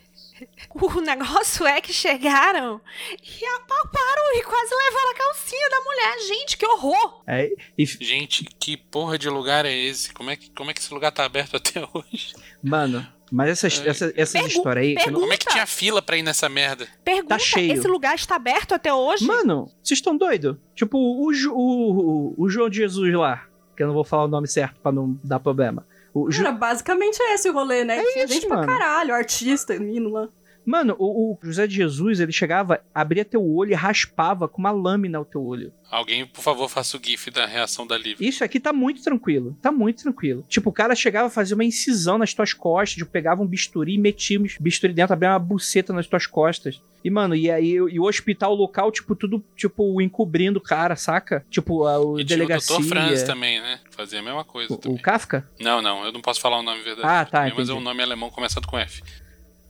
O 0.75 1.01
negócio 1.01 1.65
é 1.65 1.81
que 1.81 1.91
chegaram 1.91 2.79
e 3.11 3.45
apalparam 3.55 4.35
e 4.35 4.43
quase 4.43 4.69
levaram 4.75 5.09
a 5.11 5.15
calcinha 5.15 5.69
da 5.69 5.79
mulher. 5.81 6.19
Gente, 6.27 6.57
que 6.57 6.65
horror! 6.65 7.23
É, 7.25 7.49
e, 7.75 7.85
Gente, 7.85 8.43
que 8.59 8.77
porra 8.77 9.17
de 9.17 9.29
lugar 9.29 9.65
é 9.65 9.73
esse? 9.75 10.13
Como 10.13 10.29
é 10.29 10.35
que, 10.35 10.51
como 10.51 10.69
é 10.69 10.73
que 10.75 10.79
esse 10.79 10.93
lugar 10.93 11.11
tá 11.11 11.25
aberto 11.25 11.57
até 11.57 11.81
hoje? 11.91 12.33
mano, 12.63 13.05
Mas 13.31 13.49
essas, 13.49 13.85
É. 13.85 13.89
essa, 13.89 14.13
essas 14.15 14.31
Pergu- 14.41 14.47
histórias 14.47 14.85
aí. 14.85 15.11
não- 15.11 15.19
Como 15.19 15.33
é 15.33 15.37
que 15.37 15.45
tinha 15.47 15.65
fila 15.65 16.01
pra 16.01 16.15
ir 16.17 16.23
nessa 16.23 16.47
merda? 16.47 16.87
Pergunta, 17.03 17.27
Tá 17.35 17.39
cheio. 17.39 17.73
esse 17.73 17.87
lugar 17.87 18.15
está 18.15 18.35
aberto 18.37 18.73
até 18.73 18.93
hoje? 18.93 19.25
Mano, 19.25 19.69
vocês 19.83 19.97
estão 19.99 20.15
doidos? 20.15 20.55
Tipo, 20.75 20.97
o, 20.97 21.27
o, 21.29 21.51
o, 21.51 22.33
o 22.37 22.49
João 22.49 22.69
de 22.69 22.77
Jesus 22.77 23.13
lá, 23.13 23.43
que 23.75 23.83
eu 23.83 23.87
não 23.87 23.93
vou 23.93 24.03
falar 24.05 24.23
o 24.25 24.27
nome 24.29 24.47
certo 24.47 24.79
pra 24.81 24.91
não 24.91 25.19
dar 25.23 25.39
problema. 25.39 25.85
O 26.13 26.31
Ju- 26.31 26.41
Era 26.41 26.51
basicamente 26.51 27.19
esse 27.21 27.49
o 27.49 27.53
rolê, 27.53 27.83
né? 27.83 27.97
É 27.97 28.11
Tinha 28.13 28.25
isso, 28.25 28.33
gente 28.33 28.47
mano. 28.47 28.65
pra 28.65 28.73
caralho, 28.79 29.13
artista 29.13 29.75
indo 29.75 30.09
lá. 30.09 30.29
Mano, 30.67 30.97
o, 30.99 31.31
o 31.31 31.37
José 31.41 31.65
de 31.65 31.73
Jesus, 31.75 32.19
ele 32.19 32.33
chegava, 32.33 32.81
abria 32.93 33.23
teu 33.23 33.41
olho 33.41 33.71
e 33.71 33.73
raspava 33.73 34.49
com 34.49 34.57
uma 34.59 34.69
lâmina 34.69 35.17
o 35.17 35.23
teu 35.23 35.41
olho. 35.41 35.71
Alguém, 35.89 36.25
por 36.25 36.41
favor, 36.41 36.67
faça 36.67 36.97
o 36.97 36.99
gif 37.01 37.31
da 37.31 37.45
reação 37.45 37.87
da 37.87 37.97
Liv. 37.97 38.19
Isso 38.19 38.43
aqui 38.43 38.59
tá 38.59 38.73
muito 38.73 39.01
tranquilo. 39.01 39.57
Tá 39.61 39.71
muito 39.71 40.03
tranquilo. 40.03 40.43
Tipo, 40.49 40.69
o 40.69 40.73
cara 40.73 40.93
chegava 40.93 41.27
a 41.27 41.29
fazer 41.29 41.53
uma 41.53 41.63
incisão 41.63 42.17
nas 42.17 42.33
tuas 42.33 42.51
costas, 42.51 42.97
tipo, 42.97 43.09
pegava 43.09 43.41
um 43.41 43.47
bisturi 43.47 43.93
e 43.93 43.97
metia 43.97 44.37
um 44.37 44.45
bisturi 44.59 44.91
dentro, 44.91 45.13
abria 45.13 45.29
uma 45.29 45.39
buceta 45.39 45.93
nas 45.93 46.05
tuas 46.05 46.27
costas. 46.27 46.81
E, 47.01 47.09
mano, 47.09 47.33
e 47.33 47.49
aí 47.49 47.75
e 47.75 47.99
o 47.99 48.03
hospital 48.03 48.53
local, 48.53 48.91
tipo, 48.91 49.15
tudo, 49.15 49.41
tipo, 49.55 50.01
encobrindo 50.01 50.59
o 50.59 50.61
cara, 50.61 50.97
saca? 50.97 51.45
Tipo, 51.49 51.85
a 51.85 51.97
o 51.97 52.19
E 52.19 52.25
tinha 52.25 52.35
o 52.35 52.39
delegacia. 52.39 52.77
Dr. 52.77 52.83
Franz 52.83 53.23
também, 53.23 53.61
né? 53.61 53.79
Fazia 53.91 54.19
a 54.19 54.23
mesma 54.23 54.43
coisa 54.43 54.73
o, 54.73 54.77
também. 54.77 54.97
o 54.97 55.01
Kafka? 55.01 55.47
Não, 55.61 55.81
não, 55.81 56.03
eu 56.03 56.11
não 56.11 56.21
posso 56.21 56.41
falar 56.41 56.59
o 56.59 56.63
nome 56.63 56.81
verdadeiro. 56.81 57.07
Ah, 57.09 57.23
tá, 57.23 57.43
também, 57.43 57.53
Mas 57.55 57.69
é 57.69 57.73
um 57.73 57.79
nome 57.79 58.03
alemão 58.03 58.29
começado 58.29 58.67
com 58.67 58.77
F. 58.77 59.01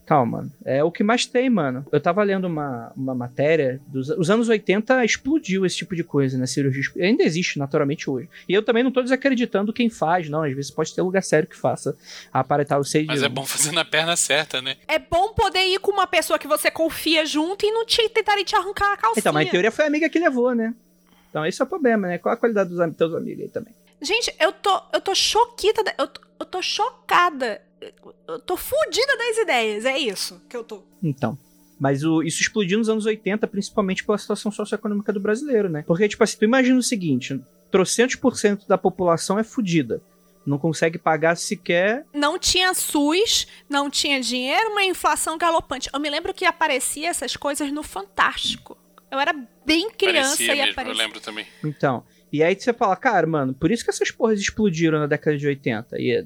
Calma, 0.07 0.37
mano. 0.37 0.51
É 0.63 0.81
o 0.81 0.89
que 0.89 1.03
mais 1.03 1.25
tem, 1.25 1.49
mano. 1.49 1.85
Eu 1.91 1.99
tava 1.99 2.23
lendo 2.23 2.45
uma, 2.45 2.93
uma 2.95 3.13
matéria 3.13 3.81
dos 3.87 4.09
os 4.09 4.29
anos 4.29 4.47
80 4.47 5.03
explodiu 5.03 5.65
esse 5.65 5.75
tipo 5.75 5.93
de 5.97 6.03
coisa, 6.03 6.37
né? 6.37 6.45
Cirurgia 6.45 7.03
ainda 7.05 7.23
existe 7.23 7.59
naturalmente 7.59 8.09
hoje. 8.09 8.29
E 8.47 8.53
eu 8.53 8.63
também 8.63 8.83
não 8.83 8.91
tô 8.91 9.01
desacreditando 9.01 9.73
quem 9.73 9.89
faz, 9.89 10.29
não. 10.29 10.43
Às 10.43 10.55
vezes 10.55 10.71
pode 10.71 10.95
ter 10.95 11.01
lugar 11.01 11.21
sério 11.21 11.45
que 11.45 11.57
faça 11.57 11.93
a 12.31 12.39
aparelhar 12.39 12.79
o 12.79 12.85
seio 12.85 13.05
Mas 13.05 13.21
é 13.21 13.27
bom 13.27 13.45
fazer 13.45 13.73
na 13.73 13.83
perna 13.83 14.15
certa, 14.15 14.61
né? 14.61 14.77
É 14.87 14.97
bom 14.97 15.33
poder 15.33 15.65
ir 15.65 15.79
com 15.79 15.91
uma 15.91 16.07
pessoa 16.07 16.39
que 16.39 16.47
você 16.47 16.71
confia 16.71 17.25
junto 17.25 17.65
e 17.65 17.71
não 17.71 17.85
te 17.85 18.07
tentarem 18.07 18.45
te 18.45 18.55
arrancar 18.55 18.93
a 18.93 18.97
calcinha. 18.97 19.19
Então, 19.19 19.33
mas 19.33 19.45
em 19.45 19.51
teoria 19.51 19.71
foi 19.71 19.83
a 19.83 19.87
amiga 19.89 20.07
que 20.07 20.19
levou, 20.19 20.55
né? 20.55 20.73
Então 21.29 21.45
esse 21.45 21.61
é 21.61 21.65
o 21.65 21.67
problema, 21.67 22.07
né? 22.07 22.17
Qual 22.17 22.31
a 22.31 22.37
qualidade 22.37 22.69
dos 22.69 22.95
teus 22.95 23.13
amigos 23.13 23.43
aí 23.43 23.49
também? 23.49 23.73
Gente, 24.01 24.33
eu 24.39 24.53
tô, 24.53 24.81
eu 24.93 25.01
tô 25.01 25.13
choquita, 25.13 25.83
eu 25.97 26.07
tô, 26.07 26.21
eu 26.39 26.45
tô 26.45 26.61
chocada. 26.61 27.61
Eu 28.27 28.39
tô 28.39 28.57
fudida 28.57 29.17
das 29.17 29.37
ideias, 29.37 29.85
é 29.85 29.97
isso 29.97 30.41
que 30.49 30.55
eu 30.57 30.63
tô. 30.63 30.83
Então. 31.01 31.37
Mas 31.79 32.03
o- 32.03 32.23
isso 32.23 32.41
explodiu 32.41 32.79
nos 32.79 32.89
anos 32.89 33.05
80, 33.05 33.45
principalmente 33.45 34.03
pela 34.03 34.17
situação 34.17 34.51
socioeconômica 34.51 35.13
do 35.13 35.19
brasileiro, 35.19 35.69
né? 35.69 35.83
Porque, 35.85 36.07
tipo 36.07 36.23
assim, 36.23 36.37
tu 36.37 36.43
imagina 36.45 36.79
o 36.79 36.83
seguinte: 36.83 37.39
trocentos 37.71 38.15
por 38.15 38.35
cento 38.35 38.67
da 38.67 38.77
população 38.79 39.37
é 39.37 39.43
fudida. 39.43 40.01
Não 40.43 40.57
consegue 40.57 40.97
pagar 40.97 41.35
sequer 41.35 42.05
Não 42.13 42.39
tinha 42.39 42.73
SUS, 42.73 43.45
não 43.69 43.89
tinha 43.91 44.19
dinheiro, 44.21 44.71
uma 44.71 44.83
inflação 44.83 45.37
galopante. 45.37 45.89
Eu 45.93 45.99
me 45.99 46.09
lembro 46.09 46.33
que 46.33 46.45
aparecia 46.45 47.09
essas 47.09 47.35
coisas 47.35 47.71
no 47.71 47.83
Fantástico. 47.83 48.75
Eu 49.11 49.19
era 49.19 49.33
bem 49.65 49.89
criança 49.91 50.29
Parecia 50.37 50.45
e 50.45 50.57
mesmo, 50.57 50.65
eu 50.67 50.71
aparecia. 50.71 51.03
lembro 51.05 51.19
também. 51.19 51.45
Então, 51.63 52.03
e 52.31 52.41
aí 52.41 52.55
você 52.59 52.73
fala, 52.73 52.95
cara, 52.95 53.27
mano, 53.27 53.53
por 53.53 53.69
isso 53.71 53.83
que 53.83 53.89
essas 53.89 54.09
porras 54.09 54.39
explodiram 54.39 54.99
na 54.99 55.05
década 55.05 55.37
de 55.37 55.45
80 55.47 55.95
e, 55.99 56.25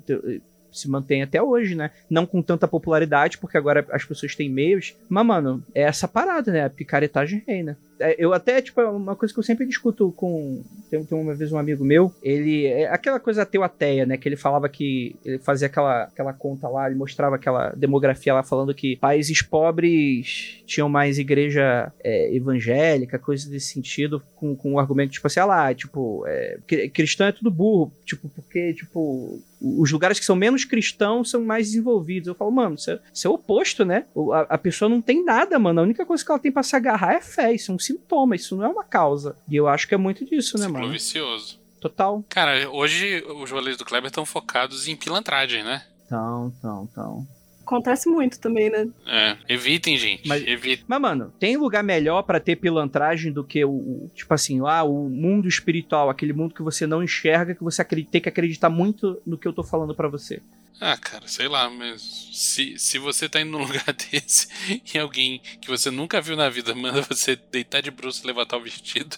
se 0.72 0.90
mantém 0.90 1.22
até 1.22 1.42
hoje, 1.42 1.76
né? 1.76 1.92
Não 2.10 2.26
com 2.26 2.42
tanta 2.42 2.68
popularidade, 2.68 3.38
porque 3.38 3.58
agora 3.58 3.86
as 3.92 4.06
pessoas 4.06 4.36
têm 4.36 4.50
meios. 4.50 4.96
Mas, 5.10 5.26
mano, 5.26 5.64
é 5.74 5.82
essa 5.82 6.08
parada, 6.08 6.52
né? 6.52 6.66
A 6.66 6.70
picaretagem 6.70 7.44
reina. 7.46 7.78
É, 8.02 8.16
Eu 8.18 8.34
até, 8.34 8.62
tipo, 8.62 8.82
é 8.82 8.88
uma 8.90 9.16
coisa 9.16 9.34
que 9.34 9.40
eu 9.40 9.44
sempre 9.44 9.66
discuto 9.66 10.12
com. 10.16 10.62
Tem, 10.90 11.04
tem 11.06 11.18
uma 11.18 11.34
vez 11.34 11.52
um 11.52 11.58
amigo 11.58 11.84
meu, 11.86 12.14
ele. 12.22 12.66
É 12.66 12.88
aquela 12.92 13.20
coisa 13.20 13.44
ateu 13.44 13.64
ateia, 13.64 14.06
né? 14.06 14.18
Que 14.18 14.28
ele 14.28 14.36
falava 14.36 14.68
que. 14.68 15.16
Ele 15.24 15.38
fazia 15.40 15.68
aquela, 15.68 16.04
aquela 16.04 16.34
conta 16.34 16.68
lá, 16.68 16.88
ele 16.88 16.96
mostrava 16.98 17.36
aquela 17.36 17.70
demografia 17.76 18.34
lá 18.34 18.44
falando 18.44 18.74
que 18.74 18.96
países 18.98 19.42
pobres 19.42 20.62
tinham 20.66 20.90
mais 20.90 21.18
igreja 21.20 21.92
é, 22.04 22.34
evangélica, 22.36 23.20
coisa 23.20 23.50
desse 23.50 23.68
sentido, 23.74 24.22
com, 24.36 24.56
com 24.56 24.74
o 24.74 24.80
argumento, 24.80 25.12
tipo 25.12 25.28
assim, 25.28 25.40
ah 25.40 25.46
lá, 25.46 25.74
tipo, 25.74 26.24
é, 26.28 26.58
cri- 26.66 26.90
cristão 26.90 27.28
é 27.28 27.32
tudo 27.32 27.52
burro, 27.52 27.92
tipo, 28.06 28.30
porque, 28.30 28.74
tipo, 28.74 29.40
os 29.62 29.92
lugares 29.92 30.18
que 30.20 30.26
são 30.26 30.36
menos 30.36 30.64
cristãos 30.66 31.30
são 31.30 31.44
mais 31.44 31.68
desenvolvidos. 31.68 32.28
Eu 32.28 32.36
falo, 32.36 32.52
mano, 32.52 32.76
isso 32.76 32.90
é, 32.90 33.00
isso 33.14 33.28
é 33.28 33.30
o 33.30 33.34
oposto, 33.34 33.84
né? 33.86 34.06
A, 34.34 34.56
a 34.56 34.58
pessoa 34.58 34.90
não 34.90 35.02
tem 35.02 35.24
nada, 35.24 35.60
mano. 35.60 35.80
A 35.82 35.84
única 35.84 36.06
coisa 36.06 36.24
que 36.26 36.32
ela 36.32 36.40
tem 36.40 36.52
pra 36.52 36.64
se 36.64 36.76
agarrar 36.76 37.14
é 37.16 37.22
fé. 37.22 37.54
Isso 37.54 37.72
é 37.72 37.76
um 37.76 37.80
sintoma, 37.92 38.36
isso 38.36 38.56
não 38.56 38.64
é 38.66 38.68
uma 38.68 38.84
causa. 38.84 39.36
E 39.50 39.56
eu 39.56 39.68
acho 39.68 39.88
que 39.88 39.94
é 39.94 39.98
muito 39.98 40.26
disso, 40.26 40.58
né, 40.58 40.66
Ciclo 40.66 40.80
mano? 40.80 40.92
vicioso. 40.94 41.60
Total. 41.80 42.24
Cara, 42.30 42.70
hoje 42.70 43.24
os 43.42 43.50
rolês 43.50 43.76
do 43.78 43.84
Kleber 43.86 44.08
estão 44.10 44.26
focados 44.26 44.88
em 44.88 44.96
pilantragem, 44.96 45.64
né? 45.64 45.84
Então, 46.06 46.54
então, 46.58 46.88
então. 46.92 47.28
Acontece 47.66 48.10
muito 48.10 48.38
também, 48.40 48.70
né? 48.70 48.88
É, 49.08 49.38
evitem, 49.48 49.98
gente. 49.98 50.28
Mas- 50.28 50.46
Evitem. 50.46 50.84
Mas, 50.88 51.02
mano, 51.02 51.34
tem 51.40 51.56
lugar 51.56 51.82
melhor 51.84 52.22
pra 52.24 52.40
ter 52.40 52.58
pilantragem 52.58 53.32
do 53.32 53.44
que 53.46 53.64
o, 53.64 53.70
o- 53.72 54.12
tipo 54.14 54.34
assim, 54.34 54.60
lá, 54.60 54.84
o 54.84 55.10
mundo 55.10 55.48
espiritual, 55.48 56.10
aquele 56.10 56.34
mundo 56.34 56.54
que 56.54 56.62
você 56.62 56.86
não 56.86 57.02
enxerga, 57.02 57.56
que 57.56 57.64
você 57.64 57.82
acredita, 57.82 58.12
tem 58.12 58.22
que 58.22 58.28
acreditar 58.30 58.70
muito 58.70 59.22
no 59.26 59.38
que 59.38 59.48
eu 59.48 59.54
tô 59.54 59.64
falando 59.64 59.96
pra 59.96 60.08
você. 60.10 60.42
Ah, 60.84 60.98
cara, 60.98 61.28
sei 61.28 61.48
lá, 61.48 61.70
mas 61.70 62.02
se, 62.34 62.76
se 62.80 62.98
você 62.98 63.30
tá 63.30 63.40
indo 63.40 63.52
num 63.52 63.60
lugar 63.64 63.94
desse 63.94 64.48
e 64.92 64.98
alguém 64.98 65.40
que 65.62 65.68
você 65.68 65.92
nunca 65.92 66.20
viu 66.20 66.36
na 66.36 66.50
vida 66.50 66.74
manda 66.74 67.04
você 67.04 67.36
deitar 67.36 67.84
de 67.84 67.92
bruços 67.92 68.24
e 68.24 68.28
levantar 68.28 68.58
o 68.58 68.64
vestido, 68.64 69.16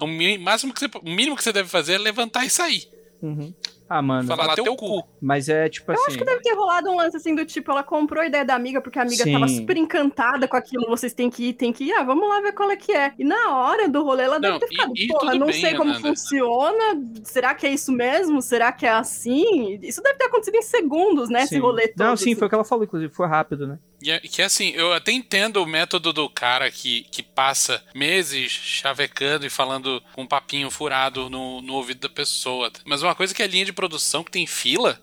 o 0.00 0.06
máximo 0.40 0.72
que 0.72 0.80
você, 0.80 0.90
o 1.02 1.10
mínimo 1.10 1.36
que 1.36 1.44
você 1.44 1.52
deve 1.52 1.68
fazer 1.68 1.94
é 1.94 1.98
levantar 1.98 2.46
e 2.46 2.50
sair. 2.50 2.88
Uhum. 3.20 3.52
Ah, 3.98 4.02
mano, 4.02 4.26
Falar 4.28 4.54
teu 4.54 4.74
cu. 4.76 5.06
mas 5.20 5.48
é 5.48 5.68
tipo 5.68 5.90
assim. 5.92 6.02
Acho 6.08 6.18
que 6.18 6.24
deve 6.24 6.40
ter 6.42 6.54
rolado 6.54 6.90
um 6.90 6.96
lance 6.96 7.16
assim 7.16 7.34
do 7.34 7.44
tipo, 7.44 7.70
ela 7.70 7.82
comprou 7.82 8.22
a 8.22 8.26
ideia 8.26 8.44
da 8.44 8.54
amiga 8.54 8.80
porque 8.80 8.98
a 8.98 9.02
amiga 9.02 9.24
Sim. 9.24 9.32
tava 9.32 9.48
super 9.48 9.76
encantada 9.76 10.48
com 10.48 10.56
aquilo, 10.56 10.86
vocês 10.88 11.12
têm 11.12 11.28
que 11.30 11.48
ir, 11.48 11.52
tem 11.54 11.72
que 11.72 11.84
ir, 11.84 11.92
ah, 11.92 12.02
vamos 12.02 12.28
lá 12.28 12.40
ver 12.40 12.52
qual 12.52 12.70
é 12.70 12.76
que 12.76 12.92
é. 12.92 13.12
E 13.18 13.24
na 13.24 13.56
hora 13.56 13.88
do 13.88 14.02
rolê 14.02 14.24
ela 14.24 14.38
deve 14.40 14.52
Não, 14.54 14.58
ter 14.60 14.68
ficado, 14.68 14.92
e- 14.96 15.04
e 15.04 15.08
porra, 15.08 15.34
não 15.34 15.46
bem, 15.48 15.60
sei 15.60 15.74
como 15.74 15.90
Ananda. 15.90 16.08
funciona, 16.08 17.02
será 17.24 17.54
que 17.54 17.66
é 17.66 17.72
isso 17.72 17.92
mesmo? 17.92 18.40
Será 18.40 18.72
que 18.72 18.86
é 18.86 18.90
assim? 18.90 19.78
Isso 19.82 20.02
deve 20.02 20.18
ter 20.18 20.24
acontecido 20.24 20.56
em 20.56 20.62
segundos, 20.62 21.28
né, 21.28 21.40
esse 21.42 21.54
sim. 21.54 21.60
rolê 21.60 21.88
todo. 21.88 22.06
Não, 22.06 22.16
sim, 22.16 22.30
assim. 22.30 22.34
foi 22.38 22.46
o 22.46 22.48
que 22.48 22.54
ela 22.54 22.64
falou, 22.64 22.84
inclusive, 22.84 23.12
foi 23.12 23.26
rápido, 23.26 23.66
né? 23.66 23.78
E 24.04 24.10
é- 24.10 24.18
que 24.18 24.42
assim, 24.42 24.70
eu 24.70 24.92
até 24.92 25.12
entendo 25.12 25.62
o 25.62 25.66
método 25.66 26.12
do 26.12 26.28
cara 26.28 26.68
que, 26.72 27.02
que 27.12 27.22
passa 27.22 27.80
meses 27.94 28.50
chavecando 28.50 29.46
e 29.46 29.50
falando 29.50 30.02
com 30.12 30.22
um 30.22 30.26
papinho 30.26 30.70
furado 30.70 31.30
no, 31.30 31.62
no 31.62 31.74
ouvido 31.74 32.00
da 32.00 32.08
pessoa. 32.08 32.70
Mas 32.84 33.00
uma 33.02 33.14
coisa 33.14 33.32
que 33.32 33.40
é 33.42 33.46
linha 33.46 33.64
de 33.64 33.72
produção, 33.82 34.22
que 34.22 34.30
tem 34.30 34.46
fila, 34.46 35.00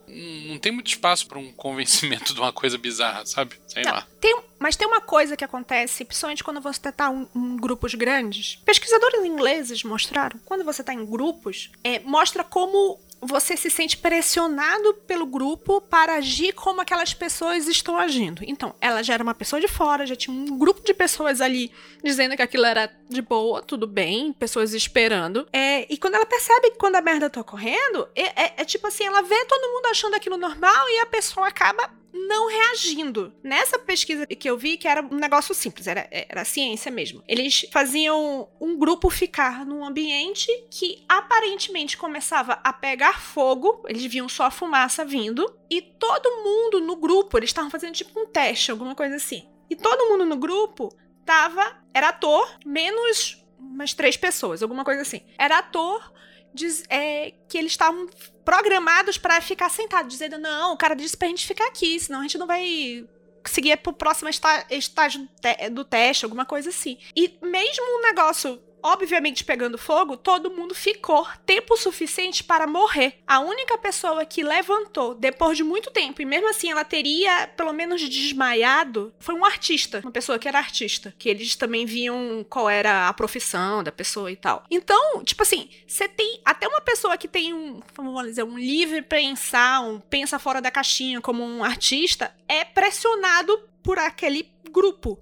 não 0.47 0.57
tem 0.57 0.71
muito 0.71 0.87
espaço 0.87 1.27
pra 1.27 1.37
um 1.37 1.51
convencimento 1.53 2.33
de 2.33 2.39
uma 2.39 2.53
coisa 2.53 2.77
bizarra, 2.77 3.25
sabe? 3.25 3.55
Sei 3.67 3.83
Não, 3.83 3.91
lá. 3.91 4.07
tem, 4.21 4.39
mas 4.57 4.77
tem 4.77 4.87
uma 4.87 5.01
coisa 5.01 5.35
que 5.35 5.43
acontece, 5.43 6.05
principalmente 6.05 6.43
quando 6.43 6.61
você 6.61 6.87
está 6.87 7.11
em 7.13 7.27
em 7.35 7.57
grupos 7.57 7.93
grandes. 7.93 8.55
Pesquisadores 8.65 9.25
ingleses 9.25 9.83
mostraram, 9.83 10.39
quando 10.45 10.63
você 10.63 10.81
está 10.81 10.93
em 10.93 11.05
grupos, 11.05 11.69
é, 11.83 11.99
mostra 11.99 12.43
como 12.43 12.99
você 13.21 13.57
se 13.57 13.69
sente 13.69 13.97
pressionado 13.97 14.93
pelo 15.05 15.25
grupo 15.25 15.81
para 15.81 16.15
agir 16.15 16.53
como 16.53 16.81
aquelas 16.81 17.13
pessoas 17.13 17.67
estão 17.67 17.97
agindo. 17.97 18.41
Então, 18.45 18.73
ela 18.79 19.03
já 19.03 19.13
era 19.13 19.23
uma 19.23 19.33
pessoa 19.33 19.59
de 19.59 19.67
fora, 19.67 20.05
já 20.05 20.15
tinha 20.15 20.35
um 20.35 20.57
grupo 20.57 20.81
de 20.81 20.93
pessoas 20.93 21.41
ali 21.41 21.71
dizendo 22.03 22.35
que 22.35 22.41
aquilo 22.41 22.65
era 22.65 22.89
de 23.09 23.21
boa, 23.21 23.61
tudo 23.61 23.85
bem, 23.87 24.31
pessoas 24.33 24.73
esperando. 24.73 25.47
É, 25.51 25.85
e 25.91 25.97
quando 25.97 26.15
ela 26.15 26.25
percebe 26.25 26.71
que 26.71 26.77
quando 26.77 26.95
a 26.95 27.01
merda 27.01 27.29
tá 27.29 27.41
ocorrendo, 27.41 28.07
é, 28.15 28.43
é- 28.43 28.53
é 28.57 28.65
tipo 28.65 28.87
assim, 28.87 29.03
ela 29.05 29.21
vê 29.21 29.45
todo 29.45 29.71
mundo 29.73 29.87
achando 29.87 30.15
aquilo 30.15 30.37
normal 30.37 30.89
e 30.89 30.99
a 30.99 31.05
pessoa 31.05 31.47
acaba 31.47 31.89
não 32.13 32.47
reagindo. 32.47 33.33
Nessa 33.43 33.77
pesquisa 33.79 34.25
que 34.25 34.49
eu 34.49 34.57
vi, 34.57 34.77
que 34.77 34.87
era 34.87 35.01
um 35.01 35.15
negócio 35.15 35.53
simples, 35.53 35.87
era, 35.87 36.07
era 36.11 36.45
ciência 36.45 36.91
mesmo. 36.91 37.23
Eles 37.27 37.65
faziam 37.71 38.49
um 38.59 38.77
grupo 38.77 39.09
ficar 39.09 39.65
num 39.65 39.85
ambiente 39.85 40.47
que 40.69 41.03
aparentemente 41.07 41.97
começava 41.97 42.59
a 42.63 42.73
pegar 42.73 43.19
fogo, 43.21 43.83
eles 43.87 44.05
viam 44.05 44.29
só 44.29 44.45
a 44.45 44.51
fumaça 44.51 45.05
vindo, 45.05 45.53
e 45.69 45.81
todo 45.81 46.43
mundo 46.43 46.81
no 46.81 46.95
grupo, 46.95 47.37
eles 47.37 47.49
estavam 47.49 47.69
fazendo 47.69 47.93
tipo 47.93 48.19
um 48.19 48.25
teste, 48.25 48.71
alguma 48.71 48.95
coisa 48.95 49.15
assim. 49.15 49.47
E 49.69 49.75
todo 49.75 50.09
mundo 50.09 50.25
no 50.25 50.37
grupo 50.37 50.89
tava. 51.25 51.77
Era 51.93 52.09
ator, 52.09 52.49
menos 52.65 53.43
umas 53.57 53.93
três 53.93 54.15
pessoas, 54.17 54.63
alguma 54.63 54.83
coisa 54.83 55.01
assim. 55.01 55.21
Era 55.37 55.59
ator 55.59 56.11
diz- 56.53 56.83
é, 56.89 57.33
que 57.47 57.57
eles 57.57 57.71
estavam 57.71 58.07
programados 58.45 59.17
pra 59.17 59.39
ficar 59.41 59.69
sentados, 59.69 60.11
dizendo: 60.13 60.37
não, 60.37 60.73
o 60.73 60.77
cara 60.77 60.95
disse 60.95 61.15
pra 61.17 61.27
gente 61.27 61.45
ficar 61.47 61.67
aqui, 61.67 61.99
senão 61.99 62.19
a 62.19 62.23
gente 62.23 62.37
não 62.37 62.47
vai 62.47 63.05
seguir 63.45 63.77
pro 63.77 63.93
próximo 63.93 64.29
estágio 64.69 65.27
do 65.71 65.83
teste, 65.85 66.25
alguma 66.25 66.45
coisa 66.45 66.69
assim. 66.69 66.97
E 67.15 67.37
mesmo 67.41 67.83
um 67.99 68.01
negócio 68.01 68.61
obviamente 68.81 69.43
pegando 69.43 69.77
fogo, 69.77 70.17
todo 70.17 70.51
mundo 70.51 70.73
ficou 70.73 71.27
tempo 71.45 71.77
suficiente 71.77 72.43
para 72.43 72.67
morrer. 72.67 73.19
A 73.25 73.39
única 73.39 73.77
pessoa 73.77 74.25
que 74.25 74.43
levantou 74.43 75.13
depois 75.13 75.57
de 75.57 75.63
muito 75.63 75.91
tempo, 75.91 76.21
e 76.21 76.25
mesmo 76.25 76.49
assim 76.49 76.71
ela 76.71 76.83
teria 76.83 77.47
pelo 77.55 77.73
menos 77.73 78.07
desmaiado, 78.07 79.13
foi 79.19 79.35
um 79.35 79.45
artista, 79.45 79.99
uma 80.03 80.11
pessoa 80.11 80.39
que 80.39 80.47
era 80.47 80.57
artista, 80.57 81.13
que 81.17 81.29
eles 81.29 81.55
também 81.55 81.85
viam 81.85 82.45
qual 82.49 82.69
era 82.69 83.07
a 83.07 83.13
profissão 83.13 83.83
da 83.83 83.91
pessoa 83.91 84.31
e 84.31 84.35
tal. 84.35 84.63
Então, 84.69 85.23
tipo 85.23 85.43
assim, 85.43 85.69
você 85.87 86.07
tem 86.07 86.39
até 86.43 86.67
uma 86.67 86.81
pessoa 86.81 87.17
que 87.17 87.27
tem 87.27 87.53
um, 87.53 87.81
vamos 87.95 88.23
dizer, 88.23 88.43
um 88.43 88.57
livre 88.57 89.01
pensar, 89.01 89.81
um 89.81 89.99
pensa 89.99 90.39
fora 90.39 90.61
da 90.61 90.71
caixinha 90.71 91.21
como 91.21 91.43
um 91.43 91.63
artista, 91.63 92.33
é 92.47 92.63
pressionado 92.63 93.57
por 93.83 93.97
aquele 93.97 94.49
grupo 94.71 95.19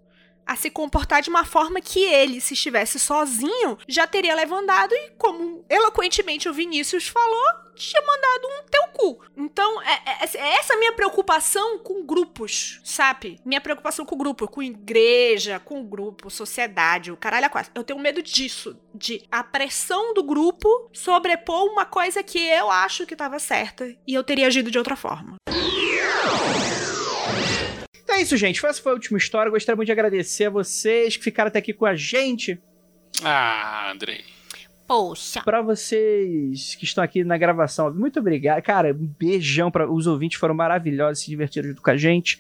a 0.48 0.56
se 0.56 0.70
comportar 0.70 1.22
de 1.22 1.30
uma 1.30 1.46
forma 1.46 1.82
que 1.82 2.00
ele, 2.00 2.40
se 2.40 2.54
estivesse 2.54 2.98
sozinho, 2.98 3.78
já 3.88 4.08
teria 4.08 4.34
levantado 4.34 4.94
e, 4.94 5.12
como 5.18 5.66
eloquentemente 5.70 6.48
o 6.48 6.54
Vinícius 6.54 7.08
falou, 7.08 7.68
tinha 7.76 8.02
mandado 8.02 8.48
um 8.48 8.66
teu 8.70 8.88
cu. 8.94 9.24
Então, 9.36 9.82
é, 9.84 10.02
é, 10.24 10.38
é 10.38 10.54
essa 10.56 10.76
minha 10.78 10.94
preocupação 10.94 11.80
com 11.80 12.06
grupos, 12.06 12.82
sabe? 12.84 13.40
Minha 13.46 13.62
preocupação 13.62 14.06
com 14.06 14.18
grupo, 14.18 14.48
com 14.48 14.64
igreja, 14.64 15.60
com 15.60 15.84
grupo, 15.84 16.30
sociedade, 16.30 17.12
o 17.12 17.18
caralho 17.18 17.46
a 17.46 17.50
quase. 17.50 17.70
Eu 17.76 17.84
tenho 17.84 18.00
medo 18.00 18.22
disso, 18.24 18.78
de 18.94 19.24
a 19.32 19.44
pressão 19.44 20.14
do 20.14 20.24
grupo 20.24 20.90
sobrepor 20.92 21.66
uma 21.66 21.86
coisa 21.86 22.24
que 22.24 22.40
eu 22.40 22.72
acho 22.72 23.06
que 23.06 23.14
estava 23.14 23.38
certa 23.38 23.88
e 24.08 24.14
eu 24.14 24.24
teria 24.24 24.48
agido 24.48 24.72
de 24.72 24.78
outra 24.78 24.96
forma. 24.96 25.38
Então 28.08 28.16
é 28.16 28.22
isso, 28.22 28.38
gente. 28.38 28.66
Essa 28.66 28.82
foi 28.82 28.94
a 28.94 28.96
última 28.96 29.18
história. 29.18 29.52
Gostaria 29.52 29.76
muito 29.76 29.88
de 29.88 29.92
agradecer 29.92 30.46
a 30.46 30.50
vocês 30.50 31.18
que 31.18 31.24
ficaram 31.26 31.50
até 31.50 31.60
aqui 31.60 31.74
com 31.74 31.86
a 31.86 31.94
gente. 31.94 32.58
Ah, 33.22 33.92
Andrei. 33.92 34.24
Poxa. 34.88 35.42
Para 35.42 35.62
vocês 35.62 36.74
que 36.76 36.86
estão 36.86 37.04
aqui 37.04 37.26
na 37.26 37.38
gravação, 37.38 37.94
muito 37.94 38.22
obrigado. 38.22 38.62
Cara, 38.62 38.94
um 38.94 39.14
beijão 39.20 39.70
para 39.70 39.92
os 39.92 40.08
ouvintes, 40.08 40.40
foram 40.40 40.56
maravilhosos, 40.56 41.26
se 41.26 41.30
divertiram 41.30 41.68
junto 41.68 41.82
com 41.82 41.90
a 41.90 41.98
gente. 41.98 42.40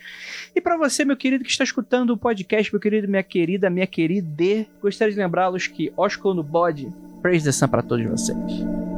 E 0.56 0.62
para 0.62 0.78
você, 0.78 1.04
meu 1.04 1.18
querido 1.18 1.44
que 1.44 1.52
está 1.52 1.66
escutando 1.66 2.12
o 2.12 2.18
podcast, 2.18 2.72
meu 2.72 2.80
querido, 2.80 3.06
minha 3.06 3.24
querida, 3.24 3.70
minha 3.70 3.88
querida, 3.88 4.66
gostaria 4.82 5.14
de 5.14 5.20
lembrá-los 5.20 5.68
que 5.68 5.92
Oscar 5.98 6.34
no 6.34 6.44
bode, 6.44 6.88
praise 7.22 7.44
the 7.44 7.52
sun 7.52 7.68
para 7.68 7.84
todos 7.84 8.06
vocês. 8.06 8.97